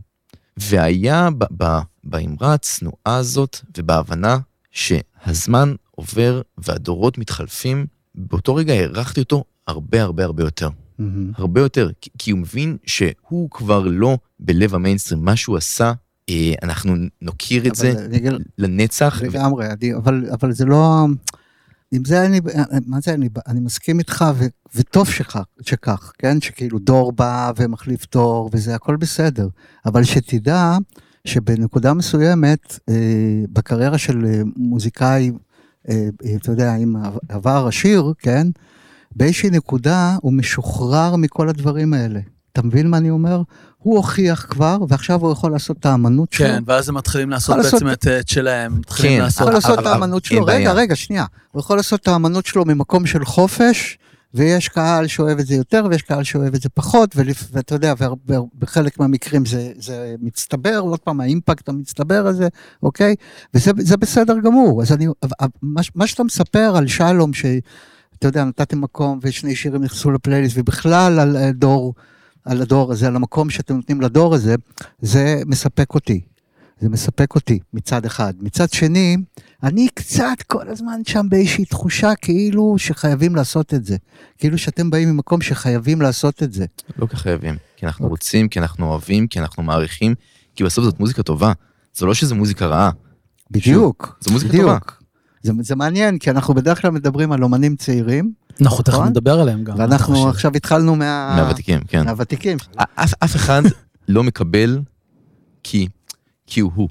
והיה 0.58 1.30
ב- 1.38 1.64
ב- 1.64 1.80
באמרה 2.04 2.54
הצנועה 2.54 3.16
הזאת 3.18 3.58
ובהבנה 3.78 4.38
שהזמן 4.72 5.74
עובר 5.92 6.42
והדורות 6.58 7.18
מתחלפים, 7.18 7.86
באותו 8.16 8.56
רגע 8.56 8.74
הערכתי 8.74 9.20
אותו 9.20 9.44
הרבה 9.68 10.04
הרבה 10.04 10.24
הרבה 10.24 10.44
יותר. 10.44 10.70
מהמם. 11.00 11.32
הרבה 11.36 11.62
יותר, 11.62 11.90
כי, 12.02 12.10
כי 12.18 12.32
הוא 12.32 12.40
מבין 12.40 12.78
שהוא 12.86 13.50
כבר 13.52 13.84
לא 13.88 14.18
בלב 14.40 14.76
המיינסטרים, 14.76 15.26
מה 15.26 15.36
שהוא 15.36 15.58
עשה, 15.58 15.94
אנחנו 16.64 16.94
נוקיר 17.22 17.68
את 17.68 17.76
זה 17.76 18.06
אגיד- 18.16 18.32
לנצח. 18.58 19.20
ו- 19.22 19.26
לגמרי, 19.26 19.68
אני- 19.72 19.96
אבל, 19.96 20.26
אבל 20.32 20.52
זה 20.52 20.66
לא... 20.66 21.06
עם 21.94 22.06
זה 22.06 22.26
אני, 22.26 22.40
מה 22.88 23.00
זה 23.00 23.14
אני, 23.14 23.30
אני 23.48 23.60
מסכים 23.60 24.00
איתך, 24.00 24.26
ו, 24.36 24.46
וטוב 24.76 25.10
שכך, 25.10 25.38
שכך, 25.62 26.12
כן? 26.20 26.42
שכאילו 26.42 26.80
דור 26.80 27.12
בא 27.12 27.52
ומחליף 27.58 28.06
דור, 28.12 28.50
וזה 28.54 28.76
הכל 28.76 28.96
בסדר. 28.96 29.48
אבל 29.86 30.04
שתדע 30.04 30.78
שבנקודה 31.26 31.94
מסוימת, 31.94 32.80
אה, 32.90 32.96
בקריירה 33.54 33.98
של 33.98 34.26
אה, 34.26 34.42
מוזיקאי, 34.56 35.32
אה, 35.90 36.10
אה, 36.26 36.36
אתה 36.36 36.52
יודע, 36.52 36.76
עם 36.76 36.96
עבר 37.30 37.66
עשיר, 37.68 38.14
כן? 38.20 38.48
באיזושהי 39.16 39.50
נקודה 39.50 40.18
הוא 40.22 40.34
משוחרר 40.34 41.16
מכל 41.16 41.50
הדברים 41.50 41.94
האלה. 41.94 42.20
אתה 42.54 42.62
מבין 42.62 42.90
מה 42.90 42.98
אני 42.98 43.10
אומר? 43.10 43.42
הוא 43.84 43.98
הוכיח 43.98 44.46
כבר, 44.50 44.78
ועכשיו 44.88 45.22
הוא 45.22 45.32
יכול 45.32 45.52
לעשות 45.52 45.78
את 45.78 45.86
האמנות 45.86 46.34
שלו. 46.34 46.48
כן, 46.48 46.64
ואז 46.66 46.90
הם 46.90 46.98
מתחילים 46.98 47.30
לעשות 47.30 47.58
בעצם 47.58 47.86
לעשות- 47.86 48.08
את 48.08 48.08
את 48.08 48.28
שלהם. 48.28 48.80
מתחילים 48.80 49.18
כן, 49.18 49.24
לעשות... 49.24 49.42
יכול 49.42 49.54
לעשות 49.54 49.80
את 49.80 49.86
האמנות 49.86 50.26
שלו, 50.26 50.46
רגע. 50.46 50.72
רגע, 50.74 50.96
שנייה. 50.96 51.26
הוא 51.52 51.60
יכול 51.60 51.78
לעשות 51.78 52.00
את 52.00 52.08
האמנות 52.08 52.46
שלו 52.46 52.66
ממקום 52.66 53.06
של 53.06 53.26
חופש, 53.26 53.98
ויש 54.34 54.68
קהל 54.68 55.08
שאוהב 55.08 55.40
את 55.40 55.48
זה 55.48 55.56
יותר, 55.56 55.86
ויש 55.90 56.02
קהל 56.02 56.24
שאוהב 56.24 56.56
את 56.56 56.62
זה 56.62 56.70
פחות, 56.70 57.16
ואתה 57.52 57.76
יודע, 57.76 57.94
ובחלק 58.28 59.00
מהמקרים 59.00 59.46
זה, 59.46 59.72
זה 59.76 60.16
מצטבר, 60.22 60.80
עוד 60.80 61.00
פעם, 61.00 61.22
האימפקט 61.22 61.70
המצטבר 61.70 62.28
הזה, 62.28 62.48
אוקיי? 62.84 63.16
וזה 63.54 63.72
זה 63.78 63.98
בסדר 63.98 64.40
גמור. 64.44 64.82
אז 64.82 64.92
אני, 64.92 65.08
מה, 65.62 65.82
מה 65.96 66.08
שאתה 66.08 66.24
מספר 66.24 66.74
על 66.78 66.88
שלום, 66.88 67.34
שאתה 67.34 68.28
יודע, 68.28 68.44
נתתם 68.44 68.82
מקום 68.82 69.20
ושני 69.22 69.56
שירים 69.56 69.84
נכנסו 69.84 70.12
לפלייליסט, 70.12 70.56
ובכלל 70.60 71.20
על 71.20 71.38
אה, 71.38 71.52
דור, 71.52 71.94
על 72.46 72.62
הדור 72.62 72.92
הזה, 72.92 73.08
על 73.08 73.16
המקום 73.16 73.50
שאתם 73.50 73.76
נותנים 73.76 74.02
לדור 74.02 74.36
הזה, 74.36 74.56
זה 75.02 75.42
מספק 75.46 75.94
אותי. 75.96 76.22
זה 76.82 76.90
מספק 76.90 77.36
אותי 77.36 77.60
מצד 77.74 78.06
אחד. 78.06 78.34
מצד 78.40 78.70
שני, 78.70 79.18
אני 79.64 79.88
קצת 79.94 80.42
כל 80.48 80.70
הזמן 80.70 81.02
שם 81.08 81.26
באיזושהי 81.30 81.66
תחושה 81.66 82.16
כאילו 82.22 82.76
שחייבים 82.78 83.36
לעשות 83.36 83.74
את 83.74 83.86
זה. 83.86 83.98
כאילו 84.38 84.58
שאתם 84.58 84.90
באים 84.90 85.10
ממקום 85.10 85.42
שחייבים 85.42 86.02
לעשות 86.02 86.44
את 86.44 86.54
זה. 86.54 86.66
לא 86.98 87.06
כחייבים, 87.06 87.56
כי 87.78 87.86
אנחנו 87.86 88.06
אוקיי. 88.06 88.12
רוצים, 88.12 88.48
כי 88.48 88.60
אנחנו 88.60 88.86
אוהבים, 88.86 89.28
כי 89.28 89.40
אנחנו 89.40 89.64
מעריכים, 89.64 90.16
כי 90.56 90.64
בסוף 90.64 90.86
זאת 90.86 91.00
מוזיקה 91.00 91.24
טובה. 91.24 91.54
זה 91.94 92.06
לא 92.06 92.14
שזה 92.14 92.36
מוזיקה 92.36 92.66
רעה, 92.66 92.92
בדיוק. 93.52 94.18
זו 94.22 94.32
מוזיקה 94.32 94.54
בדיוק. 94.54 94.66
טובה. 94.66 94.78
זה, 95.44 95.54
זה 95.62 95.76
מעניין, 95.76 96.18
כי 96.18 96.30
אנחנו 96.32 96.54
בדרך 96.54 96.82
כלל 96.82 96.92
מדברים 96.92 97.32
על 97.32 97.44
אומנים 97.44 97.76
צעירים, 97.76 98.34
אנחנו 98.62 98.84
תכף 98.84 98.94
נכון? 98.94 99.08
נדבר 99.08 99.40
עליהם 99.40 99.64
גם. 99.64 99.76
ואנחנו 99.80 100.16
אני. 100.24 100.30
עכשיו 100.30 100.52
התחלנו 100.56 100.96
מה... 100.96 101.34
מהוותיקים, 101.36 101.80
כן. 101.88 102.06
מהוותיקים. 102.06 102.58
אף, 102.96 103.36
אחד 103.36 103.62
לא 104.08 104.24
מקבל 104.24 104.80
כי, 105.64 105.88
כי 106.48 106.60
הוא. 106.60 106.90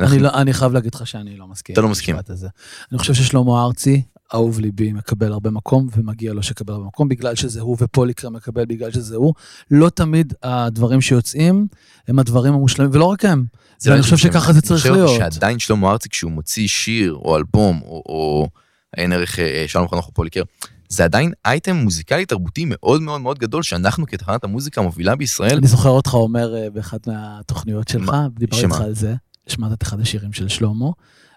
אנחנו- 0.00 0.14
אני, 0.14 0.22
לא, 0.22 0.30
אני 0.34 0.52
חייב 0.52 0.72
להגיד 0.72 0.94
לך 0.94 1.06
שאני 1.06 1.36
לא 1.36 1.46
מסכים. 1.46 1.72
אתה 1.72 1.80
לא 1.80 1.88
מסכים. 1.88 2.16
הזה. 2.28 2.48
אני 2.92 2.98
חושב 2.98 3.14
ששלמה 3.14 3.62
ארצי, 3.64 4.02
אהוב 4.34 4.60
ליבי, 4.60 4.92
מקבל 4.92 5.32
הרבה 5.32 5.50
מקום, 5.50 5.88
ומגיע 5.96 6.32
לו 6.32 6.42
שיקבל 6.42 6.72
הרבה 6.74 6.86
מקום, 6.86 7.08
בגלל 7.08 7.34
שזה 7.34 7.60
הוא, 7.60 7.76
ופוליקר 7.80 8.28
מקבל 8.28 8.64
בגלל 8.64 8.90
שזה 8.90 9.16
הוא. 9.16 9.34
לא 9.70 9.88
תמיד 9.88 10.32
הדברים 10.42 11.00
שיוצאים 11.00 11.66
הם 12.08 12.18
הדברים 12.18 12.52
המושלמים, 12.54 12.90
ולא 12.94 13.04
רק 13.04 13.24
הם. 13.24 13.44
זה 13.78 13.90
ואני 13.90 13.98
לא 13.98 14.04
חושב 14.04 14.16
שככה 14.16 14.52
זה 14.52 14.60
צריך 14.62 14.86
אני 14.86 14.94
להיות. 14.94 15.08
חושב 15.08 15.20
שעדיין 15.20 15.58
שלמה 15.58 15.90
ארצי 15.90 16.08
כשהוא 16.08 16.32
מוציא 16.32 16.68
שיר 16.68 17.12
או 17.14 17.36
אלבום 17.36 17.80
או, 17.84 18.02
או 18.06 18.48
עין 18.96 19.12
ערך 19.12 19.38
אה, 19.38 19.64
שלום 19.66 19.88
חנוך 19.88 20.06
או 20.08 20.12
פוליקר, 20.12 20.42
זה 20.88 21.04
עדיין 21.04 21.32
אייטם 21.44 21.76
מוזיקלי 21.76 22.26
תרבותי 22.26 22.64
מאוד 22.66 23.02
מאוד 23.02 23.20
מאוד 23.20 23.38
גדול 23.38 23.62
שאנחנו 23.62 24.06
כתחנת 24.06 24.44
המוזיקה 24.44 24.80
המובילה 24.80 25.16
בישראל, 25.16 25.56
אני 25.56 25.66
זוכר 25.66 25.88
אותך 25.88 26.14
אומר 26.14 26.56
אה, 26.56 26.70
באחת 26.70 27.06
מהתוכניות 27.06 27.88
שלך? 27.88 28.14
דיברתי? 28.34 28.64
איתך 28.64 28.80
על 28.80 28.94
זה, 28.94 29.14
השמעת 29.46 29.72
את 29.72 29.82
אחד 29.82 30.00
השירים 30.00 30.32
של 30.32 30.48
שלמה, 30.48 30.86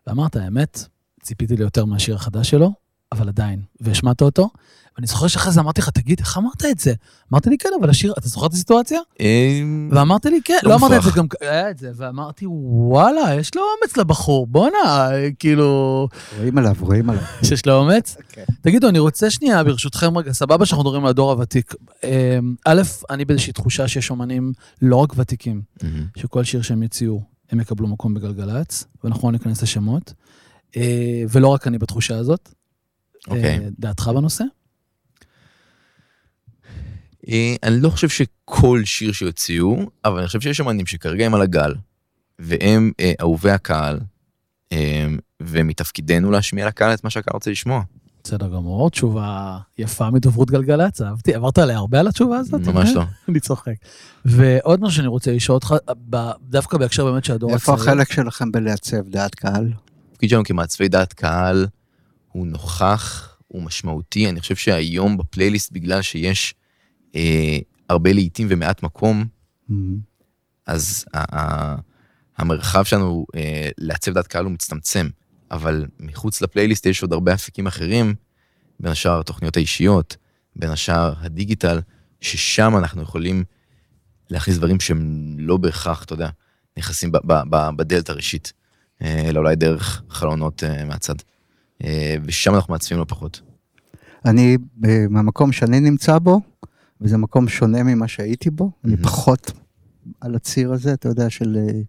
ואמרת, 0.08 0.36
האמת, 0.36 0.88
ציפיתי 1.22 1.56
ליותר 1.56 1.86
מהשיר 1.86 2.16
החדש 2.16 2.50
שלו, 2.50 2.72
אבל 3.12 3.28
עדיין, 3.28 3.62
והשמעת 3.82 4.22
אותו, 4.22 4.50
ואני 4.98 5.08
זוכר 5.08 5.28
שאחרי 5.28 5.52
זה 5.52 5.60
אמרתי 5.60 5.82
לך, 5.82 5.90
תגיד, 5.90 6.20
איך 6.20 6.38
אמרת 6.38 6.66
את 6.72 6.80
זה? 6.80 6.94
אמרת 7.34 7.48
לי, 7.48 7.58
כן, 7.58 7.70
אבל 7.80 7.90
השיר, 7.90 8.14
אתה 8.18 8.28
זוכר 8.28 8.48
את 8.48 8.54
הסיטואציה? 8.54 9.00
אה, 9.22 9.62
ואמרתי 9.92 10.30
לי, 10.30 10.42
כן, 10.44 10.58
לא 10.64 10.70
לא 10.70 10.76
אמרתי 10.76 10.98
את. 10.98 11.04
זה 11.04 11.12
גם, 11.16 11.26
היה 11.42 11.70
את 11.70 11.78
זה, 11.78 11.92
ואמרתי, 11.96 12.46
וואלה, 12.50 13.36
יש 13.36 13.56
לו 13.56 13.62
אומץ 13.62 13.98
לבחור, 13.98 14.48
בואנה, 14.48 15.10
כאילו, 15.40 16.08
רואים 16.38 16.58
עליו, 16.58 16.76
רואים 16.80 17.10
עליו. 17.10 17.24
שיש 17.48 17.66
לו 17.66 17.74
אומץ. 17.74 18.18
כן. 18.30 18.44
תגידו, 18.62 18.90
אני 18.90 19.00
רוצה 19.00 19.30
שנייה, 19.30 19.64
ברשותכם 19.64 20.18
רגע, 20.18 20.34
סבבה 20.34 20.66
שאנחנו 20.66 20.84
מדברים 20.84 21.04
על 21.04 21.10
הדור 21.10 21.32
הוותיק. 21.32 21.74
אמ, 22.04 22.56
א', 22.66 22.82
אני 23.10 23.26
באיזושהי 23.26 23.54
תחושה 23.54 23.88
שיש 23.88 24.10
אומנים 24.10 24.52
לא 24.82 24.96
רק 24.96 25.14
ותיקים. 25.18 25.62
שכל 26.18 26.44
שיר 26.44 26.62
שהם 26.62 26.84
יציעו, 26.84 27.22
הם 27.52 27.60
יקבלו 27.60 27.88
מקום 27.88 28.14
בגלגלצ, 28.14 28.86
ואנחנו 29.04 29.28
לא 29.28 29.32
ניכנס 29.32 29.64
לשמות. 29.64 30.14
אה, 30.78 31.24
ולא 31.32 31.48
רק 31.48 31.68
אני 31.68 31.78
בתחושה 31.78 32.18
הזאת. 32.18 32.50
אוקיי. 33.28 33.60
אה, 33.60 33.68
דעתך 33.80 34.12
בנושא? 34.16 34.44
אה, 37.30 37.56
אני 37.64 37.80
לא 37.80 37.90
חושב 37.90 38.10
שכל 38.10 38.82
שיר 38.86 39.12
שיוציאו, 39.12 39.90
אבל 40.06 40.18
אני 40.18 40.28
חושב 40.28 40.42
שיש 40.42 40.62
אמנים 40.62 40.86
שכרגע 40.86 41.26
הם 41.26 41.36
על 41.36 41.42
הגל, 41.42 41.74
והם 42.40 42.92
אה, 43.00 43.14
אהובי 43.22 43.52
הקהל, 43.52 44.00
אה, 44.72 45.08
ומתפקידנו 45.42 46.32
להשמיע 46.32 46.68
לקהל 46.68 46.94
את 46.94 47.04
מה 47.04 47.10
שהקהל 47.10 47.34
רוצה 47.34 47.52
לשמוע. 47.52 47.82
בסדר 48.24 48.48
גמור, 48.48 48.90
תשובה 48.90 49.58
יפה 49.78 50.10
מדוברות 50.10 50.52
גלגלצ, 50.52 51.02
אהבתי, 51.02 51.34
עברת 51.34 51.58
עליה 51.58 51.78
הרבה 51.78 52.00
על 52.00 52.08
התשובה 52.08 52.38
הזאת? 52.38 52.62
ממש 52.68 52.90
לא. 52.96 53.04
אני 53.30 53.40
צוחק. 53.40 53.74
ועוד 54.26 54.82
משהו 54.82 54.96
שאני 54.96 55.08
רוצה 55.08 55.32
לשאול 55.32 55.56
אותך, 55.56 55.76
דווקא 56.42 56.78
בהקשר 56.78 57.06
באמת 57.06 57.26
של 57.26 57.34
הדור 57.34 57.54
איפה 57.54 57.74
הצעיר. 57.74 57.90
החלק 57.90 58.12
שלכם 58.12 58.52
בלעצב 58.52 59.10
דעת 59.10 59.36
קהל? 59.36 59.74
התפקיד 60.12 60.30
שלנו 60.30 60.44
כמעצבי 60.44 60.88
דעת 60.88 61.14
קהל 61.14 61.68
הוא 62.32 62.48
נוכח, 62.48 63.36
הוא 63.48 63.64
משמעותי. 63.64 64.30
אני 64.30 64.40
חושב 64.40 64.56
שהיום 64.56 65.18
בפלייליסט, 65.18 65.72
בגלל 65.72 66.02
שיש 66.02 66.56
אה, 67.16 67.58
הרבה 67.90 68.14
לעיתים 68.14 68.48
ומעט 68.50 68.84
מקום, 68.84 69.26
אז 70.68 71.06
ה- 71.14 71.40
ה- 71.40 71.76
המרחב 72.38 72.84
שלנו 72.84 73.26
אה, 73.36 73.70
לעצב 73.78 74.14
דעת 74.14 74.28
קהל 74.28 74.44
הוא 74.46 74.52
מצטמצם. 74.52 75.08
אבל 75.52 75.86
מחוץ 76.00 76.42
לפלייליסט 76.42 76.86
יש 76.86 77.02
עוד 77.02 77.14
הרבה 77.14 77.34
אפיקים 77.34 77.68
אחרים, 77.68 78.16
בין 78.80 78.92
השאר 78.92 79.20
התוכניות 79.20 79.58
האישיות, 79.58 80.18
בין 80.56 80.70
השאר 80.70 81.14
הדיגיטל, 81.20 81.82
ששם 82.22 82.78
אנחנו 82.78 83.02
יכולים 83.02 83.44
להכניס 84.30 84.58
דברים 84.58 84.80
שהם 84.80 85.36
לא 85.40 85.58
בהכרח, 85.58 86.04
אתה 86.04 86.14
יודע, 86.14 86.30
נכנסים 86.78 87.12
ב- 87.12 87.18
ב- 87.18 87.44
ב- 87.50 87.70
בדלת 87.76 88.10
הראשית, 88.10 88.54
אה, 89.02 89.30
אלא 89.30 89.40
אולי 89.40 89.56
דרך 89.56 90.02
חלונות 90.10 90.64
אה, 90.64 90.86
מהצד. 90.86 91.16
אה, 91.84 92.16
ושם 92.26 92.56
אנחנו 92.56 92.74
מעצבים 92.74 93.00
לא 93.00 93.06
פחות. 93.08 93.42
אני, 94.26 94.58
אה, 94.86 95.06
מהמקום 95.10 95.52
שאני 95.52 95.80
נמצא 95.80 96.20
בו, 96.20 96.42
וזה 97.06 97.18
מקום 97.18 97.48
שונה 97.48 97.84
ממה 97.84 98.08
שהייתי 98.08 98.50
בו, 98.50 98.72
אני 98.84 98.94
מהמם. 98.94 99.04
פחות 99.04 99.52
על 100.22 100.36
הציר 100.36 100.74
הזה, 100.74 100.94
אתה 100.94 101.10
יודע, 101.10 101.30
של 101.30 101.58
אה, 101.58 101.82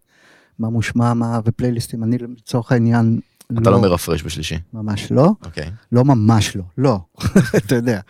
מה 0.58 0.70
מושמע, 0.70 1.14
מה, 1.14 1.40
ופלייליסטים, 1.44 2.04
אני 2.04 2.18
לצורך 2.18 2.72
העניין, 2.72 3.20
אתה 3.58 3.70
לא 3.70 3.80
מרפרש 3.80 4.22
בשלישי, 4.22 4.58
ממש 4.72 5.12
לא, 5.12 5.30
אוקיי. 5.44 5.70
לא 5.92 6.04
ממש 6.04 6.56
לא, 6.56 6.62
לא, 6.78 6.98
אתה 7.66 7.74
יודע. 7.74 8.00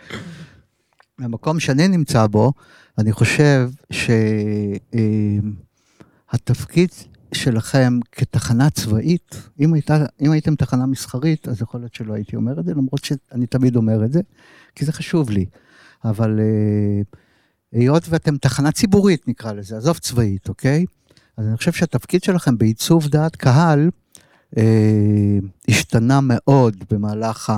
מהמקום 1.17 1.59
שאני 1.59 1.87
נמצא 1.87 2.27
בו, 2.27 2.53
אני 2.97 3.11
חושב 3.11 3.69
שהתפקיד 6.31 6.89
שלכם 7.33 7.99
כתחנה 8.11 8.69
צבאית, 8.69 9.49
אם, 9.59 9.73
הייתה, 9.73 10.05
אם 10.21 10.31
הייתם 10.31 10.55
תחנה 10.55 10.85
מסחרית, 10.85 11.47
אז 11.47 11.61
יכול 11.61 11.79
להיות 11.79 11.93
שלא 11.93 12.13
הייתי 12.13 12.35
אומר 12.35 12.59
את 12.59 12.65
זה, 12.65 12.73
למרות 12.73 13.03
שאני 13.03 13.47
תמיד 13.47 13.75
אומר 13.75 14.05
את 14.05 14.11
זה, 14.13 14.21
כי 14.75 14.85
זה 14.85 14.91
חשוב 14.91 15.29
לי. 15.29 15.45
אבל 16.05 16.39
אה, 16.39 17.01
היות 17.71 18.03
ואתם 18.09 18.37
תחנה 18.37 18.71
ציבורית, 18.71 19.27
נקרא 19.27 19.53
לזה, 19.53 19.77
עזוב 19.77 19.97
צבאית, 19.97 20.49
אוקיי? 20.49 20.85
אז 21.37 21.47
אני 21.47 21.57
חושב 21.57 21.71
שהתפקיד 21.71 22.23
שלכם 22.23 22.57
בעיצוב 22.57 23.07
דעת 23.07 23.35
קהל, 23.35 23.89
אה, 24.57 25.37
השתנה 25.67 26.19
מאוד 26.23 26.75
במהלך 26.91 27.53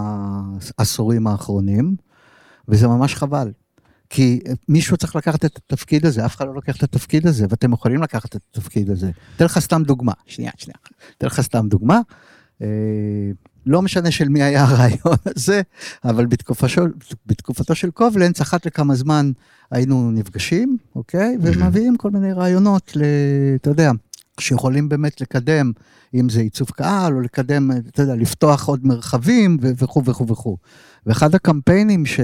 העשורים 0.77 1.27
האחרונים, 1.27 1.95
וזה 2.67 2.87
ממש 2.87 3.15
חבל. 3.15 3.51
כי 4.09 4.39
מישהו 4.67 4.97
צריך 4.97 5.15
לקחת 5.15 5.45
את 5.45 5.57
התפקיד 5.57 6.05
הזה, 6.05 6.25
אף 6.25 6.35
אחד 6.35 6.45
לא 6.47 6.53
לוקח 6.53 6.77
את 6.77 6.83
התפקיד 6.83 7.27
הזה, 7.27 7.45
ואתם 7.49 7.73
יכולים 7.73 8.03
לקחת 8.03 8.35
את 8.35 8.41
התפקיד 8.51 8.89
הזה. 8.89 9.11
אתן 9.35 9.45
לך 9.45 9.59
סתם 9.59 9.83
דוגמה, 9.83 10.13
שנייה, 10.25 10.51
שנייה. 10.57 10.77
אתן 11.17 11.27
לך 11.27 11.41
סתם 11.41 11.67
דוגמה. 11.69 11.99
אה, 12.61 12.67
לא 13.69 13.81
משנה 13.81 14.11
של 14.11 14.29
מי 14.29 14.43
היה 14.43 14.63
הרעיון 14.63 15.17
הזה, 15.35 15.61
אבל 16.03 16.25
בתקופה 16.25 16.67
של, 16.67 16.91
בתקופתו 17.25 17.75
של 17.75 17.91
קובלנץ, 17.91 18.41
אחת 18.41 18.65
לכמה 18.65 18.95
זמן 18.95 19.31
היינו 19.71 20.11
נפגשים, 20.11 20.77
אוקיי? 20.95 21.37
ומביאים 21.41 21.97
כל 21.97 22.11
מיני 22.11 22.33
רעיונות, 22.33 22.91
ל, 22.95 23.03
אתה 23.55 23.69
יודע, 23.69 23.91
שיכולים 24.39 24.89
באמת 24.89 25.21
לקדם, 25.21 25.71
אם 26.13 26.29
זה 26.29 26.41
עיצוב 26.41 26.69
קהל, 26.69 27.13
או 27.13 27.21
לקדם, 27.21 27.71
אתה 27.71 28.01
יודע, 28.01 28.15
לפתוח 28.15 28.67
עוד 28.67 28.85
מרחבים 28.85 29.57
וכו' 29.61 30.05
וכו' 30.05 30.27
וכו'. 30.27 30.57
ואחד 31.05 31.35
הקמפיינים 31.35 32.05
ש... 32.05 32.19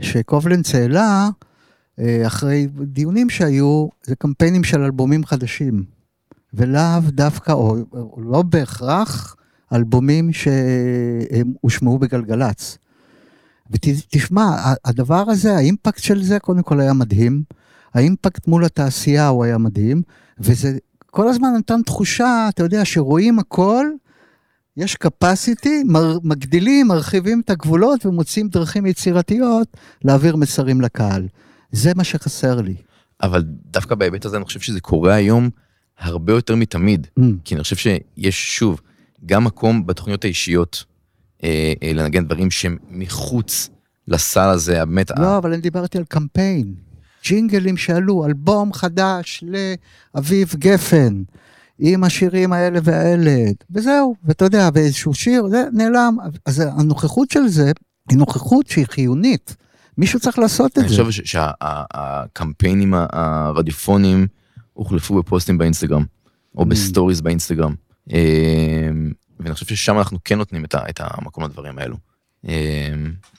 שקובלנץ 0.00 0.74
העלה, 0.74 1.28
אה, 1.98 2.26
אחרי 2.26 2.66
דיונים 2.82 3.30
שהיו, 3.30 3.88
זה 4.02 4.16
קמפיינים 4.16 4.64
של 4.64 4.82
אלבומים 4.82 5.24
חדשים. 5.24 5.84
ולאו 6.54 7.00
דווקא, 7.08 7.52
או, 7.52 7.76
או 7.92 8.20
לא 8.22 8.42
בהכרח, 8.42 9.36
אלבומים 9.72 10.32
שהם 10.32 11.52
הושמעו 11.60 11.98
בגלגלצ. 11.98 12.78
ותשמע, 13.70 14.74
הדבר 14.84 15.24
הזה, 15.30 15.56
האימפקט 15.56 16.02
של 16.02 16.22
זה 16.22 16.38
קודם 16.38 16.62
כל 16.62 16.80
היה 16.80 16.92
מדהים. 16.92 17.42
האימפקט 17.94 18.48
מול 18.48 18.64
התעשייה 18.64 19.28
הוא 19.28 19.44
היה 19.44 19.58
מדהים, 19.58 20.02
וזה 20.38 20.78
כל 21.06 21.28
הזמן 21.28 21.48
נתן 21.58 21.82
תחושה, 21.82 22.46
אתה 22.48 22.62
יודע, 22.62 22.84
שרואים 22.84 23.38
הכל, 23.38 23.86
יש 24.76 24.96
capacity, 25.04 25.68
מר, 25.84 26.18
מגדילים, 26.22 26.86
מרחיבים 26.86 27.40
את 27.40 27.50
הגבולות 27.50 28.06
ומוצאים 28.06 28.48
דרכים 28.48 28.86
יצירתיות 28.86 29.76
להעביר 30.04 30.36
מסרים 30.36 30.80
לקהל. 30.80 31.28
זה 31.72 31.92
מה 31.96 32.04
שחסר 32.04 32.60
לי. 32.60 32.74
אבל 33.22 33.44
דווקא 33.70 33.94
בהיבט 33.94 34.24
הזה 34.24 34.36
אני 34.36 34.44
חושב 34.44 34.60
שזה 34.60 34.80
קורה 34.80 35.14
היום 35.14 35.50
הרבה 35.98 36.32
יותר 36.32 36.56
מתמיד. 36.56 37.06
Mm. 37.18 37.22
כי 37.44 37.54
אני 37.54 37.62
חושב 37.62 37.76
שיש, 37.76 38.56
שוב, 38.56 38.80
גם 39.26 39.44
מקום 39.44 39.86
בתוכניות 39.86 40.24
האישיות 40.24 40.84
אה, 41.44 41.72
אה, 41.82 41.92
לנגן 41.92 42.24
דברים 42.24 42.50
שהם 42.50 42.76
מחוץ 42.90 43.70
לסל 44.08 44.48
הזה, 44.48 44.84
באמת, 44.84 45.10
לא, 45.18 45.38
אבל 45.38 45.52
אני 45.52 45.60
דיברתי 45.62 45.98
על 45.98 46.04
קמפיין. 46.04 46.74
ג'ינגלים 47.24 47.76
שעלו, 47.76 48.26
אלבום 48.26 48.72
חדש 48.72 49.44
לאביב 50.14 50.52
גפן, 50.54 51.22
עם 51.78 52.04
השירים 52.04 52.52
האלה 52.52 52.78
והאלה, 52.84 53.44
וזהו, 53.70 54.14
ואתה 54.24 54.44
יודע, 54.44 54.68
ואיזשהו 54.74 55.14
שיר, 55.14 55.48
זה 55.48 55.64
נעלם. 55.72 56.16
אז 56.46 56.62
הנוכחות 56.78 57.30
של 57.30 57.48
זה 57.48 57.72
היא 58.10 58.18
נוכחות 58.18 58.66
שהיא 58.66 58.86
חיונית. 58.86 59.56
מישהו 59.98 60.20
צריך 60.20 60.38
לעשות 60.38 60.72
את 60.72 60.78
אני 60.78 60.88
זה. 60.88 61.04
חושב 61.04 61.22
שהקמפיינים 61.24 62.94
הרדיופוניים 63.12 64.26
הוחלפו 64.72 65.14
בפוסטים 65.18 65.58
באינסטגרם, 65.58 66.04
או 66.56 66.62
Mm. 66.62 66.64
בסטוריז 66.64 67.20
באינסטגרם. 67.20 67.74
אה, 68.12 68.88
ואני 69.40 69.54
חושב 69.54 69.66
ששם 69.66 69.98
אנחנו 69.98 70.18
כן 70.24 70.38
נותנים 70.38 70.64
את 70.64 70.74
את 70.90 71.00
המקום 71.04 71.44
לדברים 71.44 71.78
האלו. 71.78 71.96
אה, 72.48 72.88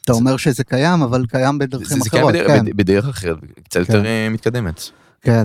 אתה 0.06 0.14
אומר 0.14 0.38
שזה 0.38 0.64
קיים, 0.64 1.02
אבל 1.02 1.26
קיים 1.26 1.58
בדרכים 1.58 1.88
זה 1.98 2.04
זה 2.04 2.10
קיים 2.10 2.24
אחרות. 2.24 2.34
בדרך- 2.36 2.48
כן, 2.48 2.66
בד- 2.66 2.78
בדרך 2.78 3.08
אחרת, 3.08 3.38
קצת 3.64 3.80
יותר 3.80 4.06
אה, 4.06 4.30
מתקדמת. 4.30 4.82
כן. 5.22 5.44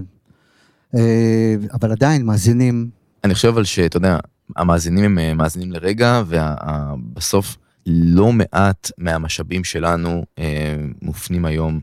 אה, 0.96 1.54
אבל 1.72 1.92
עדיין, 1.92 2.26
מאזינים, 2.26 2.88
אני 3.24 3.34
חושב 3.34 3.48
אבל 3.48 3.64
שאתה 3.64 3.96
יודע, 3.96 4.18
המאזינים 4.56 5.04
הם 5.04 5.18
אה, 5.18 5.34
מאזינים 5.34 5.72
לרגע, 5.72 6.22
ובסוף 6.26 7.56
לא 7.86 8.32
מעט 8.32 8.90
מהמשאבים 8.98 9.64
שלנו 9.64 10.24
מופנים 11.02 11.44
היום 11.44 11.80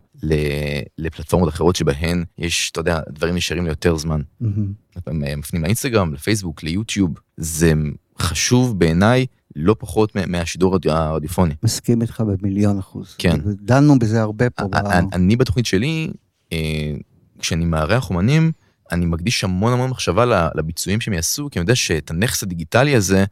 לפלטפורמות 0.97 1.49
אחרות 1.49 1.75
שבהן 1.75 2.23
יש, 2.37 2.69
אתה 2.71 2.79
יודע, 2.79 2.99
דברים 3.09 3.35
נשארים 3.35 3.65
ליותר 3.65 3.97
זמן. 3.97 4.21
מהמם. 4.39 4.73
הם 5.07 5.23
אה, 5.23 5.35
מפנים 5.35 5.63
לאינסטגרם, 5.63 6.13
לפייסבוק, 6.13 6.63
ליוטיוב. 6.63 7.11
זה 7.37 7.73
חשוב 8.19 8.79
בעיניי 8.79 9.25
לא 9.55 9.75
פחות 9.79 10.15
מה- 10.15 10.25
מהשידור 10.25 10.77
הרדיופוני. 10.85 11.53
מסכים 11.63 12.01
איתך 12.01 12.23
במיליון 12.41 12.77
אחוז. 12.79 13.15
כן. 13.17 13.39
דנו 13.61 13.99
בזה 13.99 14.21
הרבה 14.21 14.49
פה. 14.49 14.63
ב- 14.67 14.75
אני- 15.13 15.35
בתוכנית 15.35 15.65
שלי, 15.65 16.11
אה, 16.53 16.93
כשאני 17.39 17.65
מארח 17.65 18.09
אומנים, 18.09 18.51
אני 18.91 19.05
מקדיש 19.05 19.43
המון 19.43 19.73
המון 19.73 19.89
מחשבה 19.89 20.49
לביצועים 20.55 21.01
שהם 21.01 21.13
יעשו, 21.13 21.49
כי 21.51 21.59
אני 21.59 21.63
יודע 21.63 21.75
שאת 21.75 22.11
הנכס 22.11 22.43
הדיגיטלי 22.43 22.95
הזה, 22.95 23.25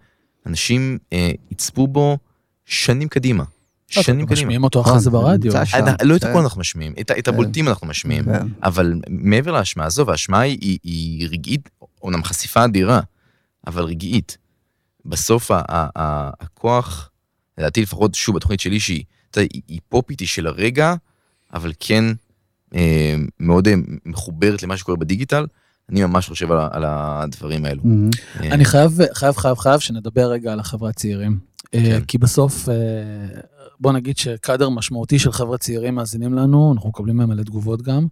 אנשים 0.45 0.97
אה, 1.13 1.31
יצפו 1.51 1.87
בו 1.87 2.17
שנים 2.65 3.07
קדימה. 3.07 3.43
שנים 3.89 4.25
קדימה. 4.25 4.41
משמיעים 4.41 4.63
אותו 4.63 4.81
אחרי 4.81 4.99
זה 4.99 5.09
נכון, 5.09 5.21
ברדיו. 5.23 5.55
אה, 5.55 5.95
לא 6.03 6.15
את 6.15 6.23
כן. 6.23 6.29
הכל 6.29 6.39
אנחנו 6.39 6.61
משמיעים, 6.61 6.93
את 7.19 7.27
הבולטים 7.27 7.67
אנחנו 7.67 7.87
משמיעים. 7.87 8.23
כן. 8.25 8.47
אבל 8.63 8.93
מעבר 9.09 9.51
להשמעה 9.51 9.87
הזו, 9.87 10.07
וההשמעה 10.07 10.41
היא, 10.41 11.27
רגעית, 11.29 11.69
אומנם 12.01 12.23
חשיפה 12.23 12.65
אדירה, 12.65 12.99
אבל 13.67 13.83
רגעית. 13.83 14.37
בסוף 15.05 15.51
הכוח, 15.55 17.09
לדעתי 17.57 17.81
לפחות, 17.81 18.15
שוב, 18.15 18.35
בתוכנית 18.35 18.59
שלי, 18.59 18.79
שהיא 18.79 19.03
פופית, 19.89 20.19
היא 20.19 20.27
של 20.27 20.47
הרגע, 20.47 20.95
אבל 21.53 21.71
כן 21.79 22.05
אה, 22.75 23.15
מאוד 23.39 23.67
אה, 23.67 23.73
מחוברת 24.05 24.63
למה 24.63 24.77
שקורה 24.77 24.97
בדיגיטל, 24.97 25.45
אני 25.89 26.03
ממש 26.03 26.27
חושב 26.27 26.51
על, 26.51 26.57
על 26.71 26.83
הדברים 26.87 27.65
האלו. 27.65 27.81
אה, 28.39 28.47
אני 28.51 28.65
חייב, 28.65 28.97
חייב, 29.13 29.37
חייב, 29.37 29.57
חייב 29.57 29.79
שנדבר 29.79 30.31
רגע 30.31 30.53
על 30.53 30.59
החבר'ה 30.59 30.89
הצעירים. 30.89 31.39
כן. 31.71 31.83
כן. 31.83 32.01
כי 32.07 32.17
בסוף, 32.17 32.69
אה, 32.69 32.75
בוא 33.79 33.91
נגיד 33.91 34.17
שקאדר 34.17 34.69
משמעותי 34.69 35.19
של 35.19 35.31
חבר'ה 35.31 35.57
צעירים 35.57 35.95
מאזינים 35.95 36.33
לנו, 36.33 36.73
אנחנו 36.73 36.89
מקבלים 36.89 37.17
מהם 37.17 37.29
מלא 37.29 37.43
תגובות 37.43 37.81
גם. 37.81 38.07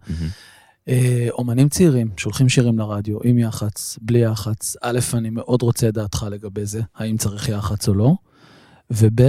אה, 0.88 1.28
אומנים 1.30 1.68
צעירים 1.68 2.10
שולחים 2.16 2.48
שירים 2.48 2.78
לרדיו 2.78 3.18
עם 3.24 3.38
יח"צ, 3.38 3.98
בלי 4.02 4.18
יח"צ. 4.18 4.76
א', 4.82 4.98
אני 5.14 5.30
מאוד 5.30 5.62
רוצה 5.62 5.88
את 5.88 5.94
דעתך 5.94 6.26
לגבי 6.30 6.66
זה, 6.66 6.80
האם 6.96 7.16
צריך 7.16 7.48
יח"צ 7.48 7.88
או 7.88 7.94
לא. 7.94 8.14
וב', 8.90 9.20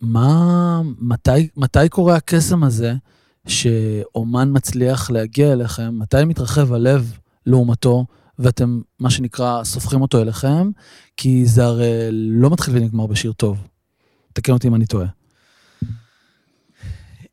מה, 0.00 0.82
מתי, 0.98 1.48
מתי 1.56 1.88
קורה 1.88 2.16
הקסם 2.16 2.64
הזה 2.64 2.94
שאומן 3.46 4.48
מצליח 4.52 5.10
להגיע 5.10 5.52
אליכם, 5.52 5.98
מתי 5.98 6.24
מתרחב 6.24 6.72
הלב 6.72 7.18
לעומתו, 7.46 8.06
ואתם, 8.38 8.80
מה 9.00 9.10
שנקרא, 9.10 9.64
סופחים 9.64 10.02
אותו 10.02 10.22
אליכם, 10.22 10.70
כי 11.16 11.46
זה 11.46 11.64
הרי 11.64 12.08
לא 12.10 12.50
מתחיל 12.50 12.76
ונגמר 12.76 13.06
בשיר 13.06 13.32
טוב. 13.32 13.66
תקן 14.32 14.52
אותי 14.52 14.68
אם 14.68 14.74
אני 14.74 14.86
טועה. 14.86 15.17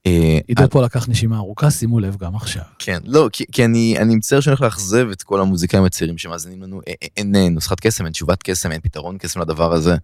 אה, 0.08 0.38
עידו 0.48 0.64
פה 0.70 0.86
לקח 0.86 1.10
נשימה 1.10 1.38
ארוכה, 1.38 1.72
שימו 1.72 2.00
לב 2.00 2.18
גם 2.18 2.36
עכשיו. 2.36 2.64
כן, 2.80 3.00
לא, 3.06 3.30
כי, 3.52 3.66
אני, 3.66 3.96
מצטער 4.16 4.40
שאני 4.40 4.52
הולך 4.52 4.62
לאכזב 4.62 5.08
את 5.12 5.24
כל 5.24 5.42
המוזיקאים 5.42 5.84
הצעירים 5.84 6.18
שמאזינים 6.18 6.64
לנו. 6.64 6.80
א- 6.80 6.92
א- 7.04 7.08
אין, 7.18 7.36
אה, 7.36 7.50
נוסחת 7.50 7.80
קסם, 7.80 8.06
אין 8.06 8.14
תשובת 8.14 8.44
קסם, 8.44 8.72
אין 8.72 8.82
פתרון 8.82 9.18
קסם 9.18 9.42
לדבר 9.42 9.74
הזה. 9.74 9.96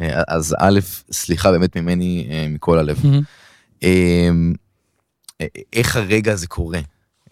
אה, 0.00 0.22
אז 0.28 0.54
א', 0.58 0.80
סליחה 1.12 1.50
באמת 1.52 1.76
ממני, 1.76 2.28
אה, 2.30 2.46
מכל 2.48 2.78
הלב. 2.78 3.02
אה, 3.82 4.28
אה, 5.40 5.46
איך 5.72 5.96
הרגע 5.96 6.32
הזה 6.32 6.46
קורה? 6.46 6.78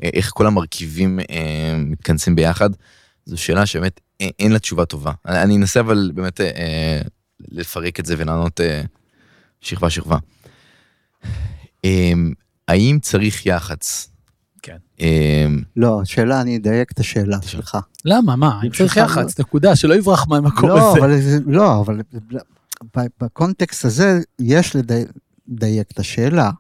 אה, 0.03 0.11
איך 0.13 0.31
כל 0.35 0.47
המרכיבים 0.47 1.21
אה, 1.31 1.77
מתכנסים 1.79 2.37
ביחד? 2.37 2.71
זו 3.27 3.37
שאלה 3.37 3.67
שבאמת 3.67 4.01
אה, 4.21 4.29
אין 4.39 4.53
לה 4.53 4.59
תשובה 4.59 4.85
טובה. 4.85 5.13
אני 5.27 5.57
אנסה 5.57 5.81
אבל 5.81 6.11
באמת 6.15 6.41
אה, 6.41 6.47
אה, 6.47 7.01
לפרק 7.49 8.01
את 8.01 8.07
זה 8.07 8.15
ולענות 8.19 8.61
אה, 8.61 8.83
שכבה 9.61 9.91
שכבה. 9.91 10.17
אה, 11.87 12.13
האם 12.69 12.99
צריך 13.03 13.47
יח"צ? 13.47 14.09
כן. 14.63 14.77
אה, 15.01 15.47
לא, 15.77 16.01
שאלה, 16.05 16.41
אני 16.41 16.57
אדייק 16.57 16.93
את 16.93 17.01
השאלה. 17.01 17.43
שלך. 17.43 17.79
למה, 18.05 18.37
מה? 18.37 18.61
אם 18.65 18.71
צריך 18.71 18.99
ברשותך, 18.99 19.17
יח"צ, 19.21 19.41
נקודה, 19.41 19.77
שלא 19.77 19.95
יברח 19.95 20.27
מהמקום 20.29 20.69
לא, 20.69 20.97
הזה. 21.07 21.39
לא, 21.47 21.81
אבל 21.81 22.01
ב- 22.97 23.07
בקונטקסט 23.21 23.85
הזה 23.85 24.21
יש 24.39 24.77
לדי- 24.77 25.05
לדייק 25.49 25.91
את 25.91 25.99
השאלה. 25.99 26.51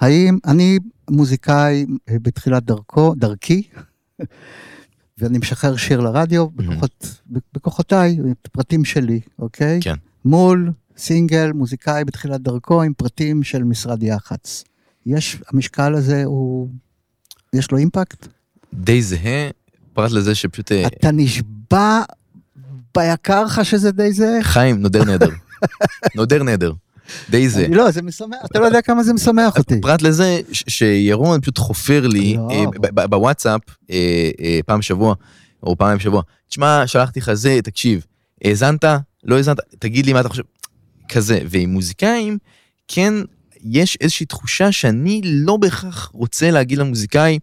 האם 0.00 0.38
אני 0.46 0.78
מוזיקאי 1.10 1.86
אה, 2.08 2.16
בתחילת 2.22 2.64
דרכו, 2.64 3.14
דרכי, 3.16 3.62
ואני 5.18 5.38
משחרר 5.38 5.76
שיר 5.76 6.00
לרדיו 6.00 6.50
בכוחות, 6.50 7.20
בכוחותיי, 7.52 8.10
עם 8.12 8.32
פרטים 8.52 8.84
שלי, 8.84 9.20
אוקיי? 9.38 9.78
כן. 9.82 9.94
מול 10.24 10.72
סינגל, 10.96 11.52
מוזיקאי 11.52 12.04
בתחילת 12.04 12.40
דרכו 12.40 12.82
עם 12.82 12.92
פרטים 12.94 13.42
של 13.42 13.64
משרד 13.64 14.02
יח"צ. 14.02 14.64
יש, 15.06 15.36
המשקל 15.48 15.94
הזה 15.94 16.24
הוא, 16.24 16.68
יש 17.52 17.70
לו 17.70 17.78
אימפקט? 17.78 18.26
די 18.74 19.02
זהה, 19.02 19.50
פרט 19.92 20.10
לזה 20.10 20.34
שפשוט... 20.34 20.72
אה, 20.72 20.86
אתה 20.86 21.10
נשבע 21.12 22.02
ביקר 22.94 23.44
לך 23.44 23.64
שזה 23.64 23.92
די 23.92 24.12
זה? 24.12 24.38
חיים, 24.42 24.80
נודר 24.80 25.04
נדר. 25.04 25.28
נודר 26.16 26.42
נדר. 26.42 26.72
די 27.30 27.48
זה. 27.48 27.66
לא, 27.70 27.90
זה 27.90 28.02
משמח, 28.02 28.38
אתה 28.50 28.58
לא 28.58 28.64
יודע 28.64 28.82
כמה 28.82 29.02
זה 29.02 29.12
משמח 29.12 29.58
אותי. 29.58 29.80
פרט 29.80 30.02
לזה 30.02 30.40
שירון 30.52 31.40
פשוט 31.40 31.58
חופר 31.58 32.06
לי 32.06 32.34
לא. 32.36 32.48
אה, 32.50 33.06
בוואטסאפ 33.06 33.60
אה, 33.90 34.60
פעם 34.66 34.78
בשבוע, 34.78 35.14
או 35.62 35.76
פעמיים 35.76 35.98
בשבוע, 35.98 36.22
תשמע, 36.48 36.86
שלחתי 36.86 37.20
לך 37.20 37.32
זה, 37.32 37.58
תקשיב, 37.64 38.06
האזנת? 38.44 38.84
לא 39.24 39.36
האזנת? 39.36 39.56
תגיד 39.78 40.06
לי 40.06 40.12
מה 40.12 40.20
אתה 40.20 40.28
חושב. 40.28 40.42
כזה. 41.08 41.40
ועם 41.48 41.70
מוזיקאים, 41.70 42.38
כן, 42.88 43.14
יש 43.62 43.98
איזושהי 44.00 44.26
תחושה 44.26 44.72
שאני 44.72 45.20
לא 45.24 45.56
בהכרח 45.56 46.10
רוצה 46.14 46.50
להגיד 46.50 46.78
למוזיקאי, 46.78 47.38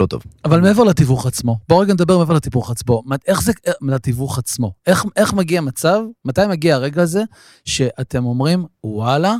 לא 0.00 0.06
טוב. 0.06 0.22
אבל 0.44 0.60
מעבר 0.60 0.84
לתיווך 0.84 1.26
עצמו, 1.26 1.58
בואו 1.68 1.80
רגע 1.80 1.92
נדבר 1.92 2.18
מעבר 2.18 2.34
לתיווך 2.34 2.70
עצמו. 2.70 3.02
איך 3.26 3.42
זה 3.42 3.52
אה, 3.66 3.72
לתיווך 3.82 4.38
עצמו? 4.38 4.72
איך, 4.86 5.04
איך 5.16 5.32
מגיע 5.32 5.60
מצב, 5.60 6.00
מתי 6.24 6.46
מגיע 6.48 6.74
הרגע 6.74 7.02
הזה, 7.02 7.22
שאתם 7.64 8.24
אומרים, 8.24 8.64
וואלה, 8.84 9.36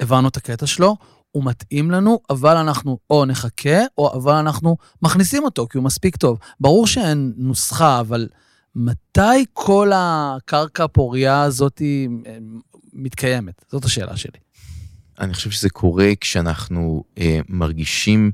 הבנו 0.00 0.28
את 0.28 0.36
הקטע 0.36 0.66
שלו, 0.66 0.96
הוא 1.32 1.44
מתאים 1.44 1.90
לנו, 1.90 2.18
אבל 2.30 2.56
אנחנו 2.56 2.98
או 3.10 3.24
נחכה, 3.24 3.78
או 3.98 4.12
אבל 4.12 4.32
אנחנו 4.32 4.76
מכניסים 5.02 5.44
אותו, 5.44 5.66
כי 5.70 5.78
הוא 5.78 5.84
מספיק 5.84 6.16
טוב. 6.16 6.38
ברור 6.60 6.86
שאין 6.86 7.32
נוסחה, 7.36 8.00
אבל 8.00 8.28
מתי 8.74 9.44
כל 9.52 9.92
הקרקע 9.94 10.84
הפורייה 10.84 11.42
הזאת 11.42 11.82
אה, 12.26 12.38
מתקיימת? 12.92 13.64
זאת 13.68 13.84
השאלה 13.84 14.16
שלי. 14.16 14.38
אני 15.20 15.34
חושב 15.34 15.50
שזה 15.50 15.70
קורה 15.70 16.10
כשאנחנו 16.20 17.04
אה, 17.18 17.40
מרגישים 17.48 18.30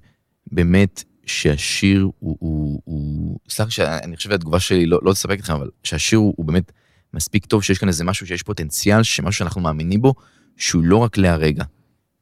באמת 0.53 1.05
שהשיר 1.27 2.09
הוא, 2.18 2.37
הוא, 2.40 2.81
הוא 2.85 3.38
סליחה 3.49 3.70
שאני 3.70 4.16
חושב 4.16 4.31
שהתגובה 4.31 4.61
שלי 4.61 4.87
לא, 4.87 4.99
לא 5.03 5.12
תספק 5.12 5.38
אתכם, 5.38 5.53
אבל 5.53 5.70
שהשיר 5.85 6.18
הוא, 6.18 6.35
הוא 6.37 6.46
באמת 6.46 6.72
מספיק 7.14 7.46
טוב, 7.46 7.62
שיש 7.62 7.79
כאן 7.79 7.88
איזה 7.88 8.05
משהו 8.05 8.27
שיש 8.27 8.42
פוטנציאל, 8.42 9.03
שמשהו 9.03 9.38
שאנחנו 9.38 9.61
מאמינים 9.61 10.03
בו, 10.03 10.14
שהוא 10.57 10.85
לא 10.85 10.96
רק 10.96 11.18
להרגע, 11.18 11.64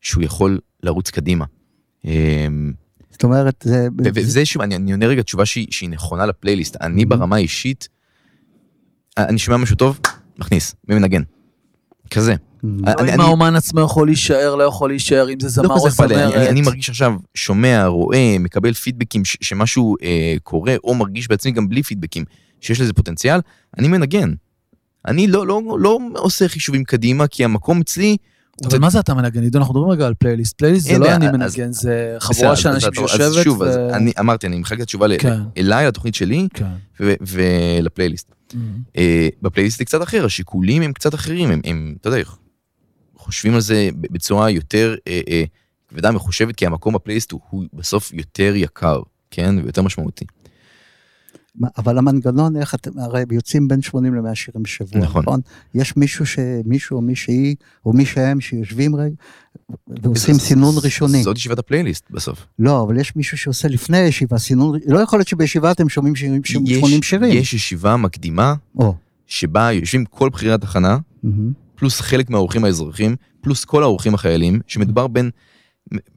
שהוא 0.00 0.24
יכול 0.24 0.60
לרוץ 0.82 1.10
קדימה. 1.10 1.44
אה, 2.06 2.46
זאת 3.10 3.24
אומרת, 3.24 3.64
זה... 3.66 3.88
וזה 4.14 4.44
שוב, 4.44 4.62
אני, 4.62 4.76
אני 4.76 4.92
עונה 4.92 5.06
רגע 5.06 5.22
תשובה 5.22 5.46
שהיא, 5.46 5.66
שהיא 5.70 5.90
נכונה 5.90 6.26
לפלייליסט. 6.26 6.76
אני 6.80 7.02
Mhm. 7.02 7.06
ברמה 7.06 7.36
האישית, 7.36 7.88
אני 9.18 9.38
שומע 9.38 9.56
משהו 9.56 9.76
טוב, 9.76 10.00
מכניס, 10.38 10.74
ומנגן. 10.88 11.22
כזה. 12.10 12.34
לא 12.86 13.14
אם 13.14 13.20
האומן 13.20 13.56
עצמו 13.56 13.80
יכול 13.80 14.06
להישאר, 14.06 14.54
לא 14.54 14.62
יכול 14.64 14.90
להישאר, 14.90 15.28
אם 15.32 15.40
זה 15.40 15.48
זמר 15.48 15.66
לא 15.68 15.74
או 15.74 15.88
אכפת 15.88 16.00
לי, 16.08 16.14
זמרת. 16.14 16.34
אני, 16.34 16.60
מרגיש 16.62 16.88
עכשיו, 16.90 17.12
שומע, 17.34 17.86
רואה, 17.86 18.36
מקבל 18.40 18.72
פידבקים 18.72 19.22
שמשהו 19.24 19.96
אה, 20.02 20.34
קורה, 20.42 20.74
או 20.84 20.94
מרגיש 20.94 21.28
בעצמי 21.28 21.52
גם 21.52 21.68
בלי 21.68 21.82
פידבקים, 21.82 22.24
שיש 22.60 22.80
לזה 22.80 22.92
פוטנציאל, 22.92 23.40
אני 23.78 23.88
מנגן. 23.88 24.32
אני 25.08 25.26
לא, 25.26 25.46
לא, 25.46 25.62
לא 25.78 25.98
עושה 26.14 26.48
חישובים 26.48 26.84
קדימה, 26.84 27.26
כי 27.26 27.44
המקום 27.44 27.80
אצלי... 27.80 28.16
אבל 28.64 28.78
מה 28.78 28.90
זה 28.90 29.00
אתה 29.00 29.14
מנגן? 29.14 29.42
עידו, 29.42 29.58
אנחנו 29.58 29.74
מדברים 29.74 29.90
רגע 29.90 30.06
על 30.06 30.14
פלייליסט. 30.14 30.58
פלייליסט 30.58 30.86
זה 30.86 30.98
לא 30.98 31.14
אני 31.14 31.26
מנגן, 31.28 31.72
זה 31.72 32.16
חבורה 32.18 32.56
של 32.56 32.68
אנשים 32.68 32.88
אתה- 32.92 33.00
אז 33.02 33.10
שיושבת 33.10 33.44
שוב, 33.44 33.62
אני 33.62 34.12
אמרתי, 34.20 34.46
אני 34.46 34.58
מחלק 34.58 34.78
את 34.78 34.82
התשובה 34.82 35.06
כן. 35.18 35.40
אליי, 35.56 35.86
לתוכנית 35.86 36.14
שלי, 36.14 36.48
כן. 36.54 36.64
ולפלייליסט. 37.00 38.32
Mhm. 38.52 38.56
אה, 38.96 39.28
בפלייליסט 39.42 39.78
זה 39.78 39.84
קצת 39.84 40.02
אחר, 40.02 40.24
השיקולים 40.24 40.82
הם 40.82 40.92
קצת 40.92 41.14
אחרים, 41.14 41.50
הם 41.64 41.94
אתה 42.00 42.08
יודע, 42.08 42.18
חושבים 43.24 43.54
על 43.54 43.60
זה 43.60 43.88
בצורה 43.96 44.50
יותר 44.50 44.94
אה, 45.08 45.20
אה, 45.28 45.44
כבדה 45.88 46.10
מחושבת, 46.10 46.56
כי 46.56 46.66
המקום 46.66 46.94
בפלייליסט 46.94 47.32
הוא, 47.32 47.40
הוא 47.50 47.64
בסוף 47.72 48.12
יותר 48.12 48.52
יקר, 48.56 49.00
כן, 49.30 49.54
ויותר 49.62 49.82
משמעותי. 49.82 50.24
אבל 51.78 51.98
המנגנון, 51.98 52.56
איך 52.56 52.74
אתם, 52.74 52.98
הרי 52.98 53.22
יוצאים 53.32 53.68
בין 53.68 53.82
80 53.82 54.14
ל-100 54.14 54.34
שירים 54.34 54.62
בשבוע, 54.62 55.00
נכון. 55.00 55.22
נכון? 55.22 55.40
יש 55.74 55.96
מישהו 55.96 56.26
ש... 56.26 56.38
מישהו 56.64 56.96
או 56.96 57.02
מישהי, 57.02 57.54
או 57.86 57.92
מי 57.92 58.06
שהם, 58.06 58.40
שיושבים 58.40 58.96
רגע, 58.96 59.14
ועושים 59.88 60.34
ז- 60.34 60.40
סינון 60.40 60.74
ז- 60.74 60.84
ראשוני. 60.84 61.22
זאת 61.22 61.36
ישיבת 61.36 61.58
הפלייליסט 61.58 62.04
בסוף. 62.10 62.46
לא, 62.58 62.82
אבל 62.82 62.96
יש 63.00 63.16
מישהו 63.16 63.38
שעושה 63.38 63.68
לפני 63.68 63.96
הישיבה 63.98 64.38
סינון, 64.38 64.78
לא 64.86 64.98
יכול 64.98 65.18
להיות 65.18 65.28
שבישיבה 65.28 65.70
אתם 65.72 65.88
שומעים 65.88 66.14
שירים- 66.16 66.44
שירים- 66.44 66.66
יש- 66.66 66.78
80 66.78 67.02
שירים. 67.02 67.38
יש 67.38 67.54
ישיבה 67.54 67.96
מקדימה, 67.96 68.54
או, 68.78 68.94
שבה 69.26 69.72
יושבים 69.72 70.04
כל 70.04 70.28
בכירי 70.28 70.52
התחנה, 70.52 70.98
מהמם. 71.22 71.52
פלוס 71.74 72.00
חלק 72.00 72.30
מהאורחים 72.30 72.64
האזרחים, 72.64 73.16
פלוס 73.40 73.64
כל 73.64 73.82
האורחים 73.82 74.14
החיילים, 74.14 74.60
שמדובר 74.66 75.06
בין 75.06 75.30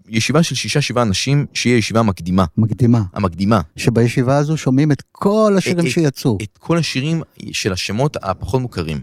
ישיבה 0.10 0.44
של 0.44 0.56
שישה 0.56 0.82
שבעה 0.82 1.04
אנשים, 1.04 1.46
שהיא 1.54 1.76
ישיבה 1.76 2.02
מקדימה, 2.04 2.46
מקדימה. 2.58 3.02
המקדימה. 3.14 3.62
שבישיבה 3.76 4.38
הזו 4.38 4.58
שומעים 4.58 4.92
את 4.92 5.04
כל 5.12 5.54
השירים 5.58 5.86
אה, 5.86 5.92
שיצאו. 5.92 6.38
את 6.44 6.58
כל 6.58 6.78
השירים 6.78 7.22
של 7.52 7.74
השמות 7.74 8.18
הפחות 8.22 8.62
מוכרים. 8.62 9.02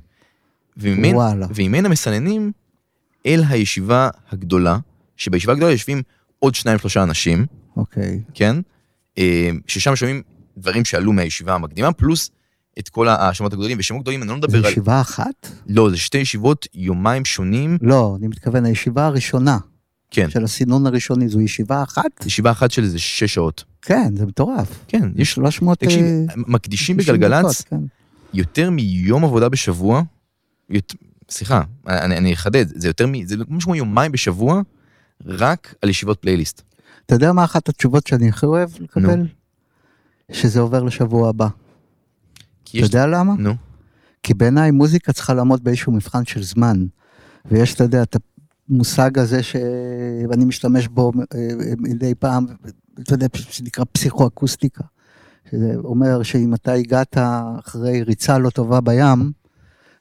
וממנה, 0.76 1.16
וואלה. 1.16 1.46
וממנה 1.54 1.88
מסננים 1.88 2.52
אל 3.26 3.42
הישיבה 3.48 4.08
הגדולה, 4.32 4.78
שבישיבה 5.16 5.52
הגדולה 5.52 5.72
יושבים 5.72 6.02
עוד 6.38 6.54
שניים 6.54 6.78
שלושה 6.78 7.02
אנשים, 7.02 7.46
אוקיי. 7.76 8.20
כן? 8.34 8.56
אה, 9.18 9.50
ששם 9.66 9.96
שומעים 9.96 10.22
דברים 10.56 10.84
שעלו 10.84 11.12
מהישיבה 11.12 11.54
המקדימה, 11.54 11.92
פלוס 11.92 12.30
את 12.78 12.88
כל 12.88 13.08
השמות 13.08 13.52
הגדולים, 13.52 13.78
ושמות 13.78 14.02
גדולים 14.02 14.22
אני 14.22 14.30
לא 14.30 14.36
מדבר 14.36 14.58
על... 14.58 14.72
ישיבה 14.72 15.00
אחת? 15.00 15.48
לא, 15.68 15.90
זה 15.90 15.96
שתי 15.96 16.18
ישיבות, 16.18 16.66
יומיים 16.74 17.24
שונים, 17.24 17.78
לא, 17.80 18.16
אני 18.18 18.28
מתכוון, 18.28 18.64
הישיבה 18.64 19.06
הראשונה 19.06 19.58
כן. 20.10 20.30
של 20.30 20.44
הסינון 20.44 20.86
הראשוני 20.86 21.28
זו 21.28 21.40
ישיבה 21.40 21.82
אחת? 21.82 22.26
ישיבה 22.26 22.50
אחת 22.50 22.70
של 22.70 22.82
איזה 22.82 22.98
שש 22.98 23.34
שעות. 23.34 23.64
כן, 23.82 24.16
זה 24.16 24.26
מטורף. 24.26 24.84
כן, 24.88 25.08
יש... 25.16 25.32
300... 25.32 25.78
תקשיב, 25.78 26.04
אה, 26.04 26.34
מקדישים 26.36 26.96
90 26.96 27.16
בגלגלצ 27.16 27.60
כן. 27.60 27.80
יותר 28.34 28.70
מיום 28.70 29.24
עבודה 29.24 29.48
בשבוע, 29.48 30.02
יות... 30.70 30.94
סליחה, 31.30 31.62
אני, 31.86 32.16
אני 32.16 32.34
אחדד, 32.34 32.66
זה 32.68 32.88
יותר 32.88 33.06
מ... 33.06 33.26
זה 33.26 33.36
משהו 33.48 33.66
כמו 33.66 33.74
יומיים 33.74 34.12
בשבוע, 34.12 34.62
רק 35.26 35.74
על 35.82 35.88
ישיבות 35.88 36.18
פלייליסט. 36.18 36.62
אתה 37.06 37.14
יודע 37.14 37.32
מה 37.32 37.44
אחת 37.44 37.68
התשובות 37.68 38.06
שאני 38.06 38.28
הכי 38.28 38.46
אוהב 38.46 38.70
לקבל? 38.80 39.26
שזה 40.32 40.60
עובר 40.60 40.82
לשבוע 40.82 41.28
הבא. 41.28 41.48
אתה 42.70 42.78
יש... 42.78 42.82
יודע 42.84 43.06
למה? 43.06 43.34
נו, 43.38 43.54
כי 44.22 44.34
בעיניי 44.34 44.70
מוזיקה 44.70 45.12
צריכה 45.12 45.34
לעמוד 45.34 45.64
באיזשהו 45.64 45.92
מבחן 45.92 46.24
של 46.24 46.42
זמן. 46.42 46.86
ויש, 47.50 47.74
אתה 47.74 47.84
יודע, 47.84 48.02
את 48.02 48.16
המושג 48.70 49.18
הזה 49.18 49.42
שאני 49.42 50.44
משתמש 50.44 50.88
בו 50.88 51.12
אה, 51.34 51.48
מדי 51.78 52.14
פעם, 52.14 52.46
אתה 53.00 53.14
יודע, 53.14 53.26
שנקרא 53.50 53.84
פסיכואקוסטיקה. 53.92 54.84
שזה 55.50 55.72
אומר 55.84 56.22
שאם 56.22 56.54
אתה 56.54 56.72
הגעת 56.72 57.16
אחרי 57.58 58.02
ריצה 58.02 58.38
לא 58.38 58.50
טובה 58.50 58.80
בים, 58.80 59.32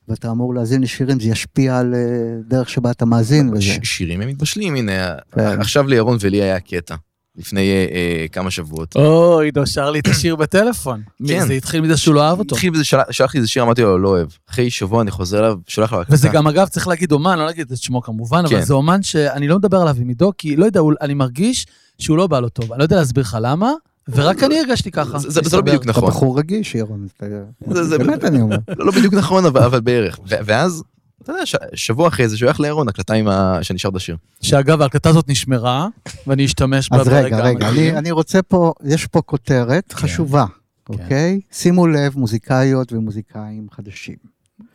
ואתה 0.08 0.32
אמור 0.32 0.54
להאזין 0.54 0.82
לשירים, 0.82 1.19
זה 1.19 1.28
ישפיע 1.30 1.80
על 1.80 1.95
אה, 1.95 1.99
דרך 2.47 2.69
שבה 2.69 2.91
אתה 2.91 3.06
מאזין. 3.06 3.49
וזה. 3.49 3.62
ש- 3.62 3.80
שירים 3.84 4.21
הם 4.21 4.28
מתבשלים, 4.30 4.76
הנה, 4.76 5.15
כן. 5.32 5.60
עכשיו 5.62 5.88
לירון 5.88 6.17
ולי 6.21 6.41
היה 6.41 6.60
קטע. 6.60 6.95
לפני 7.37 7.71
אה, 7.71 7.85
אה, 7.91 8.25
כמה 8.31 8.51
שבועות. 8.51 8.95
או, 8.95 9.39
עידו 9.39 9.67
שר 9.67 9.91
לי 9.91 9.99
את 9.99 10.07
השיר 10.07 10.35
בטלפון. 10.35 11.01
כן. 11.27 11.47
זה 11.47 11.53
התחיל 11.53 11.81
מזה 11.81 11.97
שהוא 11.97 12.15
לא 12.15 12.23
אהב 12.23 12.39
אותו. 12.39 12.55
התחיל 12.55 12.83
של- 12.83 12.97
שלח 13.11 13.33
לי 13.33 13.37
איזה 13.37 13.47
שיר, 13.49 13.63
אמרתי 13.63 13.81
לו, 13.81 13.97
לא 13.99 14.09
אוהב. 14.09 14.27
אחרי 14.49 14.69
שבוע 14.69 15.01
אני 15.01 15.11
חוזר 15.11 15.39
אליו, 15.39 15.55
שולח 15.67 15.93
לו 15.93 16.01
הקלטה. 16.01 16.13
וזה 16.13 16.29
גם, 16.29 16.47
אגב, 16.47 16.67
צריך 16.67 16.87
להגיד 16.87 17.11
אומן, 17.11 17.39
לא 17.39 17.45
להגיד 17.45 17.71
את 17.71 17.77
שמו 17.77 18.01
כמובן, 18.01 18.37
אבל 18.45 18.49
כן. 18.49 18.61
זה 18.61 18.73
אומן 18.73 19.03
שאני 19.03 19.47
לא 19.47 19.57
מדבר 19.57 19.77
עליו 19.77 19.95
עם 20.01 20.07
עידו, 20.07 20.31
כי 20.37 20.55
לא 20.55 20.65
יודע, 20.65 20.79
אני 21.01 21.13
מרגיש 21.13 21.65
שהוא 21.99 22.17
לא 22.17 22.27
בא 22.27 22.39
לו 22.39 22.49
טוב. 22.49 22.71
אני 22.71 22.79
לא 22.79 22.83
יודע 22.83 22.95
להסביר 22.95 23.21
לך 23.23 23.37
למה, 23.41 23.71
ורק 24.09 24.43
אני 24.43 24.59
הרגשתי 24.59 24.91
ככה. 24.91 25.19
זה- 25.19 25.29
זה- 25.29 25.41
זה 25.49 25.57
לא. 25.57 25.61
בדיוק 25.63 25.83
אתה 25.83 25.91
נכון. 25.91 26.09
בחור 26.09 26.39
רגיש, 26.39 26.75
ירון. 26.75 27.07
אתה- 27.17 27.25
זה- 27.73 27.83
זה- 27.83 27.97
באמת 27.97 28.23
אני 28.23 28.41
אומר. 28.41 28.57
לא, 28.77 28.85
לא 28.85 28.91
בדיוק 28.91 29.13
נכון, 29.13 29.45
אבל, 29.45 29.61
אבל 29.63 29.81
בערך. 29.81 30.19
ואז, 30.25 30.83
אתה 31.23 31.31
יודע, 31.31 31.45
ש- 31.45 31.55
שבוע 31.73 32.07
אחרי 32.07 32.29
זה 32.29 32.38
שולח 32.38 32.59
לירון 32.59 32.88
הקלטה 32.89 33.13
עם 33.13 33.27
ה... 33.27 33.59
שנשאר 33.62 33.91
את 33.91 33.95
השיר. 33.95 34.17
שאגב, 34.41 34.81
ההקלטה 34.81 35.09
הזאת 35.09 35.29
נשמרה, 35.29 35.88
ואני 36.27 36.45
אשתמש 36.45 36.89
בה 36.89 36.97
אז 36.97 37.07
רגע, 37.07 37.39
רגע. 37.39 37.69
אני, 37.69 37.97
אני 37.97 38.12
רוצה 38.12 38.41
פה, 38.41 38.73
יש 38.83 39.07
פה 39.07 39.21
כותרת 39.21 39.93
חשובה, 39.93 40.45
אוקיי? 40.89 41.39
שימו 41.51 41.88
לב, 41.88 42.17
מוזיקאיות 42.17 42.93
ומוזיקאים 42.93 43.67
חדשים. 43.71 44.15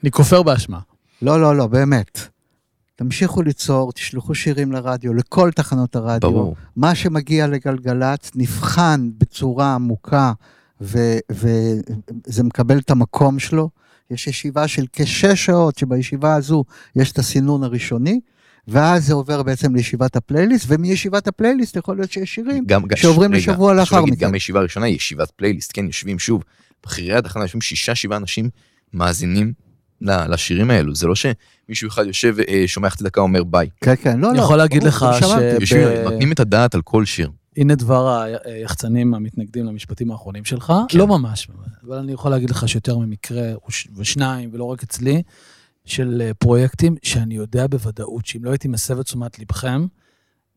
אני 0.03 0.11
כופר 0.11 0.43
באשמה. 0.43 0.79
לא, 1.23 1.41
לא, 1.41 1.57
לא, 1.57 1.67
באמת. 1.67 2.21
תמשיכו 2.97 3.43
ליצור, 3.43 3.93
תשלחו 3.93 4.35
שירים 4.35 4.73
לרדיו, 4.73 5.15
לכל 5.15 5.51
תחנות 5.51 5.97
הרדיו. 5.97 6.31
ברור. 6.31 6.57
מה 6.77 6.95
שמגיע 6.95 7.47
לגלגלצ 7.47 8.31
נבחן 8.35 9.09
בצורה 9.19 9.75
עמוקה, 9.75 10.33
ו- 10.81 11.19
וזה 11.31 12.43
מקבל 12.45 12.79
את 12.79 12.91
המקום 12.91 13.39
שלו. 13.39 13.71
יש 14.11 14.27
ישיבה 14.27 14.69
של 14.69 14.85
כשש 14.93 15.45
שעות, 15.47 15.79
שבישיבה 15.79 16.35
הזו 16.35 16.65
יש 16.97 17.13
את 17.13 17.19
הסינון 17.19 17.65
הראשוני, 17.65 18.21
ואז 18.69 19.07
זה 19.07 19.15
עובר 19.15 19.43
בעצם 19.43 19.75
לישיבת 19.75 20.17
הפלייליסט, 20.17 20.65
ומישיבת 20.69 21.29
הפלייליסט 21.29 21.77
יכול 21.77 21.97
להיות 21.97 22.13
שיש 22.13 22.35
שירים. 22.35 22.65
גם, 22.67 22.83
שעוברים 22.97 23.31
רגע, 23.31 23.39
לשבוע 23.39 23.75
לאחר 23.75 24.05
מכן. 24.05 24.15
גם 24.15 24.33
בישיבה 24.33 24.61
הראשונה 24.61 24.87
היא 24.87 24.97
ישיבת 24.97 25.31
פלייליסט, 25.31 25.71
כן, 25.75 25.87
יושבים 25.87 26.19
שוב. 26.19 26.45
בכירי 26.87 27.17
התחנה 27.19 27.45
יושבים 27.45 27.61
שישה, 27.61 27.95
שבעה 27.95 28.19
אנשים 28.19 28.51
מאזינים 28.95 29.53
לשירים 30.01 30.71
האלו. 30.71 30.95
זה 30.95 31.07
לא 31.07 31.15
שמישהו 31.15 31.89
אחד 31.89 32.07
יושב, 32.07 32.37
אה, 32.49 32.63
שומע 32.67 32.91
חצי 32.91 33.05
דקה, 33.05 33.21
אומר 33.21 33.45
ביי. 33.45 33.69
כן, 33.81 33.95
כן, 34.03 34.21
לא, 34.21 34.31
אני 34.31 34.39
לא. 34.39 34.43
יכול 34.43 34.57
להגיד 34.57 34.79
ברור, 34.85 34.89
לך 34.89 35.07
שמעתי. 35.21 35.57
ב- 35.57 35.61
יושבים, 35.61 35.89
נותנים 36.05 36.33
את 36.33 36.41
הדעת 36.41 36.75
על 36.75 36.83
כל 36.83 37.05
שיר. 37.05 37.31
הנה 37.59 37.75
דבר 37.75 38.25
היחצנים 38.45 39.15
המתנגדים 39.15 39.67
למשפטים 39.67 40.11
האחרונים 40.11 40.45
שלך. 40.45 40.73
כן. 40.89 40.99
לא 40.99 41.07
ממש, 41.07 41.49
אבל 41.87 41.97
אני 41.97 42.13
יכול 42.13 42.31
להגיד 42.31 42.51
לך 42.51 42.69
שיותר 42.69 42.99
ממקרה 42.99 43.53
ושניים, 43.97 44.51
ולא 44.53 44.65
רק 44.65 44.83
אצלי, 44.83 45.23
של 45.85 46.23
אה, 46.25 46.35
פרויקטים 46.35 46.97
שאני 47.03 47.35
יודע 47.35 47.67
בוודאות 47.67 48.27
שאם 48.27 48.45
לא 48.45 48.51
הייתי 48.51 48.69
מסב 48.69 48.99
את 48.99 49.05
תשומת 49.05 49.39
לבכם 49.39 49.87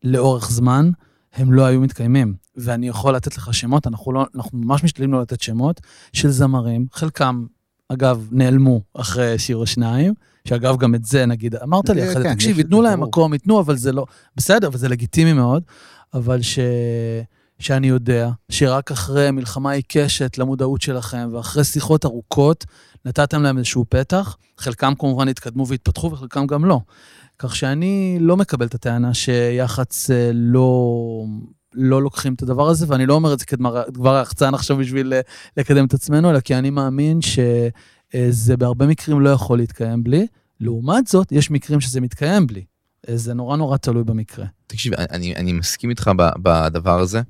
לאורך 0.04 0.50
זמן, 0.50 0.90
הם 1.34 1.52
לא 1.52 1.64
היו 1.64 1.80
מתקיימים. 1.80 2.34
ואני 2.56 2.88
יכול 2.88 3.14
לתת 3.14 3.36
לך 3.36 3.54
שמות, 3.54 3.86
אנחנו, 3.86 4.12
לא, 4.12 4.26
אנחנו 4.34 4.58
ממש 4.58 4.84
משתדלים 4.84 5.12
לא 5.12 5.22
לתת 5.22 5.40
שמות, 5.40 5.80
של 6.12 6.28
זמרים, 6.28 6.86
חלקם, 6.92 7.46
אגב, 7.88 8.28
נעלמו 8.30 8.80
אחרי 8.94 9.38
שיר 9.38 9.56
או 9.56 9.66
שניים, 9.66 10.14
שאגב, 10.44 10.76
גם 10.76 10.94
את 10.94 11.04
זה, 11.04 11.26
נגיד, 11.26 11.56
אמרת 11.56 11.88
לי, 11.88 12.02
כן, 12.02 12.10
אחרי 12.10 12.22
כן, 12.22 12.34
תקשיב, 12.34 12.58
ייתנו 12.58 12.82
להם 12.82 12.98
ברור. 12.98 13.08
מקום, 13.08 13.32
ייתנו, 13.32 13.60
אבל 13.60 13.76
זה 13.76 13.92
לא... 13.92 14.06
בסדר, 14.36 14.70
וזה 14.72 14.88
לגיטימי 14.88 15.32
מאוד, 15.32 15.62
אבל 16.14 16.42
ש... 16.42 16.58
שאני 17.62 17.88
יודע 17.88 18.30
שרק 18.48 18.90
אחרי 18.90 19.30
מלחמה 19.30 19.70
עיקשת 19.72 20.38
למודעות 20.38 20.82
שלכם, 20.82 21.28
ואחרי 21.32 21.64
שיחות 21.64 22.04
ארוכות, 22.04 22.64
נתתם 23.04 23.42
להם 23.42 23.58
איזשהו 23.58 23.84
פתח. 23.88 24.36
חלקם 24.58 24.92
כמובן 24.98 25.28
התקדמו 25.28 25.66
והתפתחו, 25.66 26.12
וחלקם 26.12 26.46
גם 26.46 26.64
לא. 26.64 26.80
כך 27.38 27.56
שאני 27.56 28.16
לא 28.20 28.36
מקבל 28.36 28.66
את 28.66 28.74
הטענה 28.74 29.14
שיח"צ 29.14 30.10
אה, 30.10 30.30
לא, 30.34 31.24
לא 31.74 32.02
לוקחים 32.02 32.34
את 32.34 32.42
הדבר 32.42 32.68
הזה, 32.68 32.86
ואני 32.88 33.06
לא 33.06 33.14
אומר 33.14 33.32
את 33.32 33.38
זה 33.38 33.44
כדבר 33.44 34.14
היחצן 34.14 34.54
עכשיו 34.54 34.76
בשביל 34.76 35.12
אה, 35.12 35.20
לקדם 35.56 35.84
את 35.84 35.94
עצמנו, 35.94 36.30
אלא 36.30 36.40
כי 36.40 36.54
אני 36.54 36.70
מאמין 36.70 37.20
שזה 37.22 38.56
בהרבה 38.56 38.86
מקרים 38.86 39.20
לא 39.20 39.30
יכול 39.30 39.58
להתקיים 39.58 40.04
בלי. 40.04 40.26
לעומת 40.60 41.06
זאת, 41.06 41.32
יש 41.32 41.50
מקרים 41.50 41.80
שזה 41.80 42.00
מתקיים 42.00 42.46
בלי. 42.46 42.64
אה, 43.08 43.16
זה 43.16 43.34
נורא 43.34 43.56
נורא 43.56 43.76
תלוי 43.76 44.04
במקרה. 44.04 44.46
תקשיב, 44.66 44.94
אני, 44.94 45.36
אני 45.36 45.52
מסכים 45.52 45.90
איתך 45.90 46.10
בדבר 46.42 47.00
הזה. 47.00 47.22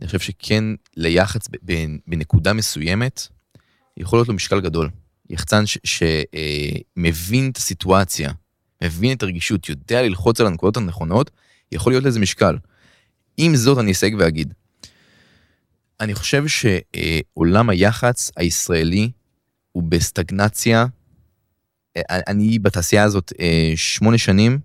אני 0.00 0.06
חושב 0.06 0.18
שכן 0.18 0.64
ליח"צ 0.96 1.48
בנקודה 2.06 2.52
מסוימת, 2.52 3.26
יכול 3.96 4.18
להיות 4.18 4.28
לו 4.28 4.34
משקל 4.34 4.60
גדול. 4.60 4.90
יחצן 5.30 5.64
שמבין 5.84 7.50
את 7.50 7.56
הסיטואציה, 7.56 8.32
מבין 8.84 9.16
את 9.16 9.22
הרגישות, 9.22 9.68
יודע 9.68 10.02
ללחוץ 10.02 10.40
על 10.40 10.46
הנקודות 10.46 10.76
הנכונות, 10.76 11.30
יכול 11.72 11.92
להיות 11.92 12.04
לזה 12.04 12.20
משקל. 12.20 12.56
עם 13.36 13.56
זאת, 13.56 13.78
אני 13.78 13.92
אסייג 13.92 14.14
ואגיד, 14.18 14.54
אני 16.00 16.14
חושב 16.14 16.44
שעולם 16.46 17.70
היח"צ 17.70 18.30
הישראלי 18.36 19.10
הוא 19.72 19.82
בסטגנציה. 19.82 20.86
אה, 21.96 22.02
אני 22.08 22.58
בתעשייה 22.58 23.04
הזאת 23.04 23.32
אה, 23.40 23.72
שמונה 23.76 24.18
שנים, 24.18 24.58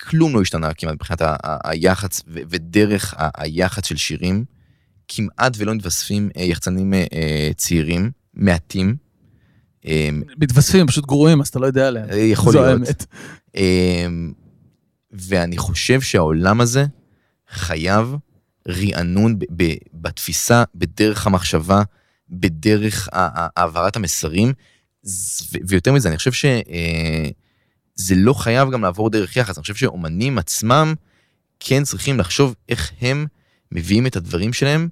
כלום 0.00 0.34
לא 0.34 0.40
השתנה 0.42 0.74
כמעט 0.74 0.94
מבחינת 0.94 1.22
היח"צ 1.64 2.22
ודרך 2.26 3.14
היח"צ 3.36 3.86
של 3.86 3.96
שירים. 3.96 4.44
כמעט 5.08 5.52
ולא 5.56 5.74
מתווספים 5.74 6.30
אה, 6.36 6.42
יחצנים 6.42 6.94
אה, 6.94 7.04
אה, 7.12 7.50
צעירים, 7.56 8.10
מעטים. 8.34 8.96
אה, 9.86 10.08
מתווספים, 10.40 10.86
פשוט 10.86 11.06
גרועים, 11.06 11.40
אז 11.40 11.48
אתה 11.48 11.58
לא 11.58 11.66
יודע 11.66 11.88
עליהם. 11.88 12.08
יכול 12.12 12.52
זו 12.52 12.62
להיות. 12.62 12.72
האמת. 12.82 13.06
אה, 13.56 14.06
ואני 15.12 15.58
חושב 15.58 16.00
שהעולם 16.00 16.60
הזה 16.60 16.86
חייב 17.50 18.14
רענון 18.68 19.38
בתפיסה, 19.92 20.64
בדרך 20.74 21.26
המחשבה, 21.26 21.82
בדרך 22.30 23.08
העברת 23.12 23.96
המסרים, 23.96 24.52
ויותר 25.68 25.92
מזה, 25.92 26.08
אני 26.08 26.16
חושב 26.16 26.32
שזה 28.00 28.14
לא 28.14 28.32
חייב 28.32 28.70
גם 28.70 28.82
לעבור 28.82 29.10
דרך 29.10 29.36
יח"צ, 29.36 29.56
אני 29.58 29.62
חושב 29.62 29.74
שאומנים 29.74 30.38
עצמם 30.38 30.94
כן 31.60 31.82
צריכים 31.84 32.18
לחשוב 32.18 32.54
איך 32.68 32.90
הם 33.00 33.26
מביאים 33.72 34.06
את 34.06 34.16
הדברים 34.16 34.52
שלהם 34.52 34.88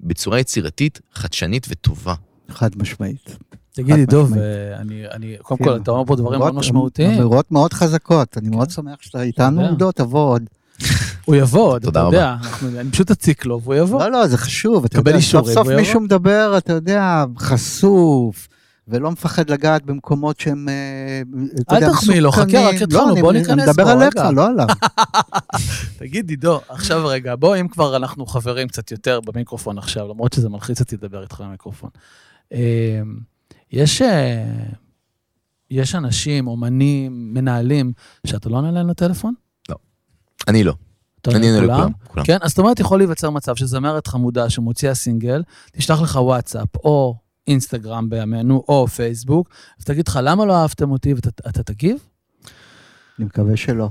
בצורה 0.00 0.38
יצירתית, 0.40 1.00
חדשנית 1.14 1.66
וטובה. 1.70 2.14
חד 2.50 2.70
משמעית. 2.76 3.36
תגיד, 3.72 3.94
חד 3.94 4.10
דוב. 4.10 4.38
אה, 4.38 4.76
אני, 4.76 5.02
אני, 5.12 5.36
קודם 5.42 5.58
כן. 5.58 5.64
כל, 5.64 5.76
אתה 5.76 5.90
אומר 5.90 6.04
פה 6.06 6.16
דברים 6.16 6.38
מאוד 6.40 6.54
משמעותיים. 6.54 7.10
אמירות 7.10 7.52
מאוד 7.52 7.72
חזקות, 7.72 8.38
אני 8.38 8.48
מאוד 8.48 8.70
שמח 8.70 8.96
שאתה 9.00 9.22
איתנו. 9.22 9.68
עידו, 9.68 9.92
תבוא 9.92 10.30
עוד. 10.30 10.42
הוא 11.24 11.36
יבוא, 11.36 11.76
אתה 11.76 11.86
תודה 11.86 12.00
יודע, 12.00 12.36
אנחנו- 12.42 12.80
אני 12.80 12.90
פשוט 12.90 13.10
אציק 13.10 13.44
לו 13.46 13.60
והוא 13.62 13.74
יבוא. 13.74 14.00
לא, 14.00 14.10
לא, 14.10 14.26
זה 14.26 14.38
חשוב, 14.38 14.84
אתה 14.84 14.98
יודע, 14.98 15.20
סוף 15.20 15.48
סוף. 15.50 15.68
מישהו 15.68 16.00
מדבר, 16.00 16.54
אתה 16.58 16.72
יודע, 16.72 17.24
חשוף, 17.38 18.48
ולא 18.88 19.10
מפחד 19.10 19.50
לגעת 19.50 19.84
במקומות 19.84 20.40
שהם, 20.40 20.68
אה, 20.68 21.22
אתה 21.60 21.76
אל 21.76 21.82
יודע, 21.82 21.92
תחמיא 21.92 22.20
לו, 22.20 22.32
חכה, 22.32 22.42
מסוכנים. 22.44 22.66
רק 22.66 22.82
התחלנו, 22.82 23.06
לא, 23.06 23.12
אני- 23.12 23.20
בוא 23.22 23.32
ניכנס 23.32 23.50
אני 23.50 23.62
מדבר 23.62 23.84
בו, 23.84 23.90
עליך. 23.90 24.14
לא 24.32 24.46
עליו. 24.46 24.66
תגיד, 25.98 26.30
עידו, 26.30 26.60
עכשיו 26.68 27.06
רגע, 27.06 27.36
בוא, 27.36 27.56
אם 27.56 27.68
כבר 27.68 27.96
אנחנו 27.96 28.26
חברים 28.26 28.68
קצת 28.68 28.90
יותר 28.90 29.20
במיקרופון 29.20 29.78
עכשיו, 29.78 30.08
למרות 30.08 30.32
שזה 30.32 30.48
מלחיץ 30.48 30.80
אותי 30.80 30.96
לדבר 30.96 31.22
איתך 31.22 31.40
במיקרופון. 31.40 31.90
אה, 32.52 33.00
יש, 33.72 34.02
אה, 34.02 34.44
יש 35.70 35.94
אנשים, 35.94 36.46
אומנים, 36.46 37.34
מנהלים, 37.34 37.92
שאתה 38.26 38.48
לא 38.48 38.56
עונה 38.56 38.70
להם 38.70 38.88
לטלפון? 38.88 39.34
אני 40.48 40.64
לא. 40.64 40.74
אתה 41.20 41.30
עונה 41.30 41.38
אני 41.40 41.48
עונה 41.48 41.60
לכולם? 41.60 41.78
לכולם. 41.80 41.92
כולם. 42.08 42.26
כן, 42.26 42.38
אז 42.42 42.50
זאת 42.50 42.58
אומרת, 42.58 42.80
יכול 42.80 42.98
להיווצר 42.98 43.30
מצב 43.30 43.56
שזמרת 43.56 44.06
חמודה 44.06 44.50
שמוציאה 44.50 44.94
סינגל, 44.94 45.42
תשלח 45.72 46.00
לך 46.02 46.16
וואטסאפ 46.16 46.76
או 46.84 47.14
אינסטגרם 47.48 48.10
בימינו, 48.10 48.64
או 48.68 48.88
פייסבוק, 48.88 49.48
ותגיד 49.80 50.08
לך, 50.08 50.18
למה 50.22 50.44
לא 50.44 50.56
אהבתם 50.62 50.90
אותי, 50.90 51.14
ואתה 51.14 51.62
תגיב? 51.62 51.96
אני 53.18 53.26
מקווה 53.26 53.56
שלא. 53.56 53.88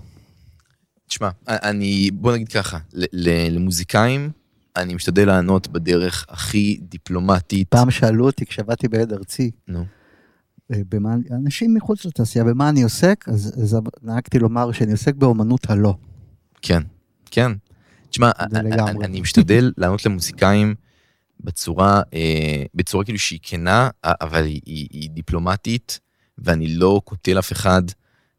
תשמע, 1.08 1.30
אני, 1.48 2.12
בוא 2.12 2.34
נגיד 2.34 2.50
ככה, 2.50 2.78
ל- 2.94 3.06
ל- 3.14 3.56
למוזיקאים, 3.56 4.32
אני 4.76 4.94
משתדל 4.96 5.28
לענות 5.28 5.68
בדרך 5.68 6.26
הכי 6.30 6.80
דיפלומטית. 6.82 7.68
פעם 7.70 7.92
שאלו 7.92 8.26
אותי 8.26 8.46
כשעבדתי 8.46 8.88
בעד 8.88 9.14
ארצי, 9.14 9.52
נו. 9.68 9.86
אה, 10.74 10.82
במה, 10.90 11.16
אנשים 11.32 11.74
מחוץ 11.74 12.06
לתעשייה, 12.06 12.46
במה 12.46 12.70
אני 12.70 12.84
עוסק, 12.84 13.26
אז, 13.28 13.54
אז 13.64 13.78
נהגתי 14.02 14.40
לומר 14.40 14.72
שאני 14.72 14.92
עוסק 14.92 15.16
באומנות 15.16 15.70
הלא. 15.70 15.96
כן, 16.62 16.84
כן. 17.26 17.52
תשמע, 18.10 18.32
אני 19.04 19.22
משתדל 19.22 19.72
לענות 19.78 20.06
למוזיקאים 20.06 20.76
בצורה, 21.46 22.02
אה, 22.14 22.64
בצורה 22.76 23.04
כאילו 23.04 23.20
שהיא 23.20 23.40
כנה, 23.44 23.90
אבל 24.04 24.46
היא, 24.46 24.62
היא, 24.66 24.88
היא 24.92 25.10
דיפלומטית, 25.10 26.00
ואני 26.38 26.76
לא 26.76 27.02
קוטל 27.04 27.40
אף 27.40 27.52
אחד, 27.52 27.82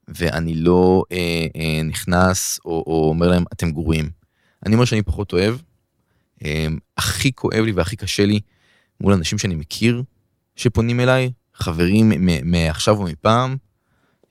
ואני 0.08 0.54
לא 0.54 1.02
אה, 1.12 1.46
אה, 1.56 1.82
נכנס 1.82 2.60
או, 2.64 2.84
או 2.86 3.08
אומר 3.08 3.28
להם, 3.28 3.44
אתם 3.52 3.70
גרועים. 3.70 4.10
אני 4.66 4.74
אומר 4.74 4.84
שאני 4.84 5.02
פחות 5.02 5.32
אוהב. 5.32 5.56
אה, 6.44 6.66
הכי 6.96 7.32
כואב 7.32 7.64
לי 7.64 7.72
והכי 7.72 7.96
קשה 7.96 8.26
לי 8.26 8.40
מול 9.00 9.12
אנשים 9.12 9.38
שאני 9.38 9.54
מכיר 9.54 10.02
שפונים 10.56 11.00
אליי, 11.00 11.30
חברים 11.54 12.12
מעכשיו 12.44 12.98
ומפעם, 12.98 13.56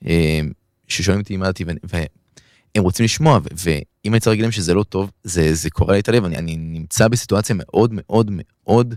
אה, 0.06 0.40
ששואלים 0.88 1.20
אותי 1.20 1.36
מה 1.36 1.46
דעתי, 1.46 1.64
והם 1.64 2.84
רוצים 2.84 3.04
לשמוע, 3.04 3.38
ו- 3.38 3.78
אם 4.06 4.14
היצר 4.14 4.30
רגילים 4.30 4.52
שזה 4.52 4.74
לא 4.74 4.82
טוב, 4.82 5.10
זה, 5.24 5.54
זה 5.54 5.68
את 5.98 6.08
הלב, 6.08 6.24
אני, 6.24 6.36
אני 6.36 6.56
נמצא 6.56 7.08
בסיטואציה 7.08 7.56
מאוד 7.58 7.90
מאוד 7.92 8.30
מאוד 8.30 8.94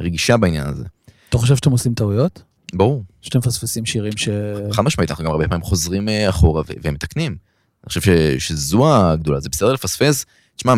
רגישה 0.00 0.36
בעניין 0.36 0.66
הזה. 0.66 0.84
אתה 1.28 1.38
חושב 1.38 1.56
שאתם 1.56 1.70
עושים 1.70 1.94
טעויות? 1.94 2.42
ברור, 2.74 3.04
שאתם 3.20 3.38
מפספסים 3.38 3.86
שירים 3.86 4.16
ש... 4.16 4.28
חד 4.70 4.82
משמעית, 4.82 5.10
אנחנו 5.10 5.24
גם 5.24 5.30
הרבה 5.30 5.48
פעמים 5.48 5.62
חוזרים 5.62 6.08
אה, 6.08 6.28
אחורה 6.28 6.62
ומתקנים. 6.82 7.32
אני 7.32 7.88
חושב 7.88 8.00
ש, 8.00 8.08
שזו 8.38 8.94
הגדולה, 8.94 9.40
זה 9.40 9.48
בסדר 9.48 9.72
לפספס. 9.72 10.24
תשמע, 10.56 10.74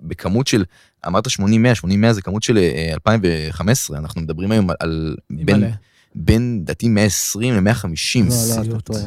בכמות 0.00 0.46
של, 0.46 0.64
אמרת 1.06 1.26
80-100, 1.26 1.30
80-100 1.84 2.12
זה 2.12 2.22
כמות 2.22 2.42
של 2.42 2.58
אה, 2.58 2.90
2015, 2.94 3.98
אנחנו 3.98 4.20
מדברים 4.20 4.52
היום 4.52 4.70
על, 4.70 4.76
על 4.80 5.16
בין. 5.30 5.64
בין, 6.14 6.58
לדעתי 6.62 6.88
120 6.88 7.54
ל-150. 7.54 7.84
לא, 8.28 8.64
לא, 8.64 8.76
אתה 8.76 8.80
טועה. 8.80 9.02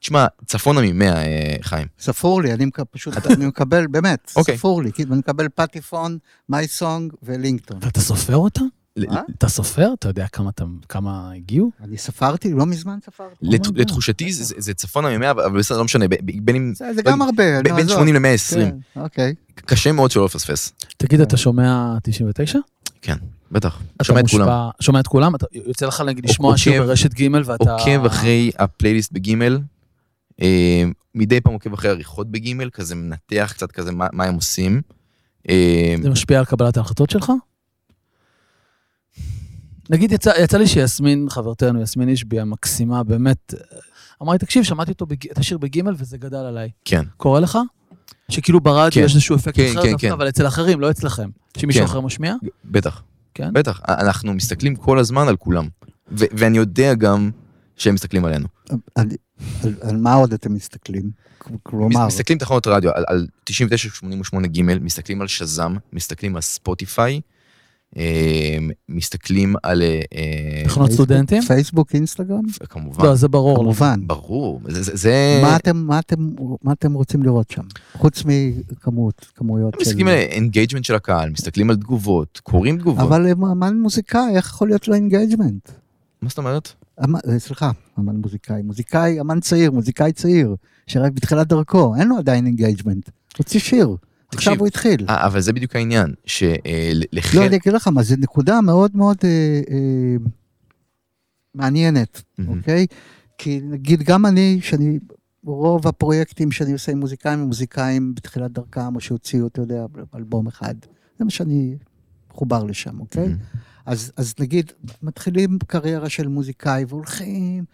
תשמע, 0.00 0.26
צפונה 0.46 0.80
מ-100, 0.80 1.04
אה, 1.04 1.56
חיים. 1.62 1.86
ספור 1.98 2.42
לי, 2.42 2.52
אני 2.52 2.66
פשוט, 2.90 3.14
אני 3.26 3.46
מקבל, 3.46 3.86
באמת, 3.86 4.32
אוקיי. 4.36 4.58
ספור 4.58 4.82
לי, 4.82 4.92
כי 4.92 5.02
אני 5.02 5.16
מקבל 5.16 5.48
פטיפון, 5.54 6.18
מי 6.48 6.66
סונג 6.66 7.12
ולינקטון. 7.22 7.78
ואתה 7.82 8.00
סופר 8.00 8.36
אותם? 8.36 8.64
מה? 8.96 9.22
אתה 9.38 9.48
סופר? 9.48 9.94
אתה 9.98 10.08
יודע 10.08 10.26
כמה, 10.88 11.32
הגיעו? 11.36 11.70
אני 11.84 11.98
ספרתי, 11.98 12.52
לא 12.52 12.66
מזמן 12.66 12.98
ספרתי. 13.04 13.46
God. 13.46 13.70
לתחושתי 13.74 14.32
זה, 14.32 14.74
צפונה 14.74 15.18
מ-100, 15.18 15.30
אבל 15.30 15.58
בסדר, 15.58 15.78
לא 15.78 15.84
משנה, 15.84 16.08
ב- 16.08 16.14
ב- 16.14 16.44
בין 16.44 16.56
אם, 16.56 16.72
זה 16.94 17.02
גם 17.02 17.22
הרבה, 17.22 17.62
בין 17.62 17.74
עזוב. 17.74 17.96
80 17.96 18.14
ל-120. 18.16 18.54
כן, 18.54 18.76
אוקיי. 18.96 19.34
קשה 19.54 19.92
מאוד 19.92 20.10
שלא 20.10 20.24
לפספס. 20.24 20.72
תגיד, 20.96 21.20
אתה 21.20 21.36
שומע 21.36 21.96
99? 22.02 22.58
כן, 23.02 23.16
בטח. 23.52 23.82
שומע 24.02 24.20
את 24.20 24.30
כולם. 24.30 24.48
שומע 24.80 25.00
את 25.00 25.06
כולם? 25.06 25.32
יוצא 25.52 25.86
לך 25.86 26.00
נגיד 26.00 26.24
לשמוע 26.24 26.56
שיר 26.56 26.82
ברשת 26.82 27.14
ג' 27.14 27.28
ואתה... 27.44 27.72
עוקב 27.72 28.04
אחרי 28.06 28.50
הפלייליסט 28.58 29.12
אה, 29.12 29.56
מדי 31.14 31.40
פעם 31.40 31.52
עוקב 31.52 31.72
אחרי 31.72 31.90
עריכות 31.90 32.30
בגימל, 32.30 32.70
כזה 32.70 32.94
מנתח 32.94 33.52
קצת 33.54 33.72
כזה 33.72 33.92
מה, 33.92 34.06
מה 34.12 34.24
הם 34.24 34.34
עושים. 34.34 34.82
אה, 35.48 35.94
זה 36.02 36.10
משפיע 36.10 36.38
על 36.38 36.44
קבלת 36.44 36.76
ההחלטות 36.76 37.10
שלך? 37.10 37.32
נגיד 39.90 40.12
יצא, 40.12 40.30
יצא 40.40 40.58
לי 40.58 40.66
שיסמין, 40.66 41.26
חברתנו, 41.30 41.82
יסמין 41.82 42.08
אישבי 42.08 42.40
המקסימה, 42.40 43.02
באמת, 43.02 43.54
אמרה 44.22 44.34
לי, 44.34 44.38
תקשיב, 44.38 44.62
שמעתי 44.62 44.90
אותו 44.90 45.06
בג... 45.06 45.30
את 45.30 45.38
השיר 45.38 45.58
בגימל 45.58 45.94
וזה 45.98 46.18
גדל 46.18 46.36
עליי. 46.36 46.70
כן, 46.84 47.02
קורה 47.16 47.40
לך? 47.40 47.58
שכאילו 48.28 48.60
ברדיו 48.60 48.92
כן. 48.92 49.04
יש 49.04 49.14
איזשהו 49.14 49.36
אפקט 49.36 49.56
כן, 49.56 49.70
אחר 49.72 49.82
כן, 49.82 49.90
דווקא, 49.90 50.06
כן. 50.06 50.12
אבל 50.12 50.28
אצל 50.28 50.46
אחרים, 50.46 50.80
לא 50.80 50.90
אצלכם. 50.90 51.30
שמישהו 51.58 51.82
כן. 51.82 51.90
אחר 51.90 52.00
משמיע? 52.00 52.34
בטח, 52.64 53.02
כן. 53.34 53.52
בטח. 53.52 53.80
אנחנו 53.88 54.34
מסתכלים 54.34 54.76
כל 54.76 54.98
הזמן 54.98 55.28
על 55.28 55.36
כולם. 55.36 55.68
ו- 56.12 56.24
ואני 56.32 56.56
יודע 56.56 56.94
גם 56.94 57.30
שהם 57.76 57.94
מסתכלים 57.94 58.24
עלינו. 58.24 58.46
על, 58.70 58.78
על, 59.64 59.74
על 59.80 59.96
מה 59.96 60.14
עוד 60.14 60.32
אתם 60.32 60.54
מסתכלים? 60.54 61.10
כלומר, 61.62 61.88
מס- 61.88 62.14
מסתכלים 62.14 62.38
תחנות 62.38 62.66
רדיו 62.66 62.90
על, 62.94 63.04
על 63.06 63.26
99-88 63.50 64.46
ג', 64.46 64.62
מסתכלים 64.62 65.20
על 65.20 65.26
שזם, 65.26 65.76
מסתכלים 65.92 66.36
על 66.36 66.42
ספוטיפיי, 66.42 67.20
אה, 67.96 68.58
מסתכלים 68.88 69.54
על... 69.62 69.82
אה, 69.82 70.62
תחנות 70.64 70.90
סטודנטים? 70.92 71.42
פייסבוק, 71.42 71.94
אינסטגרם? 71.94 72.42
כמובן, 72.68 73.04
לא, 73.04 73.14
זה 73.14 73.28
ברור. 73.28 73.56
כמובן. 73.56 74.00
ברור. 74.06 74.60
זה, 74.68 74.82
זה, 74.82 74.96
זה... 74.96 75.40
מה 75.42 75.56
אתם, 75.56 75.76
מה 75.76 75.98
אתם, 75.98 76.30
מה 76.62 76.72
אתם 76.72 76.92
רוצים 76.92 77.22
לראות 77.22 77.50
שם? 77.50 77.62
חוץ 77.92 78.22
מכמות, 78.24 79.26
כמויות 79.34 79.74
של... 79.74 79.80
מסתכלים 79.80 80.08
על 80.08 80.14
engagement 80.14 80.84
של 80.84 80.94
הקהל, 80.94 81.30
מסתכלים 81.30 81.70
על 81.70 81.76
תגובות, 81.76 82.40
קוראים 82.42 82.78
תגובות. 82.78 83.06
אבל 83.06 83.26
אמן 83.30 83.78
מוזיקאי, 83.78 84.36
איך 84.36 84.46
יכול 84.46 84.68
להיות 84.68 84.88
לו 84.88 84.94
engagement? 84.94 85.70
מה 86.22 86.28
זאת 86.28 86.38
אומרת? 86.38 86.85
אה, 87.00 87.38
סליחה, 87.38 87.70
אמן 87.98 88.16
מוזיקאי. 88.16 88.62
מוזיקאי, 88.62 89.20
אמן 89.20 89.40
צעיר, 89.40 89.70
מוזיקאי 89.70 90.12
צעיר, 90.12 90.56
שרק 90.86 91.12
בתחילת 91.12 91.46
דרכו, 91.46 91.94
אין 91.98 92.08
לו 92.08 92.18
עדיין 92.18 92.46
engagement. 92.46 93.10
הוציא 93.38 93.60
שיר, 93.60 93.96
עכשיו 94.34 94.58
הוא 94.58 94.66
התחיל. 94.66 95.06
אה, 95.08 95.26
אבל 95.26 95.40
זה 95.40 95.52
בדיוק 95.52 95.76
העניין, 95.76 96.08
לא, 96.08 96.14
שלחלק... 96.26 97.46
אני 97.46 97.56
אגיד 97.56 97.72
לך 97.72 97.88
מה, 97.88 98.02
זו 98.02 98.14
נקודה 98.18 98.60
מאוד 98.60 98.96
מאוד 98.96 99.16
אה, 99.24 99.60
אה, 99.70 100.16
מעניינת, 101.54 102.22
מהמם. 102.38 102.58
אוקיי? 102.58 102.86
כי 103.38 103.60
נגיד 103.62 104.02
גם 104.02 104.26
אני, 104.26 104.58
שאני, 104.62 104.98
רוב 105.44 105.88
הפרויקטים 105.88 106.50
שאני 106.50 106.72
עושה 106.72 106.92
עם 106.92 107.00
מוזיקאים, 107.00 107.38
הם 107.38 107.46
מוזיקאים 107.46 108.14
בתחילת 108.14 108.52
דרכם, 108.52 108.94
או 108.94 109.00
שהוציאו, 109.00 109.46
אתה 109.46 109.60
יודע, 109.60 109.86
אלבום 110.14 110.46
אחד. 110.46 110.74
זה 111.18 111.24
מה 111.24 111.30
שאני 111.30 111.76
מחובר 112.30 112.64
לשם, 112.64 113.00
אוקיי? 113.00 113.28
אז, 113.86 114.12
אז 114.16 114.34
נגיד, 114.40 114.72
מתחילים 115.02 115.58
קריירה 115.66 116.08
של 116.08 116.28
מוזיקאי 116.28 116.84
והולכים, 116.88 117.64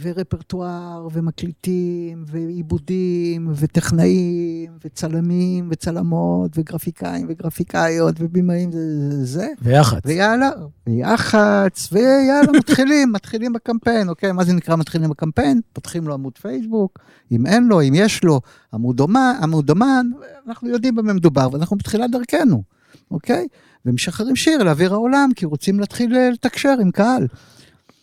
ורפרטואר, 0.00 1.08
ומקליטים, 1.12 2.24
ועיבודים, 2.26 3.52
וטכנאים, 3.54 4.72
וצלמים, 4.84 5.68
וצלמות, 5.70 6.58
וגרפיקאים, 6.58 7.26
וגרפיקאיות, 7.28 8.14
ובימאים, 8.18 8.72
זה, 8.72 9.10
זה, 9.10 9.24
זה. 9.24 9.48
ויחד. 9.62 10.00
ויאללה, 10.04 10.50
ויח"צ, 10.86 11.88
ויאללה, 11.92 12.52
מתחילים, 12.58 13.12
מתחילים 13.12 13.52
בקמפיין, 13.52 14.08
אוקיי? 14.08 14.32
מה 14.32 14.44
זה 14.44 14.52
נקרא 14.52 14.76
מתחילים 14.76 15.10
בקמפיין? 15.10 15.60
פותחים 15.72 16.08
לו 16.08 16.14
עמוד 16.14 16.38
פייסבוק, 16.38 16.98
אם 17.32 17.46
אין 17.46 17.66
לו, 17.66 17.82
אם 17.82 17.92
יש 17.96 18.24
לו, 18.24 18.40
עמוד 18.74 19.00
אומן, 19.00 19.34
עמוד 19.42 19.70
אומן, 19.70 20.06
אנחנו 20.46 20.68
יודעים 20.68 20.94
במה 20.94 21.12
מדובר, 21.12 21.48
ואנחנו 21.52 21.76
בתחילת 21.76 22.10
דרכנו, 22.10 22.62
אוקיי? 23.10 23.48
ומשחררים 23.88 24.36
שיר 24.36 24.62
לאוויר 24.62 24.92
העולם, 24.92 25.30
כי 25.36 25.46
רוצים 25.46 25.80
להתחיל 25.80 26.16
אה, 26.16 26.30
לתקשר 26.32 26.74
עם 26.82 26.90
קהל. 26.90 27.26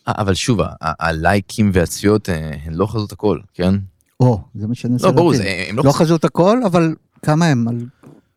אה, 0.07 0.13
אבל 0.17 0.33
שוב, 0.33 0.59
הלייקים 0.81 1.69
והצפיות 1.73 2.29
אה, 2.29 2.51
הן 2.65 2.73
לא 2.73 2.85
חזות 2.87 3.11
הכל, 3.11 3.39
כן? 3.53 3.75
או, 4.19 4.41
זה 4.55 4.67
מה 4.67 4.75
שאני 4.75 4.93
מנסה 4.93 5.07
לא, 5.07 5.11
ברור. 5.13 5.33
זה- 5.35 5.65
הם 5.69 5.77
לא... 5.77 5.83
לא 5.85 5.91
חזות 5.91 6.25
הכל, 6.25 6.61
אבל 6.65 6.95
כמה 7.21 7.45
הם 7.45 7.67
על 7.67 7.75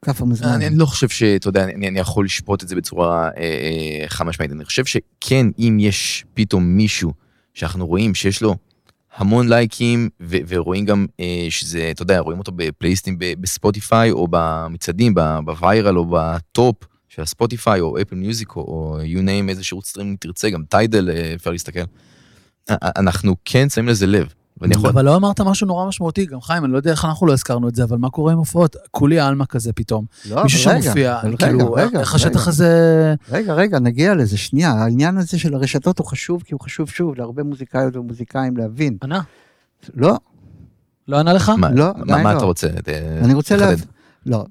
כף 0.05 0.23
המזמן? 0.23 0.49
אני 0.49 0.77
לא 0.79 0.87
חושב 0.87 1.09
שאתה 1.09 1.49
יודע, 1.49 1.65
אני 1.65 1.99
יכול 1.99 2.25
לשפוט 2.25 2.63
את 2.63 2.69
זה 2.69 2.77
בצורה 2.77 3.29
אה, 3.29 3.31
אה, 4.03 4.09
חד 4.09 4.25
משמעית. 4.27 4.53
אני 4.53 4.65
חושב 4.65 4.85
שכן, 4.85 5.47
אם 5.59 5.77
יש 5.81 6.25
פתאום 6.35 6.65
מישהו 6.65 7.13
שאנחנו 7.55 7.87
רואים 7.87 8.15
שיש 8.15 8.43
לו 8.43 8.57
המון 9.17 9.49
לייקים, 9.49 10.09
ו- 10.23 10.37
ורואים 10.49 10.85
גם 10.85 11.07
אה, 11.21 11.47
שזה, 11.51 11.89
אתה 11.91 12.03
יודע, 12.03 12.19
רואים 12.21 12.39
אותו 12.39 12.53
בפלייליסטים 12.57 13.19
ב- 13.19 13.33
בספוטיפיי, 13.41 14.11
או 14.11 14.27
במצעדים, 14.31 15.15
ב 15.45 15.53
viral, 15.53 15.99
או 15.99 16.07
בטופ 16.11 16.77
של 17.19 17.23
הספוטיפיי, 17.23 17.81
או 17.81 18.01
אפל 18.03 18.17
מיוזיק, 18.17 18.57
או- 18.57 18.99
you 19.03 19.19
name 19.19 19.49
איזה 19.51 19.65
שירות 19.65 19.87
סטרימינג 19.87 20.19
תרצה, 20.21 20.51
גם 20.51 20.63
טיידל 20.69 21.11
אה, 21.11 21.33
אפשר 21.35 21.51
להסתכל. 21.51 21.81
אנחנו 22.71 23.37
כן 23.45 23.69
שמים 23.69 23.89
לזה 23.89 24.07
לב. 24.07 24.27
ואני 24.61 24.75
יכול... 24.75 24.91
אבל 24.91 25.05
לא 25.05 25.17
אמרת 25.17 25.41
משהו 25.41 25.67
נורא 25.67 25.87
משמעותי, 25.87 26.27
גם 26.27 26.41
חיים, 26.41 26.65
אני 26.65 26.73
לא 26.73 26.77
יודע 26.77 26.91
איך 26.91 27.05
אנחנו 27.05 27.27
לא 27.27 27.33
הזכרנו 27.33 27.69
את 27.69 27.75
זה, 27.75 27.85
אבל 27.85 27.97
מה 27.97 28.11
קורה 28.11 28.33
עם 28.33 28.39
הופעות? 28.39 28.77
כולי 28.91 29.21
עלמא 29.21 29.45
כזה 29.49 29.73
פתאום. 29.73 30.05
לא, 30.31 30.43
מישהו 30.43 30.59
שמופיע, 30.59 31.21
אבל 31.23 31.37
כאילו, 31.37 31.73
רגע, 31.73 31.85
איך 31.85 31.93
רגע. 31.95 32.01
השטח 32.15 32.49
הזה... 32.49 33.15
רגע, 33.31 33.55
רגע, 33.55 33.79
נגיע 33.79 34.15
לזה, 34.15 34.37
שנייה. 34.39 34.73
העניין 34.73 35.17
הזה 35.17 35.39
של 35.39 35.55
הרשתות 35.55 35.99
הוא 35.99 36.07
חשוב, 36.07 36.43
כי 36.43 36.55
הוא 36.55 36.61
חשוב 36.61 36.89
שוב 36.89 37.15
להרבה 37.19 37.43
מוזיקאיות 37.43 37.97
ומוזיקאים 37.97 38.57
להבין. 38.57 38.97
ענה? 39.03 39.21
לא, 39.95 40.15
לא 41.09 41.19
ענה 41.19 41.33
לך? 41.33 41.53
מה, 41.59 41.71
לא, 41.71 41.87
מה, 41.97 42.23
מה 42.23 42.33
לא. 42.33 42.39
אתה 42.39 42.45
רוצה? 42.45 42.69
אני 43.25 43.35
רוצה. 43.35 43.57
להבין. 43.57 43.85
לא, 44.27 44.45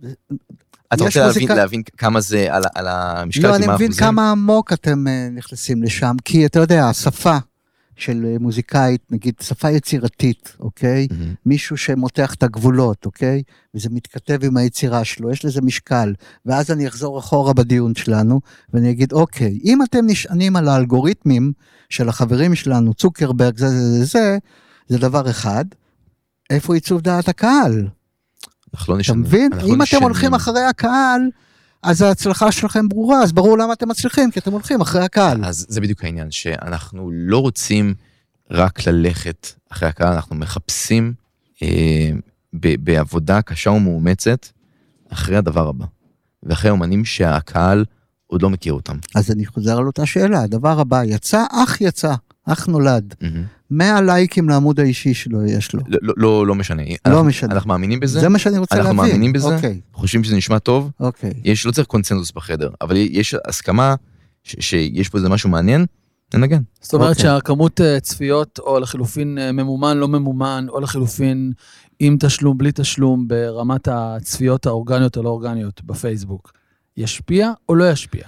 אתה 0.93 1.03
רוצה 1.03 1.19
להבין, 1.19 1.33
מוזיקה- 1.43 1.55
להבין 1.55 1.81
כמה 1.97 2.21
זה 2.21 2.47
על, 2.49 2.63
על 2.75 2.87
המשקל, 2.87 3.47
לא, 3.47 3.55
אני 3.55 3.67
מבין? 3.67 3.91
כמה 3.93 4.31
עמוק 4.31 4.73
אתם 4.73 5.07
אה, 5.07 5.29
נכנסים 5.31 5.83
לשם, 5.83 6.15
כי 6.25 6.45
אתה 6.45 6.59
יודע, 6.59 6.89
השפה 6.89 7.37
של 7.95 8.25
אה, 8.25 8.35
מוזיקאית, 8.39 9.01
נגיד 9.11 9.33
שפה 9.41 9.69
יצירתית, 9.69 10.55
אוקיי? 10.59 11.07
מהמם. 11.11 11.33
מישהו 11.45 11.77
שמותח 11.77 12.33
את 12.33 12.43
הגבולות, 12.43 13.05
אוקיי? 13.05 13.43
וזה 13.75 13.89
מתכתב 13.91 14.39
עם 14.43 14.57
היצירה 14.57 15.03
שלו, 15.03 15.31
יש 15.31 15.45
לזה 15.45 15.61
משקל. 15.61 16.13
ואז 16.45 16.71
אני 16.71 16.87
אחזור 16.87 17.19
אחורה 17.19 17.53
בדיון 17.53 17.95
שלנו, 17.95 18.39
ואני 18.73 18.91
אגיד, 18.91 19.11
אוקיי, 19.11 19.59
אם 19.63 19.83
אתם 19.83 20.05
נשענים 20.07 20.55
על 20.55 20.67
האלגוריתמים 20.67 21.51
של 21.89 22.09
החברים 22.09 22.55
שלנו, 22.55 22.93
צוקרברג, 22.93 23.57
זה, 23.57 23.67
זה, 23.69 23.79
זה, 23.99 24.05
זה, 24.05 24.37
זה 24.87 24.97
דבר 24.97 25.29
אחד. 25.29 25.65
איפה 26.49 26.73
עיצוב 26.75 27.01
דעת 27.01 27.29
הקהל? 27.29 27.87
אנחנו 28.77 28.93
לא 28.93 28.99
אתה 28.99 29.01
נשנים. 29.01 29.21
מבין? 29.21 29.51
אם 29.65 29.81
אתם. 29.81 30.03
הולכים 30.03 30.33
אחרי 30.33 30.61
הקהל, 30.63 31.21
אז 31.83 32.01
ההצלחה 32.01 32.51
שלכם 32.51 32.89
ברורה, 32.89 33.23
אז 33.23 33.31
ברור 33.31 33.57
למה 33.57 33.73
אתם 33.73 33.89
מצליחים, 33.89 34.31
כי 34.31 34.39
אתם 34.39 34.51
הולכים 34.51 34.81
אחרי 34.81 35.03
הקהל. 35.03 35.45
אז 35.45 35.65
זה 35.69 35.81
בדיוק 35.81 36.03
העניין, 36.03 36.31
שאנחנו 36.31 37.11
לא 37.13 37.37
רוצים 37.37 37.93
רק 38.51 38.87
ללכת 38.87 39.47
אחרי 39.71 39.89
הקהל, 39.89 40.13
אנחנו 40.13 40.35
מחפשים 40.35 41.13
אה, 41.63 42.09
ב- 42.53 42.75
בעבודה 42.83 43.41
קשה 43.41 43.69
ומאומצת 43.69 44.47
אחרי 45.09 45.35
הדבר 45.37 45.67
הבא. 45.67 45.85
ואחרי 46.43 46.71
אומנים 46.71 47.05
שהקהל 47.05 47.85
עוד 48.27 48.41
לא 48.41 48.49
מכיר 48.49 48.73
אותם. 48.73 48.97
אז 49.15 49.31
אני 49.31 49.45
חוזר 49.45 49.77
על 49.77 49.87
אותה 49.87 50.05
שאלה, 50.05 50.41
הדבר 50.41 50.79
הבא, 50.79 51.03
יצא, 51.03 51.43
אח 51.51 51.81
יצא, 51.81 52.13
אח 52.47 52.65
נולד. 52.65 53.15
מהמם. 53.21 53.43
100 53.71 54.01
לייקים 54.01 54.49
לעמוד 54.49 54.79
האישי 54.79 55.13
שלו 55.13 55.45
יש 55.45 55.73
לו. 55.73 55.81
לא, 55.87 55.99
לא, 56.01 56.13
לא, 56.17 56.47
לא 56.47 56.55
משנה. 56.55 56.83
אנחנו, 57.05 57.23
משנה. 57.23 57.53
אנחנו 57.53 57.67
מאמינים 57.67 57.99
בזה, 57.99 58.19
זה 58.19 58.29
מה 58.29 58.39
שאני 58.39 58.57
רוצה 58.57 58.75
אנחנו 58.75 58.93
להבין. 58.93 59.05
מאמינים 59.11 59.33
בזה? 59.33 59.55
אוקיי, 59.55 59.79
חושבים 59.93 60.23
שזה 60.23 60.35
נשמע 60.35 60.59
טוב, 60.59 60.91
אוקיי. 60.99 61.33
יש, 61.43 61.65
לא 61.65 61.71
צריך 61.71 61.87
קונצנזוס 61.87 62.31
בחדר, 62.31 62.69
אבל 62.81 62.97
יש 62.97 63.35
הסכמה 63.47 63.95
ש, 64.43 64.55
שיש 64.59 65.09
פה 65.09 65.17
איזה 65.17 65.29
משהו 65.29 65.49
מעניין, 65.49 65.85
ננגן. 66.33 66.61
זאת 66.81 66.93
אומרת 66.93 67.09
אוקיי. 67.09 67.23
שהכמות 67.23 67.81
אה, 67.81 67.99
צפיות, 67.99 68.59
או 68.59 68.79
לחילופין 68.79 69.37
אה, 69.37 69.51
ממומן, 69.51 69.97
לא 69.97 70.07
ממומן, 70.07 70.65
או 70.69 70.79
לחילופין 70.79 71.51
עם 71.99 72.17
תשלום, 72.19 72.57
בלי 72.57 72.71
תשלום, 72.75 73.27
ברמת 73.27 73.87
הצפיות 73.91 74.65
האורגניות 74.65 75.17
או 75.17 75.23
לא 75.23 75.29
אורגניות 75.29 75.81
בפייסבוק, 75.85 76.51
ישפיע 76.97 77.51
או 77.69 77.75
לא 77.75 77.91
ישפיע? 77.91 78.23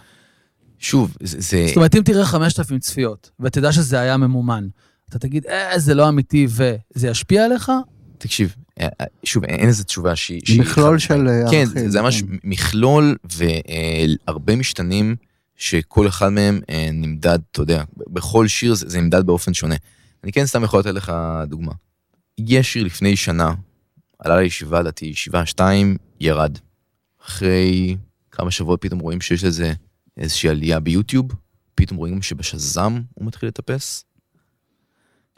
שוב, 0.80 1.18
זה... 1.24 1.66
זאת 1.68 1.76
אומרת, 1.76 1.96
אם 1.96 2.02
תראה 2.02 2.26
5,000 2.26 2.80
צפיות, 2.80 3.32
ותדע 3.40 3.72
שזה 3.72 4.00
היה 4.00 4.18
ממומן, 4.18 4.68
אתה 5.10 5.20
תגיד, 5.20 5.46
אה, 5.46 5.80
זה 5.80 5.94
לא 5.94 6.10
אמיתי, 6.10 6.48
וזה 6.50 7.08
ישפיע 7.08 7.46
עליך? 7.46 7.72
תקשיב, 8.18 8.56
אה, 8.80 8.88
אה, 9.02 9.06
שוב, 9.24 9.44
אין 9.44 9.68
איזה 9.68 9.84
תשובה 9.84 10.16
שהיא... 10.16 10.62
מכלול 10.62 11.00
של 11.00 11.28
אה, 11.28 11.52
כן, 11.52 11.58
ערכים. 11.58 11.66
זה- 11.66 11.90
זה 11.90 12.02
ממש 12.02 12.24
מכלול 12.44 13.16
והרבה 14.28 14.56
משתנים 14.56 15.16
שכל 15.56 16.08
אחד 16.08 16.30
מהם 16.30 16.62
נמדד, 16.94 17.40
אתה 17.52 17.62
יודע, 17.62 17.84
בכל 18.08 18.48
שיר 18.48 18.74
זה 18.74 18.90
זה 18.90 19.02
נמדד 19.02 19.26
באופן 19.26 19.54
שונה. 19.54 19.76
אני 20.24 20.32
כן 20.32 20.46
סתם 20.46 20.64
יכול 20.64 20.80
לתת 20.80 20.94
לך 20.94 21.14
דוגמה. 21.48 21.72
יש 22.38 22.74
שיר 22.74 22.84
לפני 22.84 23.16
שנה, 23.16 23.54
עלה 24.20 24.40
לישיבה, 24.42 24.80
לדעתי, 24.82 25.06
ישיבה 25.06 25.46
שתיים, 25.46 25.98
ירד. 26.20 26.58
אחרי 27.26 27.98
כמה 28.32 28.52
שבועות 28.52 28.82
פתאום 28.82 29.00
רואים 29.00 29.22
שיש 29.22 29.44
לזה 29.44 29.74
איזושהי 30.20 30.50
עלייה 30.50 30.80
ביוטיוב, 30.80 31.26
פתאום 31.76 31.98
רואים 31.98 32.22
שבשזם 32.22 33.02
הוא 33.14 33.26
מתחיל 33.26 33.50
לטפס. 33.50 34.06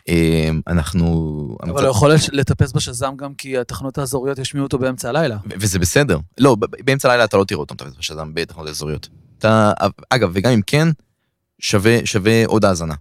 אה, 0.09 0.49
אנחנו... 0.67 1.57
אבל 1.63 1.81
הוא 1.81 1.91
יכול 1.91 2.11
לטפס 2.31 2.71
בשזם 2.71 3.15
גם 3.15 3.33
כי 3.33 3.57
התחנות 3.57 3.97
האזוריות 3.97 4.39
ישמיעו 4.39 4.63
אותו 4.63 4.79
באמצע 4.79 5.09
הלילה. 5.09 5.37
וזה 5.45 5.79
בסדר. 5.79 6.17
לא, 6.37 6.55
באמצע 6.55 7.09
הלילה 7.09 7.23
אתה 7.23 7.37
לא 7.37 7.43
תראה 7.43 7.59
אותם 7.59 7.75
מטפס 7.75 7.97
בשזם 7.99 8.33
בתחנות 8.33 8.67
אזוריות. 8.67 9.09
אתה, 9.37 9.71
אגב, 10.09 10.31
וגם 10.33 10.51
אם 10.51 10.61
כן, 10.67 10.87
שווה, 11.59 11.97
שווה 12.05 12.45
עוד 12.45 12.65
האזנה. 12.65 12.95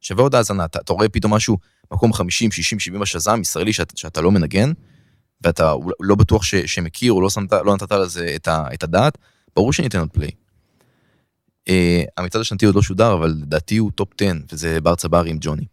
שווה 0.00 0.22
עוד 0.22 0.34
האזנה. 0.34 0.64
אתה, 0.64 0.78
אתה 0.78 0.92
רואה 0.92 1.08
פתאום 1.08 1.34
משהו, 1.34 1.58
מקום 1.92 2.12
50, 2.12 2.52
60, 2.52 2.80
70 2.80 3.00
בשזם, 3.00 3.40
ישראלי 3.40 3.72
שאת, 3.72 3.92
שאתה 3.96 4.20
לא 4.20 4.30
מנגן, 4.30 4.72
ואתה 5.44 5.74
לא 6.00 6.14
בטוח 6.14 6.42
ש, 6.42 6.54
שמכיר 6.54 7.12
או 7.12 7.20
לא, 7.20 7.30
שמת, 7.30 7.52
לא 7.52 7.74
נתת 7.74 7.92
לזה 7.92 8.32
את, 8.36 8.48
ה, 8.48 8.64
את 8.74 8.82
הדעת, 8.82 9.18
ברור 9.56 9.72
שניתן 9.72 9.98
עוד 9.98 10.10
play. 10.12 10.30
Uh, 11.70 11.72
המצעד 12.16 12.40
השנתי 12.40 12.66
עוד 12.66 12.74
לא 12.74 12.82
שודר, 12.82 13.14
אבל 13.14 13.28
לדעתי 13.42 13.76
הוא 13.76 13.90
טופ 13.90 14.08
10, 14.20 14.32
וזה 14.52 14.80
בר 14.80 14.94
צברי 14.94 15.30
עם 15.30 15.36
ג'וני. 15.40 15.64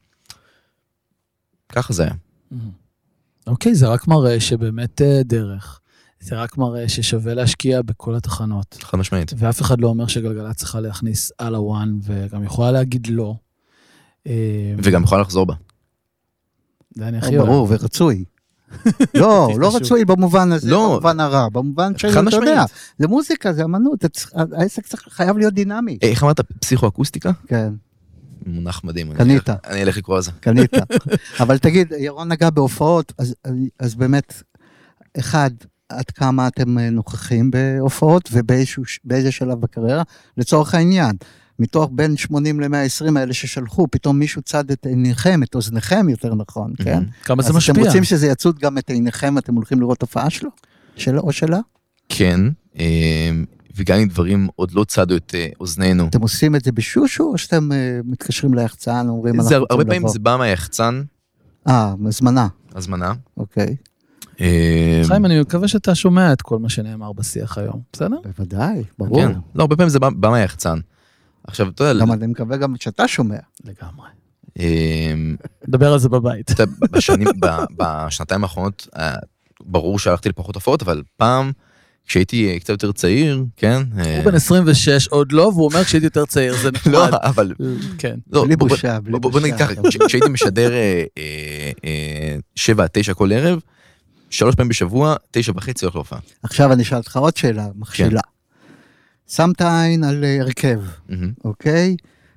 ככה 1.69 1.93
זה 1.93 2.03
היה. 2.03 2.13
אוקיי, 3.47 3.75
זה 3.75 3.87
רק 3.87 4.07
מראה 4.07 4.39
שבאמת 4.39 5.01
אה, 5.01 5.21
דרך. 5.23 5.79
זה 6.19 6.35
רק 6.35 6.57
מראה 6.57 6.89
ששווה 6.89 7.33
להשקיע 7.33 7.81
בכל 7.81 8.15
התחנות. 8.15 8.77
חד 8.81 8.97
משמעית. 8.97 9.33
ואף 9.37 9.61
אחד 9.61 9.81
לא 9.81 9.87
אומר 9.87 10.07
שגלגלצ 10.07 10.55
צריכה 10.55 10.79
להכניס 10.79 11.31
על 11.37 11.55
הוואן, 11.55 11.99
וגם 12.03 12.43
יכולה 12.43 12.71
להגיד 12.71 13.07
לא. 13.07 13.35
אה, 14.27 14.73
וגם 14.77 15.03
יכולה 15.03 15.21
לחזור 15.21 15.45
בה. 15.45 15.53
זה 16.95 17.07
אני 17.07 17.17
אה, 17.17 17.23
הכי 17.23 17.37
אוהב. 17.37 17.49
ברור, 17.49 17.67
ורצוי. 17.69 18.25
לא, 19.13 19.49
לא. 19.59 19.75
רצוי 19.75 20.05
במובן 20.05 20.51
הזה, 20.51 20.71
לא. 20.71 20.87
במובן 20.89 21.19
הרע, 21.19 21.49
במובן 21.49 21.97
של, 21.97 22.07
אתה 22.27 22.35
יודע. 22.35 22.63
זה 22.99 23.07
מוזיקה, 23.07 23.53
זה 23.53 23.63
אמנות, 23.63 24.05
העסק 24.57 24.87
צריך- 24.87 25.07
חייב 25.09 25.37
להיות 25.37 25.53
דינמי. 25.53 25.97
איך 26.01 26.23
אמרת? 26.23 26.41
פסיכואקוסטיקה? 26.41 27.31
כן, 27.47 27.73
מונח 28.45 28.81
מדהים. 28.83 29.13
קנית. 29.13 29.49
אני 29.49 29.81
אלך 29.83 29.97
לקרוא 29.97 30.15
על 30.15 30.21
זה. 30.21 30.31
קנית. 30.39 30.71
אבל 31.41 31.57
תגיד, 31.57 31.93
ירון 31.97 32.27
נגע 32.31 32.49
בהופעות, 32.49 33.13
אז, 33.17 33.35
אז 33.79 33.95
באמת, 33.95 34.33
אחד, 35.19 35.49
עד 35.89 36.05
כמה 36.11 36.47
אתם 36.47 36.77
אה, 36.79 36.89
נוכחים 36.89 37.51
בהופעות 37.51 38.29
ובאיזה 38.31 39.31
שלב 39.31 39.61
בקריירה, 39.61 40.03
לצורך 40.37 40.73
העניין. 40.75 41.15
מתוך 41.59 41.89
בין 41.93 42.17
80 42.17 42.59
ל-120 42.59 43.19
האלה 43.19 43.33
ששלחו, 43.33 43.87
פתאום 43.91 44.19
מישהו 44.19 44.41
צד 44.41 44.71
את 44.71 44.85
עיניכם, 44.85 45.43
את 45.43 45.55
אוזניכם 45.55 46.09
יותר 46.09 46.35
נכון, 46.35 46.73
כן? 46.83 47.03
כמה 47.23 47.43
זה 47.43 47.49
אז 47.49 47.55
משפיע. 47.55 47.73
אתם 47.73 47.85
רוצים 47.85 48.03
שזה 48.03 48.27
יצוד 48.27 48.59
גם 48.59 48.77
את 48.77 48.89
עיניכם, 48.89 49.37
אתם 49.37 49.55
הולכים 49.55 49.79
לראות 49.79 50.01
הופעה 50.01 50.29
שלו? 50.29 50.49
שלו 50.95 51.21
או 51.21 51.31
שלה? 51.31 51.59
כן, 52.09 52.39
אה, 52.79 53.29
וגם 53.75 53.99
אם 53.99 54.07
דברים 54.07 54.47
עוד 54.55 54.71
לא 54.71 54.83
צדו 54.83 55.15
את 55.15 55.35
אה, 55.37 55.47
אוזנינו. 55.59 56.07
אתם 56.07 56.21
עושים 56.21 56.55
את 56.55 56.63
זה 56.63 56.71
בשושו, 56.71 57.23
או 57.23 57.37
שאתם 57.37 57.71
אה, 57.71 57.99
מתקשרים 58.05 58.53
ליחצן, 58.53 59.07
אומרים, 59.09 59.41
זה 59.41 59.55
אנחנו 59.55 59.55
הרבה 59.55 59.75
רוצים 59.75 59.87
פעמים 59.87 60.01
לבוא? 60.01 60.13
זה 60.13 60.19
בא 60.19 60.37
מהיחצן, 60.37 61.01
אה, 61.67 61.93
הזמנה, 62.05 62.47
הזמנה. 62.75 63.13
אוקיי. 63.37 63.75
אה, 64.41 65.01
חיים, 65.03 65.25
אני 65.25 65.41
מקווה 65.41 65.67
שאתה 65.67 65.95
שומע 65.95 66.33
את 66.33 66.41
כל 66.41 66.59
מה 66.59 66.69
שנאמר 66.69 67.11
בשיח 67.13 67.57
היום, 67.57 67.81
בסדר? 67.93 68.17
בוודאי, 68.23 68.83
ברור. 68.99 69.21
כן. 69.21 69.31
לא, 69.55 69.61
הרבה 69.61 69.75
פעמים 69.75 69.89
זה 69.89 69.99
בא 69.99 70.29
מהיחצן. 70.29 70.79
עכשיו, 71.47 71.67
אתה 71.69 71.83
יודע, 71.83 71.99
גם 72.01 72.11
אני 72.11 72.27
מקווה 72.27 72.57
גם 72.57 72.75
שאתה 72.79 73.07
שומע. 73.07 73.37
לגמרי. 73.65 74.07
אה, 74.59 75.13
נדבר 75.67 75.93
על 75.93 75.99
זה 75.99 76.09
בבית. 76.09 76.51
בשנים, 76.91 77.27
בשנתיים 77.77 78.43
האחרונות, 78.43 78.87
אה, 78.97 79.15
ברור 79.61 79.99
שהלכתי 79.99 80.29
לפחות 80.29 80.55
הופעות, 80.55 80.81
אבל 80.81 81.03
פעם, 81.17 81.51
כשהייתי 82.07 82.49
אה, 82.53 82.59
קצת 82.59 82.69
יותר 82.69 82.91
צעיר, 82.91 83.43
כן? 83.57 83.81
אה, 83.99 84.17
הוא 84.17 84.25
בן 84.25 84.35
26 84.35 85.07
עוד 85.07 85.31
לא, 85.31 85.41
והוא 85.53 85.65
אומר 85.65 85.83
כשהייתי 85.83 86.05
יותר 86.07 86.25
צעיר, 86.25 86.55
זה 86.57 86.69
לא, 86.85 87.07
נחמד. 87.07 87.19
אבל 87.23 87.53
כן. 87.97 88.15
לא, 88.31 88.43
בלי 88.45 88.55
בוא- 88.55 88.69
בושה, 88.69 88.99
בלי 88.99 89.11
בוא, 89.19 89.31
בוא, 89.31 89.39
נגיד 89.39 89.53
בושה. 89.53 89.67
ככה, 89.75 89.81
כש- 89.89 89.97
כשהייתי 90.07 90.29
משדר 90.29 90.73
אה, 90.73 91.03
אה, 91.17 91.71
אה, 91.85 92.35
שבע 92.55 92.83
עד 92.83 92.89
תשע 92.93 93.13
כל 93.13 93.31
ערב, 93.33 93.59
שלוש 94.29 94.55
פעמים 94.55 94.69
בשבוע, 94.69 95.15
תשע 95.31 95.51
וחצי 95.55 95.85
הולך 95.85 95.95
להופעה. 95.95 96.19
עכשיו 96.43 96.73
אני 96.73 96.83
אשאל 96.83 96.97
אותך 96.97 97.17
עוד 97.17 97.37
שאלה 97.37 97.67
מכשילה. 97.75 98.21
שמת 99.27 99.61
עין 99.61 100.03
על 100.03 100.23
אה, 100.23 100.41
הרכב, 100.41 100.81
מהמם. 101.09 101.31
אוקיי? 101.45 101.95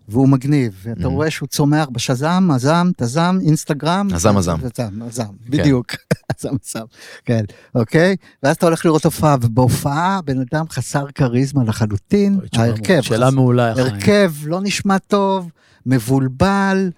והוא 0.08 0.28
מגניב, 0.28 0.72
ואתה 0.82 1.00
Mhm. 1.04 1.06
רואה 1.06 1.30
שהוא 1.30 1.46
צומח 1.48 1.88
בשזם, 1.92 2.48
הזם, 2.54 2.90
תזם, 2.96 3.38
אינסטגרם. 3.46 4.08
הזם, 4.12 4.36
הזם. 4.36 4.56
הזם, 4.62 5.02
הזם, 5.02 5.24
בדיוק. 5.48 5.86
הזם, 6.38 6.48
הזם, 6.64 6.84
כן, 7.24 7.44
אוקיי? 7.74 8.16
ואז 8.42 8.56
אתה 8.56 8.66
הולך 8.66 8.84
לראות 8.84 9.04
הופעה, 9.04 9.36
ובהופעה 9.42 10.20
בן 10.24 10.40
אדם 10.40 10.64
חסר 10.70 11.06
כריזמה 11.14 11.64
לחלוטין, 11.64 12.40
ההרכב, 12.56 13.00
שאלה 13.00 13.26
חס- 13.26 13.34
מעולה, 13.34 13.74
חיים. 13.74 13.86
הרכב 13.86 14.32
לא 14.46 14.60
נשמע 14.62 14.98
טוב, 14.98 15.50
מבולבל, 15.86 16.90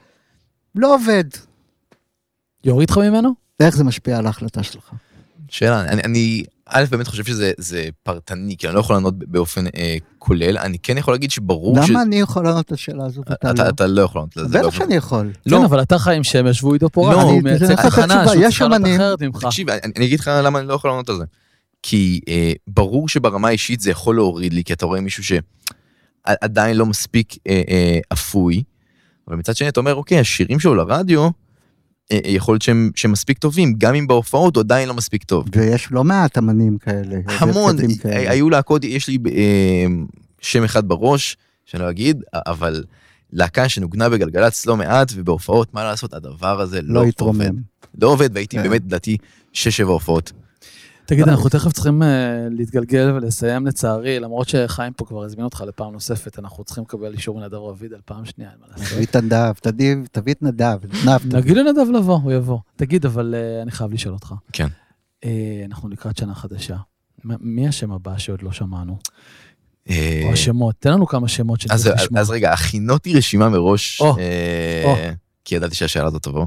לא 0.74 0.94
עובד. 0.94 1.24
יוריד 2.64 2.90
לך 2.90 2.98
ממנו? 2.98 3.34
איך 3.60 3.76
זה 3.76 3.84
משפיע 3.84 4.18
על 4.18 4.26
ההחלטה 4.26 4.62
שלך? 4.62 4.90
שאלה, 5.48 5.80
אני, 5.84 6.02
אני 6.02 6.44
א', 6.74 6.84
באמת 6.90 7.06
חושב 7.06 7.24
שזה 7.24 7.52
זה 7.58 7.88
פרטני, 8.02 8.56
כי 8.56 8.66
אני 8.66 8.74
לא 8.74 8.80
יכול 8.80 8.96
לענות 8.96 9.14
באופן 9.18 9.64
אה, 9.76 9.96
כולל, 10.18 10.58
אני 10.58 10.78
כן 10.78 10.98
יכול 10.98 11.14
להגיד 11.14 11.30
שברור 11.30 11.76
למה 11.90 12.02
אני 12.02 12.16
יכול 12.20 12.44
לענות 12.44 12.66
את 12.66 12.72
השאלה 12.72 13.04
הזו 13.04 13.22
ואתה 13.28 13.50
אתה, 13.50 13.64
לא? 13.64 13.68
אתה 13.68 13.86
לא 13.86 14.02
יכול 14.02 14.18
לענות 14.20 14.36
לזה. 14.36 14.48
בטח 14.48 14.60
באופן- 14.62 14.78
שאני 14.78 14.94
יכול. 14.94 15.32
לא. 15.46 15.58
כן, 15.58 15.64
אבל 15.64 15.82
אתה 15.82 15.98
חיים 15.98 16.24
שמש 16.24 16.62
והוא 16.62 16.72
עידו 16.72 16.88
פורן, 16.90 17.12
לא, 17.14 17.30
אני- 17.30 17.40
מייצג 17.40 17.64
זה 17.64 17.76
תחנה 17.76 17.90
תשובה, 18.06 18.28
שהוא 18.32 18.44
יש 18.44 18.58
צריך 18.58 18.60
לענות 18.60 18.76
אמנים- 18.80 18.94
אחרת 18.96 19.22
ממך. 19.22 19.44
תקשיב, 19.44 19.70
אני, 19.70 19.92
אני 19.96 20.06
אגיד 20.06 20.20
לך 20.20 20.30
למה 20.44 20.58
אני 20.58 20.68
לא 20.68 20.74
יכול 20.74 20.90
לענות 20.90 21.08
על 21.08 21.16
זה. 21.16 21.24
כי 21.82 22.20
אה, 22.28 22.52
ברור 22.66 23.08
שברמה 23.08 23.48
האישית 23.48 23.80
זה 23.80 23.90
יכול 23.90 24.16
להוריד 24.16 24.52
לי, 24.52 24.64
כי 24.64 24.72
אתה 24.72 24.86
רואה 24.86 25.00
מישהו 25.00 25.24
שעדיין 25.24 26.76
לא 26.76 26.86
מספיק 26.86 27.34
אה, 27.48 27.62
אה, 27.68 27.98
אפוי, 28.12 28.62
אבל 29.28 29.36
מצד 29.36 29.56
שני 29.56 29.68
אתה 29.68 29.80
אומר, 29.80 29.94
אוקיי, 29.94 30.18
השירים 30.18 30.60
שלו 30.60 30.74
לרדיו, 30.74 31.28
יכול 32.24 32.54
להיות 32.54 32.62
שהם, 32.62 32.90
שהם 32.96 33.12
מספיק 33.12 33.38
טובים, 33.38 33.74
גם 33.78 33.94
אם 33.94 34.06
בהופעות 34.06 34.56
הוא 34.56 34.62
עדיין 34.62 34.88
לא 34.88 34.94
מספיק 34.94 35.24
טוב. 35.24 35.44
ויש 35.52 35.88
לא 35.90 36.04
מעט 36.04 36.38
אמנים 36.38 36.78
כאלה. 36.78 37.16
המון, 37.26 37.78
הרכבים 37.78 37.96
כאלה. 37.96 38.30
היו 38.30 38.50
להקות, 38.50 38.84
יש 38.84 39.08
לי 39.08 39.18
אה, 39.34 39.86
שם 40.40 40.64
אחד 40.64 40.88
בראש, 40.88 41.36
שאני 41.66 41.82
לא 41.82 41.90
אגיד, 41.90 42.22
אבל 42.34 42.84
להקה 43.32 43.68
שנוגנה 43.68 44.08
בגלגלצ 44.08 44.66
לא 44.66 44.76
מעט, 44.76 45.12
ובהופעות, 45.14 45.74
מה 45.74 45.84
לעשות, 45.84 46.14
הדבר 46.14 46.60
הזה 46.60 46.82
לא, 46.82 46.94
לא 46.94 47.00
עובד. 47.00 47.08
התרומם. 47.08 47.56
לא 48.00 48.08
עובד, 48.08 48.30
והייתי 48.34 48.56
כן. 48.56 48.62
באמת, 48.62 48.82
לדעתי, 48.84 49.16
שש-שבע 49.52 49.92
הופעות. 49.92 50.32
תגיד. 51.14 51.28
אנחנו 51.28 51.48
תכף 51.50 51.72
צריכים 51.72 52.02
אה, 52.02 52.08
להתגלגל 52.50 53.10
ולסיים 53.14 53.66
לצערי, 53.66 54.20
למרות 54.20 54.48
שחיים 54.48 54.92
פה 54.92 55.04
כבר 55.04 55.24
הזמין 55.24 55.44
אותך 55.44 55.64
לפעם 55.68 55.92
נוספת, 55.92 56.38
אנחנו 56.38 56.64
צריכים 56.64 56.84
לקבל 56.84 57.12
אישור 57.12 57.40
מנדב 57.40 57.54
רביד 57.54 57.92
על 57.92 58.00
פעם 58.04 58.24
שנייה, 58.24 58.50
אין 58.50 58.58
מה 58.60 58.66
לעשות. 58.70 58.88
תביא 58.92 59.06
את 59.06 59.16
נדב, 59.16 59.52
תביא- 60.12 60.32
את 60.32 60.42
נדב, 60.42 60.78
נדב. 61.04 61.36
נגיד 61.36 61.56
לנדב 61.56 61.90
לבוא, 61.94 62.18
הוא 62.22 62.32
יבוא. 62.32 62.58
תגיד, 62.76 63.06
אבל 63.06 63.34
אה, 63.36 63.62
אני 63.62 63.70
חייב 63.70 63.92
לשאול 63.92 64.14
אותך. 64.14 64.34
כן. 64.52 64.66
אה, 65.24 65.30
אנחנו 65.66 65.88
לקראת 65.88 66.16
שנה 66.16 66.34
חדשה. 66.34 66.76
מי 67.24 67.68
השם 67.68 67.92
הבא 67.92 68.18
שעוד 68.18 68.42
לא 68.42 68.52
שמענו? 68.52 68.98
או 69.88 69.94
השמות, 70.32 70.74
תן 70.78 70.92
לנו 70.92 71.06
כמה 71.06 71.28
שמות 71.28 71.60
אז, 71.70 71.80
שצריך 71.82 72.02
לשמוע. 72.02 72.20
אז 72.20 72.30
רגע, 72.30 72.52
הכינותי 72.52 73.14
רשימה 73.16 73.48
מראש. 73.48 74.02
כי 75.44 75.54
ידעתי 75.54 75.74
שהשאלה 75.74 76.06
הזאת 76.06 76.22
תבוא. 76.22 76.46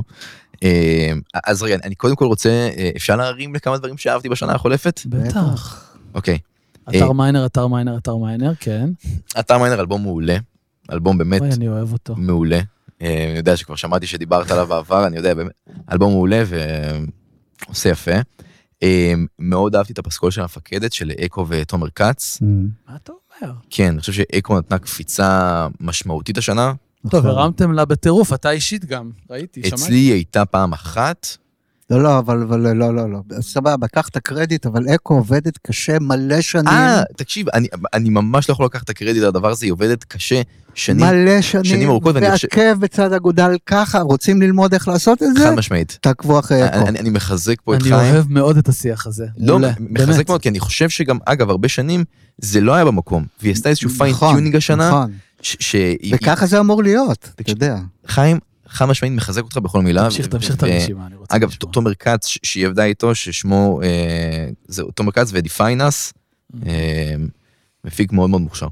אה, 0.64 1.12
אז 1.46 1.64
רגע, 1.64 1.78
אני 1.84 1.96
קודם 1.96 2.16
כל 2.16 2.26
רוצה, 2.26 2.50
אה, 2.50 2.90
אפשר 2.96 3.16
להרים 3.16 3.56
לכמה 3.56 3.78
דברים 3.78 3.98
שאהבתי 3.98 4.30
בשנה 4.30 4.54
החולפת? 4.54 5.02
בטח. 5.06 5.92
אוקיי. 6.14 6.38
אתר 6.90 7.12
מיינר, 7.12 7.46
אתר 7.46 7.68
מיינר, 7.68 7.98
אתר 7.98 8.16
מיינר, 8.16 8.52
כן. 8.60 8.90
אתר 9.40 9.58
מיינר 9.58 9.80
אלבום 9.80 10.02
מעולה, 10.02 10.38
אלבום 10.92 11.18
באמת 11.18 11.42
אוי, 11.42 11.52
אני 11.52 11.68
אוהב 11.68 11.94
אותו. 11.94 12.16
מעולה. 12.18 12.60
אה, 13.02 13.28
אני 13.30 13.38
יודע 13.38 13.58
שכבר 13.58 13.76
שמעתי 13.76 14.08
שדיברת 14.08 14.52
עליו 14.52 14.68
בעבר, 14.68 15.08
אני 15.08 15.18
יודע, 15.18 15.34
באמת, 15.34 15.52
אלבום 15.92 16.12
מעולה 16.12 16.44
ועושה 17.66 17.90
יפה. 17.90 18.12
אה, 18.84 19.14
מאוד 19.40 19.76
אהבתי 19.76 19.94
את 19.94 20.00
הפסקול 20.00 20.32
של 20.32 20.42
המפקדת 20.42 20.94
של 20.94 21.12
אקו 21.26 21.46
ותומר 21.50 21.90
כץ. 21.90 22.40
Mm, 22.42 22.46
מה 22.90 22.96
אתה 22.96 23.12
אומר? 23.12 23.54
כן, 23.70 23.88
אני 23.90 24.00
חושב 24.00 24.14
שאקו 24.14 24.58
נתנה 24.58 24.80
קפיצה 24.80 25.68
משמעותית 25.80 26.38
השנה. 26.38 26.74
טוב, 27.10 27.26
נכון. 27.26 27.38
הרמתם 27.40 27.72
לה 27.72 27.86
בטירוף, 27.86 28.34
אתה 28.34 28.52
אישית 28.52 28.86
גם, 28.86 29.10
ראיתי, 29.30 29.62
שמעתי. 29.64 29.84
אצלי 29.84 29.96
היא 29.98 30.14
הייתה 30.14 30.46
פעם 30.46 30.74
אחת, 30.74 31.28
לא, 31.90 32.04
לא, 32.04 32.20
אבל, 32.20 32.42
אבל 32.42 32.60
לא, 32.74 32.96
לא, 32.96 33.10
לא. 33.12 33.20
סבבה, 33.42 33.88
קח 33.88 34.08
את 34.08 34.16
הקרדיט, 34.16 34.66
אבל 34.66 34.84
אקו 34.96 35.14
עובדת 35.14 35.58
קשה 35.58 36.00
מלא 36.00 36.42
שנים. 36.42 36.68
אה, 36.68 37.04
תקשיב, 37.18 37.50
אני, 37.50 37.68
אני 37.94 38.10
ממש 38.10 38.50
לא 38.50 38.54
יכול 38.54 38.66
לקחת 38.66 38.84
את 38.84 38.90
הקרדיט 38.90 39.22
על 39.24 39.28
הדבר 39.30 39.52
הזה, 39.52 39.66
היא 39.66 39.72
עובדת 39.74 40.04
קשה 40.04 40.42
שנים, 40.74 41.06
מלא 41.06 41.42
שנים, 41.42 41.64
שנים 41.66 41.90
ארוכות, 41.90 42.16
ואני 42.16 42.32
חושב- 42.32 42.48
ועקב 42.58 42.80
בצד 42.80 43.14
אגודל 43.14 43.52
ככה, 43.66 44.00
רוצים 44.02 44.42
ללמוד 44.42 44.74
איך 44.74 44.88
לעשות 44.88 45.24
את 45.24 45.28
זה? 45.38 45.44
חד 45.46 45.56
משמעית. 45.56 45.98
תעקבו 46.02 46.40
אחרי 46.40 46.66
אקו. 46.68 46.76
אני, 46.78 46.90
אני, 46.90 47.00
אני 47.00 47.10
מחזק 47.10 47.56
פה 47.64 47.76
את 47.76 47.82
אני 47.82 47.90
חיים. 47.90 48.14
אוהב 48.14 48.32
מאוד 48.32 48.58
את 48.58 48.70
השיח 48.70 49.08
הזה. 49.08 49.26
לא, 49.38 49.60
מעולה, 49.60 49.74
מחזק 49.80 50.08
באמת. 50.16 50.30
מאוד, 50.30 50.42
כי 50.42 50.50
אני 50.50 50.60
חושב 50.60 50.90
שגם, 50.90 51.18
אגב, 51.26 51.50
הרבה 51.50 51.68
שנים 51.68 52.04
זה 52.38 52.62
לא 52.62 52.74
היה 52.74 52.86
במקום, 52.86 53.26
והיא 53.42 53.52
עשתה 53.54 53.70
איזשהו 53.70 53.90
fine-tuning 53.90 54.56
השנה, 54.56 54.88
נכון, 54.90 55.12
ש- 55.46 55.76
וככה 56.14 56.46
זה 56.46 56.60
אמור 56.60 56.84
להיות, 56.84 57.30
אתה 57.42 57.52
יודע. 57.52 57.78
חיים, 58.08 58.40
חד 58.68 58.86
משמעית 58.86 59.14
מחזק 59.16 59.42
אותך 59.44 59.58
בכל 59.58 59.82
מילה. 59.82 60.04
תמשיך, 60.04 60.28
תמשיך 60.28 60.56
את 60.56 60.64
הרשימה, 60.64 61.08
אני 61.08 61.16
רוצה 61.16 61.36
אגב, 61.36 61.50
לשמוע. 61.50 61.74
תומר 61.74 61.94
כץ, 61.94 62.26
שהיא 62.44 62.66
עבדה 62.68 62.84
איתו, 62.84 63.16
ששמו, 63.16 63.82
אה, 63.84 64.48
זה 64.68 64.84
תומר 64.96 65.12
כץ 65.12 65.30
ודיפיינס, 65.34 66.14
אה, 66.68 67.16
מפיק 67.86 68.12
מאוד 68.12 68.30
מאוד 68.30 68.42
מוכשר. 68.42 68.68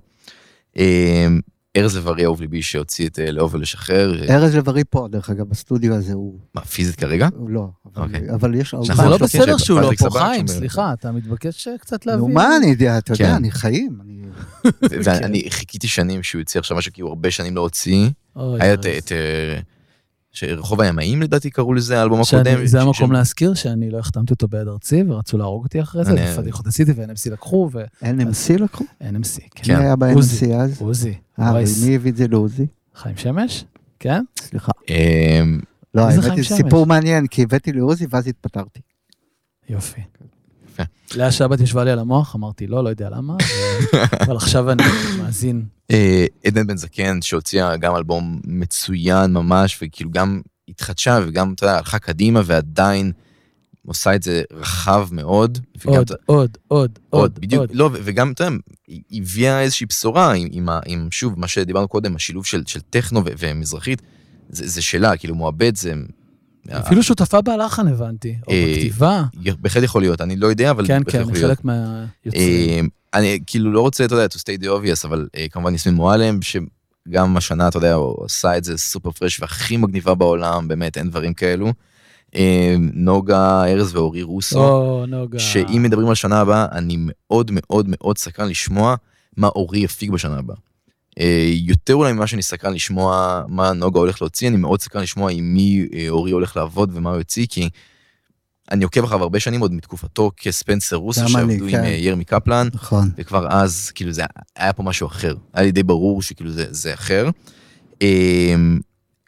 אה, 1.77 1.81
ארז 1.81 1.97
לב-ארי 1.97 2.23
אהוב 2.25 2.41
ליבי 2.41 2.61
שהוציא 2.61 3.07
את 3.07 3.19
אה, 3.19 3.31
לאהוב 3.31 3.53
ולשחרר, 3.53 4.23
אה, 4.29 4.35
ארז 4.35 4.55
לב-ארי 4.55 4.83
פה, 4.89 5.07
דרך 5.11 5.29
אגב, 5.29 5.49
בסטודיו 5.49 5.93
הזה 5.95 6.13
הוא 6.13 6.39
מה, 6.55 6.61
פיזית 6.61 6.95
כרגע? 6.95 7.27
לא, 7.47 7.67
אבל- 7.95 8.03
אוקיי. 8.31 8.59
יש... 8.61 8.75
זה 8.81 9.03
לא 9.09 9.17
בסדר 9.17 9.57
שהוא 9.57 9.79
לא 9.81 9.91
פה, 9.99 10.09
חיים. 10.09 10.47
סליחה, 10.47 10.93
אתה 10.93 11.11
מתבקש 11.11 11.67
קצת 11.79 12.05
להבין. 12.05 12.19
נו, 12.21 12.27
מה 12.33 12.57
אני 12.57 12.65
יודע, 12.67 12.97
אתה 12.97 13.13
יודע, 13.13 13.25
כן. 13.25 13.33
אני 13.35 13.51
חיים. 13.51 13.97
אני- 14.01 14.13
כן. 14.63 14.71
ואני 15.03 15.43
חיכיתי 15.49 15.87
שנים 15.87 16.23
שהוא 16.23 16.39
יוציא 16.41 16.59
עכשיו 16.59 16.77
משהו, 16.77 16.93
כי 16.93 17.01
הוא 17.01 17.09
הרבה 17.09 17.31
שנים 17.31 17.55
לא 17.55 17.61
הוציא. 17.61 18.09
היה 18.35 18.73
את-. 18.73 18.85
אה, 19.11 19.59
שרחוב 20.33 20.81
הימאים 20.81 21.21
לדעתי 21.21 21.49
קראו 21.49 21.73
לזה, 21.73 21.99
האלבום 21.99 22.21
הקודם. 22.21 22.65
זה 22.65 22.81
המקום 22.81 23.11
להזכיר 23.11 23.53
שאני 23.53 23.89
לא 23.89 23.99
החתמתי 23.99 24.33
אותו 24.33 24.47
ביד 24.47 24.67
ארצי, 24.67 25.03
ורצו 25.07 25.37
להרוג 25.37 25.63
אותי 25.63 25.81
אחרי 25.81 26.05
זה, 26.05 26.33
ופדיחות 26.33 26.67
עשיתי, 26.67 26.91
ו-NMC 26.95 27.31
לקחו, 27.31 27.69
NMC 28.01 28.59
לקחו? 28.59 28.83
ו-NMC, 29.01 29.41
כן. 29.55 29.77
מי 29.77 29.83
היה. 29.83 29.95
ב-NMC 29.95 30.45
אז? 30.55 30.81
עוזי, 30.81 31.13
אה. 31.39 31.53
ומי 31.53 31.95
הביא 31.95 32.11
את 32.11 32.17
זה 32.17 32.27
לעוזי? 32.27 32.65
חיים 32.95 33.17
שמש? 33.17 33.65
כן? 33.99 34.23
סליחה. 34.39 34.71
אה, 34.89 35.41
לא, 35.93 36.01
האמת 36.01 36.23
היא 36.23 36.43
שמש? 36.43 36.53
סיפור 36.57 36.85
מעניין, 36.85 37.27
כי 37.27 37.43
הבאתי 37.43 37.73
לעוזי 37.73 38.05
ואז 38.09 38.27
התפטרתי. 38.27 38.79
יופי. 39.69 40.01
יפה. 40.73 40.83
לאה 41.15 41.31
שבת 41.31 41.59
ישבה 41.59 41.83
לי 41.83 41.91
על 41.91 41.99
המוח, 41.99 42.35
אמרתי 42.35 42.67
לא, 42.67 42.83
לא 42.83 42.89
יודע 42.89 43.09
למה, 43.09 43.33
אבל 44.25 44.35
עכשיו 44.35 44.71
אני 44.71 44.83
מאזין. 45.17 45.65
אה, 45.91 46.25
עדן 46.45 46.67
בן 46.67 46.77
זקן 46.77 47.21
שהוציאה 47.21 47.77
גם 47.77 47.95
אלבום 47.95 48.41
מצוין 48.45 49.33
ממש 49.33 49.79
וכאילו 49.81 50.11
גם 50.11 50.41
התחדשה 50.69 51.19
וגם 51.27 51.53
אתה 51.53 51.65
יודע 51.65 51.77
הלכה 51.77 51.99
קדימה 51.99 52.41
ועדיין 52.45 53.11
עושה 53.85 54.15
את 54.15 54.23
זה 54.23 54.41
רחב 54.51 55.07
מאוד. 55.11 55.57
וגם, 55.85 55.93
עוד, 55.95 56.11
עוד, 56.25 56.57
עוד, 56.67 56.99
עוד, 57.09 57.39
בדיוק 57.39 57.59
עוד. 57.59 57.69
לא 57.73 57.89
וגם 57.93 58.31
אתה 58.31 58.43
יודע, 58.43 58.55
היא 58.87 59.21
הביאה 59.21 59.61
איזושהי 59.61 59.85
בשורה 59.85 60.33
עם, 60.33 60.47
עם, 60.51 60.69
ה- 60.69 60.79
עם 60.85 61.07
שוב 61.11 61.39
מה 61.39 61.47
שדיברנו 61.47 61.87
קודם 61.87 62.15
השילוב 62.15 62.45
של, 62.45 62.63
של 62.67 62.79
טכנו 62.89 63.21
ומזרחית 63.39 64.01
זה, 64.49 64.67
זה 64.67 64.81
שלה 64.81 65.17
כאילו 65.17 65.35
מועבד 65.35 65.75
זה. 65.75 65.93
אפילו 66.71 67.03
שותפה 67.03 67.41
בהלחן 67.41 67.87
הבנתי, 67.87 68.35
או 68.47 68.51
אה, 68.51 68.73
בכתיבה. 68.75 69.23
בהחלט 69.59 69.83
יכול 69.83 70.01
להיות 70.01 70.21
אני 70.21 70.35
לא 70.35 70.47
יודע 70.47 70.71
אבל 70.71 70.87
כן, 70.87 71.01
כן. 71.03 71.23
חלק 71.35 71.65
מהיוצרים. 71.65 72.89
אה, 73.13 73.19
אני 73.19 73.39
כאילו 73.47 73.71
לא 73.71 73.81
רוצה, 73.81 74.05
אתה 74.05 74.15
יודע, 74.15 74.25
to 74.25 74.37
stay 74.37 74.63
the 74.63 74.65
obvious, 74.65 75.07
אבל 75.07 75.27
אה, 75.35 75.45
כמובן 75.51 75.75
יסמין 75.75 75.95
מועלם, 75.95 76.39
שגם 76.41 77.37
השנה, 77.37 77.67
אתה 77.67 77.77
יודע, 77.77 77.93
הוא 77.93 78.25
עשה 78.25 78.57
את 78.57 78.63
זה 78.63 78.77
סופר 78.77 79.11
פרש 79.11 79.39
והכי 79.41 79.77
מגניבה 79.77 80.15
בעולם, 80.15 80.67
באמת, 80.67 80.97
אין 80.97 81.09
דברים 81.09 81.33
כאלו. 81.33 81.73
אה, 82.35 82.75
נוגה, 82.93 83.65
ארז 83.65 83.95
ואורי 83.95 84.21
רוסו, 84.21 84.59
או, 84.59 85.05
נוגה. 85.05 85.39
שאם 85.39 85.83
מדברים 85.83 86.09
על 86.09 86.15
שנה 86.15 86.39
הבאה, 86.39 86.65
אני 86.71 86.95
מאוד 86.99 87.51
מאוד 87.53 87.85
מאוד 87.89 88.17
סקרן 88.17 88.49
לשמוע 88.49 88.95
מה 89.37 89.47
אורי 89.47 89.79
יפיק 89.79 90.09
בשנה 90.09 90.37
הבאה. 90.37 90.55
אה, 91.19 91.49
יותר 91.53 91.95
אולי 91.95 92.13
ממה 92.13 92.27
שאני 92.27 92.41
סקרן 92.41 92.73
לשמוע 92.73 93.41
מה 93.47 93.73
נוגה 93.73 93.99
הולך 93.99 94.21
להוציא, 94.21 94.47
אני 94.47 94.57
מאוד 94.57 94.81
סקרן 94.81 95.01
לשמוע 95.01 95.31
עם 95.31 95.53
מי 95.53 95.87
אה, 95.93 96.05
אורי 96.09 96.31
הולך 96.31 96.57
לעבוד 96.57 96.89
ומה 96.93 97.09
הוא 97.09 97.17
יוציא, 97.17 97.45
כי 97.49 97.69
אני 98.71 98.83
עוקב 98.83 99.03
אחריו 99.03 99.21
הרבה 99.21 99.39
שנים 99.39 99.61
עוד 99.61 99.73
מתקופתו 99.73 100.31
כספנסר 100.37 100.95
רוסו, 100.95 101.29
שעבדו 101.29 101.65
עם 101.65 101.71
כן. 101.71 101.83
אה, 101.83 101.89
ירמי 101.89 102.25
קפלן. 102.25 102.67
נכון. 102.73 103.09
וכבר 103.17 103.47
אז 103.49 103.91
כאילו 103.95 104.11
זה 104.11 104.23
היה 104.55 104.73
פה 104.73 104.83
משהו 104.83 105.07
אחר 105.07 105.35
היה 105.53 105.65
לי 105.65 105.71
די 105.71 105.83
ברור 105.83 106.21
שכאילו 106.21 106.51
זה, 106.51 106.65
זה 106.69 106.93
אחר. 106.93 107.29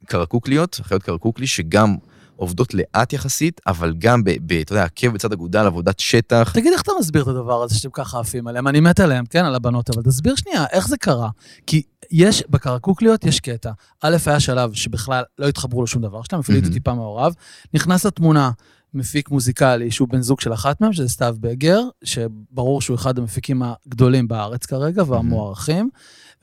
קרקוקליות 0.05 0.79
אחיות 0.81 1.03
קרקוקלי 1.03 1.47
שגם 1.47 1.95
עובדות 2.35 2.73
לאט 2.73 3.13
יחסית 3.13 3.61
אבל 3.67 3.93
גם 3.97 4.23
ב- 4.23 4.29
ב- 4.45 4.53
אתה 4.53 4.73
יודע 4.73 4.83
עקב 4.83 5.07
בצד 5.07 5.31
אגודל 5.31 5.65
עבודת 5.65 5.99
שטח 5.99 6.51
תגיד, 6.53 6.73
איך 6.73 6.81
אתה 6.81 6.91
מסביר 6.99 7.23
את 7.23 7.27
הדבר 7.27 7.63
הזה 7.63 7.75
שאתם 7.75 7.89
ככה 7.93 8.19
עפים 8.19 8.47
עליהם? 8.47 8.67
אני 8.67 8.79
מת 8.79 8.99
עליהם, 8.99 9.25
כן, 9.25 9.45
על 9.45 9.55
הבנות, 9.55 9.89
אבל 9.89 10.03
תסביר 10.03 10.35
שנייה, 10.35 10.65
איך 10.71 10.87
זה 10.87 10.97
קרה? 10.97 11.29
כי 11.67 11.81
יש, 12.11 12.43
בקרקוקליות 12.49 13.25
יש 13.25 13.39
קטע. 13.39 13.71
א', 14.01 14.17
היה 14.25 14.39
שלב 14.39 14.73
שבכלל 14.73 15.23
לא 15.39 15.47
התחברו 15.47 15.83
לשום 15.83 16.01
דבר 16.01 16.21
שלהם, 16.23 16.39
אפילו 16.39 16.57
הייתי. 16.57 16.69
טיפה 16.69 16.93
מעורב. 16.93 17.33
נכנס 17.73 18.05
לתמונה 18.05 18.51
מפיק 18.93 19.29
מוזיקלי 19.31 19.91
שהוא 19.91 20.07
בן 20.07 20.21
זוג 20.21 20.41
של 20.41 20.53
אחת 20.53 20.81
מהם, 20.81 20.93
שזה 20.93 21.09
סתיו 21.09 21.35
בגר, 21.39 21.81
שברור 22.03 22.81
שהוא 22.81 22.95
אחד 22.95 23.17
המפיקים 23.17 23.61
הגדולים 23.63 24.27
בארץ 24.27 24.65
כרגע 24.65 25.03
והמוערכים, 25.07 25.89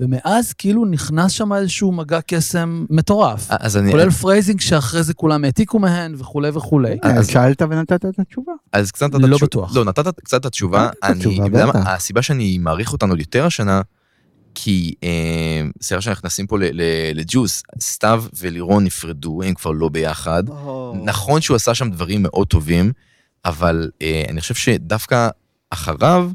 ומאז 0.01 0.53
כאילו 0.53 0.85
נכנס 0.85 1.33
שם 1.33 1.53
איזשהו 1.53 1.93
מגע 1.93 2.21
קסם 2.27 2.85
מטורף. 2.91 3.47
אז 3.51 3.77
אני 3.77 3.91
כולל 3.91 4.11
phrasing 4.11 4.61
שאחרי 4.61 5.03
זה 5.03 5.15
כולם 5.15 5.45
העתיקו 5.45 5.79
מהן 5.79 6.15
וכולי 6.19 6.49
וכולי. 6.49 6.97
אז- 7.03 7.29
שאלת 7.29 7.63
ונתת 7.63 8.05
את 8.05 8.19
התשובה. 8.19 8.53
אז 8.73 8.91
קצת 8.91 9.15
נתת 9.15 9.29
לא 9.29 9.39
בטוח. 9.43 9.77
לא 9.77 9.85
נתת 9.85 10.21
קצת 10.21 10.41
את 10.41 10.47
התשובה 10.47 10.89
אני. 11.03 11.39
הסיבה 11.75 12.23
שאני 12.23 12.59
מעריך 12.59 12.93
אותנו 12.93 13.13
עוד 13.13 13.21
יותר 13.21 13.47
השנה. 13.47 13.81
כי 14.55 14.95
אה, 15.05 15.09
סליחה 15.83 16.01
שאנחנו 16.01 16.21
נכנסים 16.21 16.47
פה 16.47 16.59
ל- 16.59 16.63
ל- 16.73 16.83
לג'וס 17.15 17.63
סתיו 17.81 18.25
ולירון 18.41 18.85
נפרדו 18.85 19.43
הם 19.43 19.55
כבר 19.55 19.71
לא 19.71 19.89
ביחד. 19.89 20.43
נכון 21.05 21.41
שהוא 21.41 21.55
עשה 21.55 21.75
שם 21.75 21.91
דברים 21.91 22.23
מאוד 22.23 22.47
טובים, 22.47 22.93
אבל 23.45 23.91
אה, 24.03 24.25
אני 24.29 24.41
חושב 24.41 24.55
שדווקא 24.55 25.29
אחריו, 25.71 26.31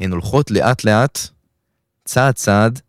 הן 0.00 0.12
הולכות 0.12 0.50
לאט 0.50 0.84
לאט, 0.84 1.18
צעד 2.10 2.34
צעד, 2.34 2.80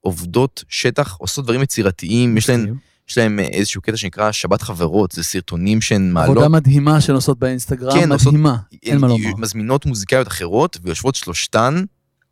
עובדות 0.00 0.64
שטח, 0.68 1.16
עושות 1.18 1.44
דברים 1.44 1.62
יצירתיים, 1.62 2.36
יש 2.36 2.50
להן, 2.50 2.74
יש 3.08 3.18
להן 3.18 3.38
אה, 3.40 3.44
איזשהו 3.44 3.82
קטע 3.82 3.96
שנקרא 3.96 4.32
שבת 4.32 4.62
חברות, 4.62 5.12
זה 5.12 5.22
סרטונים 5.22 5.80
שהן 5.80 6.10
מעלות, 6.12 6.36
עבודה 6.36 6.48
מדהימה 6.48 7.00
שהן 7.00 7.14
עושות 7.14 7.38
באינסטגרם, 7.38 7.92
כן, 8.00 8.12
עושות- 8.12 8.32
מדהימה, 8.32 8.56
אין 8.82 8.98
מה 8.98 9.06
הן 9.06 9.12
לומר. 9.12 9.36
מזמינות 9.38 9.86
מוזיקאיות 9.86 10.28
אחרות 10.28 10.76
ויושבות 10.82 11.14
שלושתן 11.14 11.84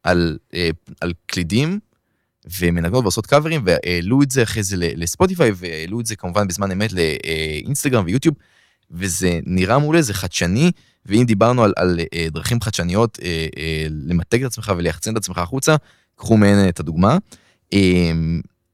על, 0.03 0.39
אה, 0.55 0.71
על 1.01 1.13
קלידים. 1.27 1.79
ומנגנות 2.61 3.03
ועושות 3.03 3.27
קאברים 3.27 3.65
והעלו 3.67 4.23
את 4.23 4.31
זה 4.31 4.43
אחרי 4.43 4.63
זה 4.63 4.77
לספוטיפיי 4.79 5.53
והעלו 5.55 6.01
את 6.01 6.07
זה 6.07 6.17
כמובן 6.17 6.49
בזמן 6.49 6.71
אמת 6.71 6.91
לאינסטגרם 6.93 8.05
ויוטיוב 8.05 8.35
וזה 8.91 9.41
נראה 9.47 9.79
מעולה 9.79 10.03
זה 10.03 10.15
חדשני 10.15 10.71
ואם 11.07 11.25
דיברנו 11.27 11.65
על, 11.65 11.73
על 11.77 12.01
אה, 12.15 12.27
דרכים 12.31 12.61
חדשניות 12.61 13.19
אה, 13.23 13.47
אה, 13.59 13.87
למתג 13.91 14.41
את 14.45 14.47
עצמך 14.51 14.73
וליחצן 14.77 15.13
את 15.13 15.17
עצמך 15.17 15.39
החוצה 15.39 15.77
קחו 16.17 16.37
מהן 16.37 16.69
את 16.69 16.81
הדוגמה. 16.81 17.19
אה, 17.73 18.13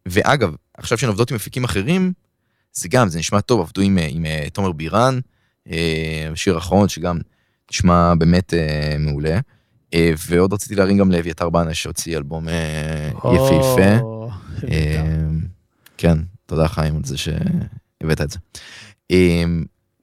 ואגב 0.06 0.54
עכשיו 0.74 0.98
שהן 0.98 1.08
עובדות 1.08 1.30
עם 1.30 1.36
מפיקים 1.36 1.64
אחרים 1.64 2.12
זה 2.72 2.88
גם 2.88 3.08
זה 3.08 3.18
נשמע 3.18 3.40
טוב 3.40 3.60
עבדו 3.60 3.82
עם, 3.82 3.98
עם 4.08 4.26
אה, 4.26 4.46
תומר 4.52 4.72
בירן 4.72 5.18
אה, 5.70 6.28
שיר 6.34 6.58
אחרון 6.58 6.88
שגם 6.88 7.18
נשמע 7.72 8.14
באמת 8.14 8.54
אה, 8.54 8.96
מעולה. 8.98 9.40
ועוד 10.28 10.52
רציתי 10.52 10.74
להרים 10.74 10.98
גם 10.98 11.10
לאביתר 11.10 11.50
בנה 11.50 11.74
שהוציא 11.74 12.16
אלבום 12.16 12.46
יפהפה. 13.16 13.98
כן, 15.96 16.18
תודה 16.46 16.68
חיים 16.68 16.96
על 16.96 17.04
זה 17.04 17.16
שהבאת 17.18 18.20
את 18.20 18.30
זה. 18.30 18.38
אה, 19.10 19.44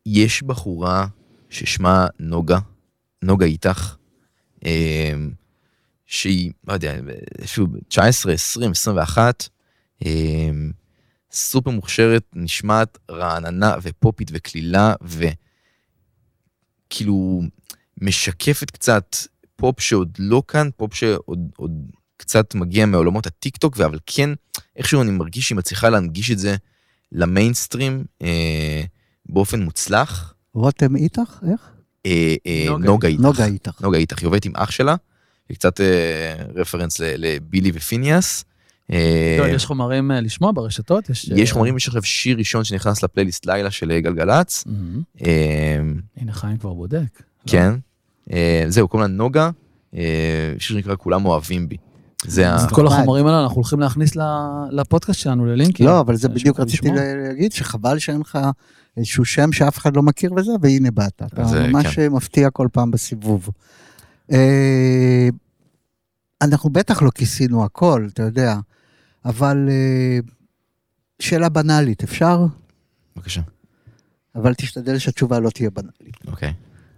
יש 0.05 0.43
בחורה 0.43 1.07
ששמה 1.49 2.07
נוגה, 2.19 2.59
נוגה 3.21 3.45
איתך, 3.45 3.95
אה, 4.65 5.13
שהיא, 6.07 6.51
לא 6.67 6.73
יודע, 6.73 6.95
שוב, 7.45 7.69
19, 7.87 8.33
20, 8.33 8.71
21, 8.71 9.49
אה, 10.05 10.49
סופר 11.31 11.71
מוכשרת, 11.71 12.23
נשמעת 12.35 12.97
רעננה 13.11 13.75
ופופית 13.81 14.29
וקלילה, 14.33 14.93
וכאילו 16.87 17.41
משקפת 18.01 18.71
קצת 18.71 19.15
פופ 19.55 19.79
שעוד 19.79 20.17
לא 20.19 20.43
כאן, 20.47 20.69
פופ 20.77 20.93
שעוד 20.93 21.39
עוד 21.57 21.71
קצת 22.17 22.55
מגיע 22.55 22.85
מעולמות 22.85 23.27
הטיק 23.27 23.57
טוק, 23.57 23.79
אבל 23.79 23.99
כן, 24.05 24.29
איכשהו 24.75 25.01
אני 25.01 25.11
מרגיש 25.11 25.47
שהיא 25.47 25.57
מצליחה 25.57 25.89
להנגיש 25.89 26.31
את 26.31 26.39
זה 26.39 26.55
למיינסטרים 27.11 28.05
אה, 28.21 28.83
באופן 29.25 29.61
מוצלח. 29.61 30.33
רותם 30.53 30.95
איתך? 30.95 31.39
איך? 31.51 31.71
אה, 32.05 32.35
אה, 32.47 32.65
נוגה 32.69 32.85
נוגה 32.85 33.07
איתך. 33.07 33.21
נוגה 33.21 33.45
איתך. 33.45 33.81
נוגה 33.81 33.97
איתך, 33.97 34.19
היא 34.19 34.27
עובדת 34.27 34.45
עם 34.45 34.51
אח 34.55 34.71
שלה, 34.71 34.95
היא 35.49 35.57
קצת 35.57 35.81
אה, 35.81 35.85
reference 36.55 36.99
ל- 36.99 37.13
לבילי 37.17 37.71
ופיניאס, 37.73 38.45
אה, 38.91 39.49
יש 39.49 39.65
חומרים 39.65 40.11
אה, 40.11 40.21
לשמוע 40.21 40.51
ברשתות? 40.55 41.09
יש 41.09 41.31
יש 41.35 41.51
חומרים, 41.51 41.77
יש 41.77 41.87
עכשיו 41.87 42.03
שיר 42.03 42.37
ראשון 42.37 42.63
שנכנס 42.63 43.03
לפלייליסט 43.03 43.45
לילה 43.45 43.71
של 43.71 43.99
גלגלצ. 43.99 44.63
אה, 45.25 45.79
הנה, 46.17 46.31
חיים 46.33 46.57
כבר 46.57 46.73
בודק. 46.73 47.21
לא? 47.21 47.51
כן. 47.51 47.73
זהו, 48.67 48.87
קוראים 48.87 49.09
לה 49.11 49.15
נוגה, 49.17 49.49
שיר 49.93 50.01
שנקרא 50.59 50.95
כולם 50.97 51.25
אוהבים 51.25 51.69
בי. 51.69 51.77
זה 52.25 52.49
ה... 52.49 52.65
את 52.65 52.71
כל 52.71 52.87
החומרים 52.87 53.27
האלה 53.27 53.43
אנחנו 53.43 53.55
הולכים 53.55 53.79
להכניס 53.79 54.15
ל- 54.15 54.21
לפודקאסט 54.71 55.19
שלנו, 55.19 55.45
ללינקים. 55.45 55.85
לא, 55.85 55.99
אבל 55.99 56.15
זה 56.15 56.29
בדיוק 56.29 56.59
רציתי. 56.59 56.89
להגיד, 57.27 57.51
שחבל 57.51 57.99
שאין 57.99 58.19
לך 58.21 58.37
איזשהו 58.97 59.25
שם 59.25 59.51
שאף 59.51 59.77
אחד 59.77 59.95
לא 59.95 60.03
מכיר 60.03 60.33
וזה, 60.33 60.51
והנה 60.61 60.91
באת. 60.91 61.21
אתה 61.25 61.43
ממש 61.67 61.99
מפתיע 61.99 62.49
כל 62.49 62.67
פעם 62.71 62.91
בסיבוב. 62.91 63.49
אה, 64.31 65.29
אנחנו 66.41 66.69
בטח 66.69 67.01
לא 67.01 67.09
כיסינו 67.09 67.65
הכל, 67.65 68.07
אתה 68.13 68.23
יודע, 68.23 68.55
אבל 69.25 69.69
אה, 69.69 70.19
שאלה 71.19 71.49
בנאלית, 71.49 72.03
אפשר? 72.03 72.45
בבקשה. 73.15 73.41
אבל 74.35 74.53
תשתדל 74.53 74.97
שהתשובה 74.97 75.39
לא 75.39 75.49
תהיה 75.49 75.69
בנאלית. 75.69 76.15
אוקיי. 76.27 76.53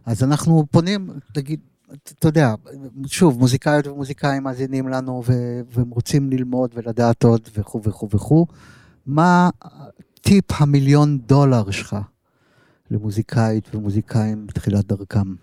אז 0.05 0.23
אנחנו 0.23 0.65
פונים, 0.71 1.09
תגיד, 1.34 1.59
אתה 2.19 2.27
יודע, 2.27 2.53
שוב, 3.05 3.39
מוזיקאיות 3.39 3.88
ומוזיקאים 3.88 4.43
מאזינים 4.43 4.88
לנו 4.88 5.23
ו- 5.25 5.61
והם 5.73 5.89
רוצים 5.89 6.30
ללמוד 6.30 6.71
ולדעת 6.73 7.23
עוד 7.23 7.41
וכו' 7.57 7.82
וכו' 7.84 8.09
וכו'. 8.09 8.45
מה 9.05 9.49
טיפ 10.21 10.45
המיליון 10.61 11.19
דולר 11.25 11.71
שלך 11.71 11.95
למוזיקאית 12.91 13.75
ומוזיקאים 13.75 14.47
בתחילת 14.47 14.86
דרכם? 14.86 15.34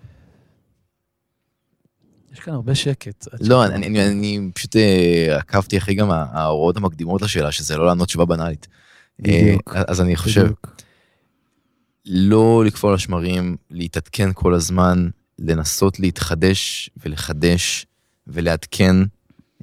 יש 2.36 2.40
כאן 2.40 2.54
הרבה 2.54 2.74
שקט. 2.74 3.28
לא, 3.40 3.64
אני, 3.64 3.86
אני, 3.86 4.08
אני 4.08 4.50
פשוט 4.54 4.76
אה, 4.76 5.36
עקבתי 5.38 5.78
אחרי 5.78 5.94
גם 5.94 6.10
ההוראות 6.10 6.76
המקדימות 6.76 7.22
לשאלה, 7.22 7.52
שזה 7.52 7.76
לא 7.76 7.86
לענות 7.86 8.08
תשובה 8.08 8.24
בנאלית. 8.24 8.66
בדיוק. 9.20 9.74
אה, 9.76 9.82
אז 9.86 10.00
אני 10.00 10.16
חושב, 10.16 10.42
בדיוק. 10.42 10.76
לא 12.06 12.64
לקפוא 12.66 12.88
על 12.88 12.94
השמרים, 12.94 13.56
להתעדכן 13.70 14.30
כל 14.34 14.54
הזמן, 14.54 15.08
לנסות 15.38 16.00
להתחדש 16.00 16.90
ולחדש 17.04 17.86
ולעדכן, 18.26 18.96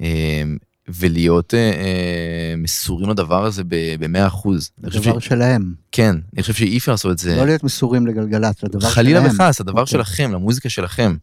אה, 0.01 0.43
ולהיות 0.88 1.53
אה, 1.53 1.59
אה, 1.59 2.53
מסורים 2.57 3.09
לדבר 3.09 3.45
הזה 3.45 3.63
ב-100 3.63 4.28
אחוז. 4.28 4.71
דבר 4.78 5.19
שלהם, 5.19 5.74
כן, 5.91 6.15
אני 6.34 6.41
חושב 6.41 6.53
שאי 6.53 6.78
אפשר 6.78 6.91
לעשות 6.91 7.11
את 7.11 7.17
זה. 7.17 7.36
לא 7.36 7.45
להיות 7.45 7.63
מסורים 7.63 8.07
לגלגלצ, 8.07 8.63
לדבר 8.63 8.80
שלהם. 8.80 8.93
חלילה 8.93 9.21
וחס, 9.28 9.61
הדבר 9.61 9.82
אוקיי. 9.82 9.91
שלכם, 9.91 10.32
למוזיקה 10.32 10.69
שלכם. 10.69 11.15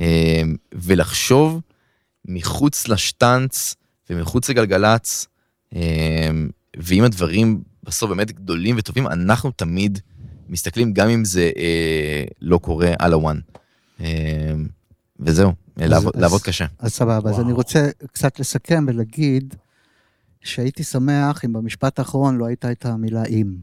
אה, 0.00 0.42
ולחשוב 0.74 1.60
מחוץ 2.24 2.88
לשטנץ 2.88 3.74
ומחוץ 4.10 4.48
לגלגלצ, 4.50 5.26
אה, 5.74 6.30
ואם 6.76 7.04
הדברים 7.04 7.62
בסוף 7.82 8.10
באמת 8.10 8.32
גדולים 8.32 8.74
וטובים, 8.78 9.06
אנחנו 9.06 9.50
תמיד 9.50 9.98
מסתכלים 10.48 10.92
גם 10.92 11.08
אם 11.08 11.24
זה 11.24 11.50
אה, 11.56 12.24
לא 12.40 12.58
קורה 12.58 12.92
על 12.98 13.12
הוואן. 13.12 13.38
אה, 14.00 14.52
וזהו, 15.20 15.52
אז- 15.76 15.90
לעבוד, 15.90 16.16
אז- 16.16 16.22
לעבוד 16.22 16.42
קשה. 16.42 16.66
אז 16.78 16.92
סבבה, 16.92 17.16
אז 17.16 17.34
וואו. 17.34 17.40
אני 17.44 17.52
רוצה 17.52 17.90
קצת 18.12 18.40
לסכם 18.40 18.84
ולהגיד 18.88 19.54
שהייתי 20.40 20.84
שמח 20.84 21.44
אם 21.44 21.52
במשפט 21.52 21.98
האחרון 21.98 22.36
לא 22.36 22.46
הייתה 22.46 22.72
את 22.72 22.86
המילה 22.86 23.24
אם. 23.24 23.56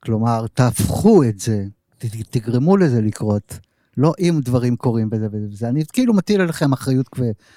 כלומר, 0.00 0.46
תהפכו 0.54 1.24
את 1.24 1.38
זה, 1.40 1.64
תגרמו 2.30 2.76
לזה 2.76 3.00
לקרות. 3.00 3.58
לא 3.96 4.12
אם 4.20 4.40
דברים 4.44 4.76
קורים 4.76 5.08
וזה 5.12 5.26
וזה. 5.32 5.68
אני 5.68 5.84
כאילו 5.92 6.14
מטיל 6.14 6.40
עליכם 6.40 6.72
אחריות. 6.72 7.06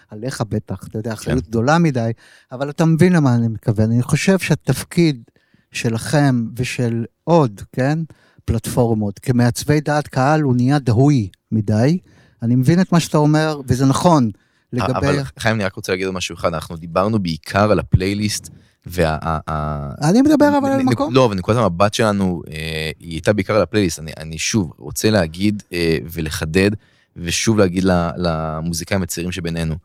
עליך 0.10 0.42
בטח, 0.42 0.88
אתה 0.88 1.00
יודע, 1.00 1.14
אחריות 1.14 1.44
כן. 1.44 1.50
גדולה 1.50 1.78
מדי, 1.78 2.12
אבל 2.52 2.70
אתה 2.70 2.86
מבין 2.86 3.14
למה 3.14 3.36
אני 3.36 3.48
מתכוון. 3.48 3.92
אני 3.92 4.04
חושב 4.04 4.40
שהתפקיד 4.40 5.24
שלכם 5.72 6.46
ושל 6.56 7.06
עוד, 7.24 7.62
כן, 7.72 8.00
פלטפורמות, 8.46 9.20
כמעצבי 9.20 9.82
דעת 9.82 10.08
קהל, 10.08 10.42
הוא 10.42 10.56
נהיה 10.56 10.80
דהוי 10.80 11.30
מדי. 11.52 11.98
אני 12.42 12.56
מבין 12.56 12.82
את 12.82 12.92
מה 12.92 13.00
שאתה 13.00 13.18
אומר, 13.18 13.62
וזה 13.68 13.86
נכון 13.86 14.30
לגבי... 14.74 14.94
אבל 14.94 15.24
חיים, 15.40 15.56
אני 15.56 15.64
רק 15.64 15.74
רוצה 15.74 15.92
להגיד 15.92 16.10
משהו 16.10 16.36
אחד, 16.36 16.54
אנחנו 16.54 16.78
דיברנו 16.78 17.20
בעיקר 17.20 17.72
על 17.72 17.80
הפלייליסט, 17.80 18.50
וה... 18.86 19.18
אני 20.02 20.22
מדבר 20.22 20.58
אבל 20.58 20.70
על 20.70 20.84
מקום. 20.84 21.14
לא, 21.14 21.26
אבל 21.26 21.36
נקודת 21.36 21.58
המבט 21.58 21.94
שלנו, 21.94 22.42
אה, 22.52 22.92
היא 23.00 23.12
הייתה 23.12 23.34
בעיקר 23.34 23.56
על 23.56 23.62
הפלייליסט. 23.62 24.00
אני, 24.00 24.12
אני 24.18 24.38
שוב 24.38 24.74
רוצה 24.78 25.10
להגיד 25.10 25.64
אה, 25.74 25.98
ולחדד, 26.12 26.72
ושוב 27.18 27.58
להגיד 27.58 27.84
למוזיקאים 28.18 29.04
הצעירים 29.04 29.32
שבינינו. 29.32 29.76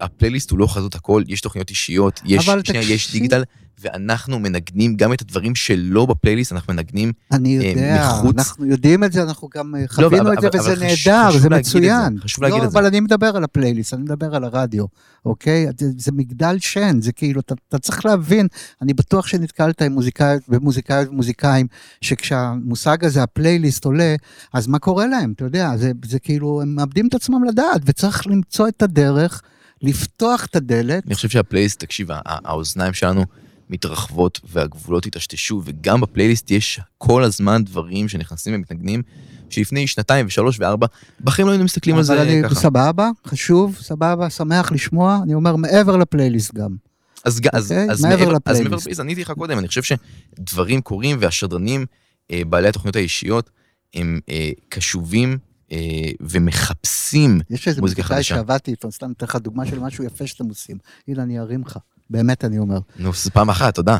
הפלייליסט 0.00 0.50
הוא 0.50 0.58
לא 0.58 0.66
חזות 0.66 0.94
הכל, 0.94 1.22
יש 1.28 1.40
תוכניות 1.40 1.70
אישיות, 1.70 2.20
יש, 2.24 2.44
שנייה. 2.64 2.82
דיגיטל, 3.12 3.42
ואנחנו 3.80 4.38
מנגנים 4.38 4.96
גם 4.96 5.12
את 5.12 5.20
הדברים 5.20 5.54
שלא 5.54 6.06
בפלייליסט, 6.06 6.52
אנחנו 6.52 6.74
מנגנים, 6.74 7.12
אני 7.32 7.48
יודע, 7.48 8.08
מחוץ- 8.08 8.34
אנחנו 8.38 8.66
יודעים 8.66 9.04
את 9.04 9.12
זה, 9.12 9.22
אנחנו 9.22 9.48
גם 9.54 9.74
אה, 9.74 9.84
חווינו 9.88 10.22
אבל- 10.22 10.32
את 10.32 10.40
זה, 10.40 10.48
אבל- 10.48 10.60
וזה 10.60 10.72
אבל 10.72 10.80
נהדר, 10.80 10.94
זה 11.38 11.48
להגיד 11.48 11.58
את 11.58 11.64
זה, 11.64 11.78
מצוין. 11.78 12.18
חשוב 12.20 12.44
להגיד 12.44 12.58
לא, 12.60 12.64
את 12.64 12.70
זה. 12.70 12.78
אבל 12.78 12.86
אני 12.86 13.00
מדבר 13.00 13.36
על 13.36 13.44
הפלייליסט, 13.44 13.94
אני 13.94 14.02
מדבר 14.02 14.34
על 14.34 14.44
הרדיו, 14.44 14.84
אוקיי? 15.24 15.66
זה- 15.78 15.86
זה 15.98 16.12
מגדל 16.12 16.56
שן, 16.58 17.00
זה 17.00 17.12
כאילו, 17.12 17.40
אתה, 17.40 17.54
אתה 17.68 17.78
צריך 17.78 18.06
להבין, 18.06 18.46
אני 18.82 18.94
בטוח 18.94 19.26
שנתקלת 19.26 19.82
עם 19.82 19.92
מוזיקאיות 19.92 20.42
ומוזיקאיות 20.48 21.08
ומוזיקאים, 21.08 21.66
שכשהמושג 22.00 23.04
הזה, 23.04 23.22
הפלייליסט 23.22 23.84
עולה, 23.84 24.14
אז 24.52 24.66
מה 24.66 24.78
קורה 24.78 25.06
להם? 25.06 25.32
אתה 25.36 25.44
יודע, 25.44 25.76
זה, 25.76 25.92
זה 26.04 26.18
כאילו, 26.18 26.62
הם 26.62 26.74
מאבדים 26.74 27.08
את 27.08 27.14
עצמם 27.14 27.44
לדעת, 27.44 27.80
וצריך 27.86 28.26
למצוא 28.26 28.68
את 28.68 28.82
הדרך, 28.82 29.42
לפתוח 29.82 30.44
את 30.44 30.56
הדלת. 30.56 31.06
אני 31.06 31.14
חושב 31.14 31.28
שהפלייליסט, 31.28 31.80
תקשיב, 31.80 32.08
האוזניים 32.24 32.92
שלנו 32.92 33.24
מתרחבות 33.70 34.40
והגבולות 34.44 35.06
התשתשו, 35.06 35.62
וגם 35.64 36.00
בפלייליסט 36.00 36.50
יש 36.50 36.80
כל 36.98 37.24
הזמן 37.24 37.64
דברים 37.64 38.08
שנכנסים 38.08 38.54
ומתנגנים, 38.54 39.02
שלפני 39.50 39.86
שנתיים 39.86 40.26
ושלוש 40.26 40.60
וארבע, 40.60 40.86
בחיים 41.20 41.46
לא 41.46 41.52
היינו 41.52 41.64
מסתכלים 41.64 41.96
על 41.96 42.00
אבל 42.00 42.06
זה 42.06 42.22
אני, 42.22 42.42
ככה. 42.44 42.54
סבבה, 42.54 43.10
חשוב, 43.26 43.76
סבבה, 43.80 44.30
שמח 44.30 44.72
לשמוע, 44.72 45.20
אני 45.22 45.34
אומר 45.34 45.56
מעבר 45.56 45.96
לפלייליסט 45.96 46.54
גם. 46.54 46.76
אז, 47.24 47.40
ג- 47.40 47.48
אז, 47.52 47.72
אוקיי? 47.72 47.90
אז 47.90 48.04
מעבר 48.04 48.32
לפלייליסט. 48.32 48.46
אז 48.46 48.60
מעבר 48.60 48.76
לפלייליסט, 48.76 49.00
עניתי 49.00 49.20
לך 49.20 49.30
קודם, 49.30 49.58
אני 49.58 49.68
חושב 49.68 49.82
שדברים 49.82 50.80
קורים 50.80 51.16
והשדרנים, 51.20 51.86
אה, 52.30 52.42
בעלי 52.48 52.68
התוכניות 52.68 52.96
האישיות, 52.96 53.50
הם 53.94 54.20
אה, 54.28 54.50
קשובים 54.68 55.38
אה, 55.72 55.78
ומחפשים. 56.20 57.40
יש 57.50 57.68
איזה 57.68 57.80
מוזיקה 57.80 58.02
מוזיקאי 58.02 58.16
חדשה. 58.16 58.34
שעבדתי 58.34 58.70
איתו, 58.70 58.92
סתם 58.92 59.12
אתן 59.16 59.26
לך 59.26 59.36
דוגמה 59.36 59.66
של 59.66 59.78
משהו 59.78 60.04
יפה 60.04 60.26
שאתם 60.26 60.48
עושים. 60.48 60.78
הנה, 61.08 61.22
אני 61.22 61.38
ארים 61.38 61.62
לך. 61.66 61.78
באמת, 62.10 62.44
אני 62.44 62.58
אומר. 62.58 62.78
נו, 62.98 63.12
זו 63.14 63.30
פעם 63.30 63.50
אחת, 63.50 63.74
תודה. 63.74 63.98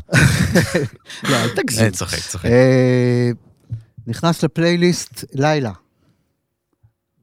לא, 1.30 1.36
אל 1.36 1.48
תגזים. 1.56 1.84
אה, 1.84 1.90
צוחק, 1.90 2.18
צוחק. 2.18 2.46
אה, 2.46 3.30
נכנס 4.06 4.42
לפלייליסט 4.42 5.24
לילה. 5.32 5.72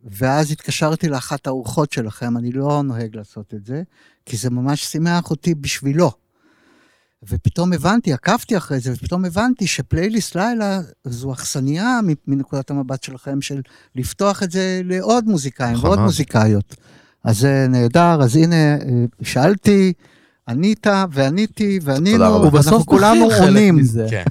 ואז 0.03 0.51
התקשרתי 0.51 1.09
לאחת 1.09 1.47
הארוחות 1.47 1.91
שלכם, 1.91 2.37
אני 2.37 2.51
לא 2.51 2.81
נוהג 2.83 3.15
לעשות 3.15 3.53
את 3.53 3.65
זה, 3.65 3.83
כי 4.25 4.37
זה 4.37 4.49
ממש 4.49 4.85
שימח 4.85 5.29
אותי 5.29 5.55
בשבילו. 5.55 6.11
ופתאום 7.23 7.73
הבנתי, 7.73 8.13
עקבתי 8.13 8.57
אחרי 8.57 8.79
זה, 8.79 8.93
ופתאום 8.93 9.25
הבנתי 9.25 9.67
שפלייליסט 9.67 10.35
לילה 10.35 10.79
זו 11.03 11.33
אכסניה 11.33 11.99
מנקודת 12.27 12.69
המבט 12.69 13.03
שלכם, 13.03 13.41
של 13.41 13.61
לפתוח 13.95 14.43
את 14.43 14.51
זה 14.51 14.81
לעוד 14.83 15.25
מוזיקאים 15.25 15.73
נכון 15.73 15.85
ועוד 15.85 15.97
מאוד. 15.97 16.05
מוזיקאיות. 16.05 16.75
אז 17.23 17.37
זה 17.37 17.65
נהדר, 17.69 18.21
אז 18.21 18.35
הנה, 18.35 18.55
אה, 18.55 19.05
שאלתי, 19.23 19.93
ענית 20.47 20.87
ועניתי 21.11 21.79
וענינו, 21.83 22.23
רבה. 22.23 22.35
הוא 22.35 22.49
בסוף 22.49 22.71
ואנחנו 22.71 22.85
כולנו 22.85 23.29
עונים. 23.41 23.79
כן, 24.09 24.23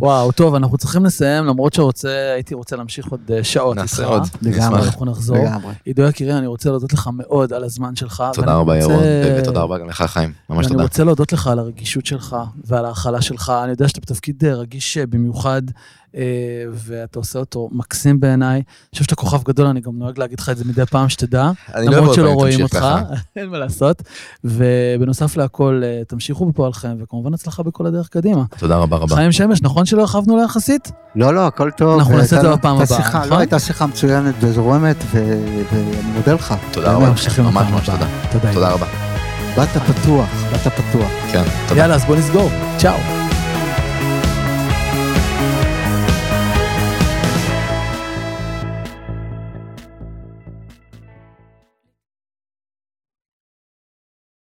וואו, 0.00 0.32
טוב, 0.32 0.54
אנחנו 0.54 0.78
צריכים 0.78 1.04
לסיים, 1.04 1.44
למרות 1.44 1.74
שרוצה, 1.74 2.32
הייתי 2.34 2.54
רוצה 2.54 2.76
להמשיך 2.76 3.06
עוד 3.06 3.20
אה, 3.30 3.44
שעות. 3.44 3.76
נעשה 3.76 4.04
עוד. 4.04 4.22
לגמרי. 4.42 4.82
אנחנו 4.82 5.06
נחזור. 5.06 5.36
לגמרי. 5.36 5.74
עידו 5.84 6.02
יקירי, 6.02 6.38
אני 6.38 6.46
רוצה 6.46 6.70
להודות 6.70 6.92
לך 6.92 7.10
מאוד 7.12 7.52
על 7.52 7.64
הזמן 7.64 7.96
שלך. 7.96 8.24
תודה 8.32 8.54
רבה, 8.54 8.78
ירון, 8.78 9.02
ותודה 9.38 9.60
רבה 9.60 9.78
גם 9.78 9.88
לך, 9.88 10.02
חיים. 10.02 10.32
ממש 10.50 10.66
תודה. 10.66 10.82
רוצה 10.82 11.04
להודות 11.04 11.32
לך 11.32 11.46
על 11.46 11.58
הרגישות 11.58 12.06
שלך 12.06 12.36
ועל 12.64 12.84
ההכלה 12.84 13.22
שלך. 13.22 13.52
אני 13.62 13.70
יודע 13.70 13.88
שאתה 13.88 14.00
בתפקיד 14.00 14.44
אה, 14.44 14.54
רגיש 14.54 14.98
אה, 14.98 15.06
במיוחד, 15.06 15.62
ואתה 16.72 17.18
עושה 17.18 17.38
אותו 17.38 17.68
מקסים 17.72 18.20
בעיניי. 18.20 18.54
אני 18.56 18.62
חושב 18.92 19.04
שאתה 19.04 19.14
כוכב 19.14 19.42
גדול, 19.42 19.66
אני 19.66 19.80
גם 19.80 19.92
נוהג 19.98 20.18
להגיד 20.18 20.40
לך 20.40 20.48
את 20.48 20.56
זה 20.56 20.64
מדי 20.64 20.86
פעם 20.86 21.08
שתדע. 21.08 21.50
אני 21.74 21.86
לא 21.86 21.92
למרות 21.96 22.14
שלא 22.14 22.30
רואים 22.32 22.62
אותך. 22.62 22.86
אין 23.36 23.48
מה 23.48 23.58
לעשות. 23.58 24.02
ובנוסף 24.44 25.36
להכל, 25.36 25.80
אה, 25.84 26.02
תמשיכו 26.08 26.46
בפועלכם, 26.46 26.96
וכמובן 27.00 27.34
הצלחה 27.34 27.62
בכל 27.62 27.86
הדרך 27.86 28.08
קדימה. 28.08 28.42
תודה 28.58 28.76
רבה 28.76 28.96
רבה. 28.96 29.14
חיים 29.16 29.32
שמש, 29.32 29.62
נכון 29.62 29.86
שלא 29.86 30.00
הרחבנו 30.00 30.36
לה 30.36 30.42
יחסית? 30.42 30.92
לא, 31.16 31.34
לא, 31.34 31.46
הכל 31.46 31.70
טוב. 31.70 31.98
אנחנו 31.98 32.16
נעשה 32.16 32.36
את 32.36 32.40
זה 32.42 32.52
בפעם 32.52 32.76
הבאה, 32.76 32.86
שיחה- 32.86 33.18
נכון? 33.18 33.30
לא, 33.30 33.38
הייתה 33.38 33.58
שיחה 33.58 33.86
מצוינת 33.86 34.34
וזורמת, 34.40 34.96
ואני 35.12 35.62
מודה 36.14 36.32
לך. 36.32 36.54
תודה 36.72 36.92
רבה. 36.92 37.08
ממש 37.08 37.28
ממש. 37.38 37.86
תודה. 38.32 38.52
תודה 38.52 38.70
רבה. 38.72 38.86
באת 39.56 39.68
פתוח, 39.68 40.28
באת 40.52 40.72
פתוח. 40.72 41.10
כן, 41.32 41.42
תודה. 41.68 41.80
יאללה, 41.80 41.94
אז 41.94 42.04
בוא 42.04 42.16
נסגור. 42.16 42.50
צ'או. 42.78 43.27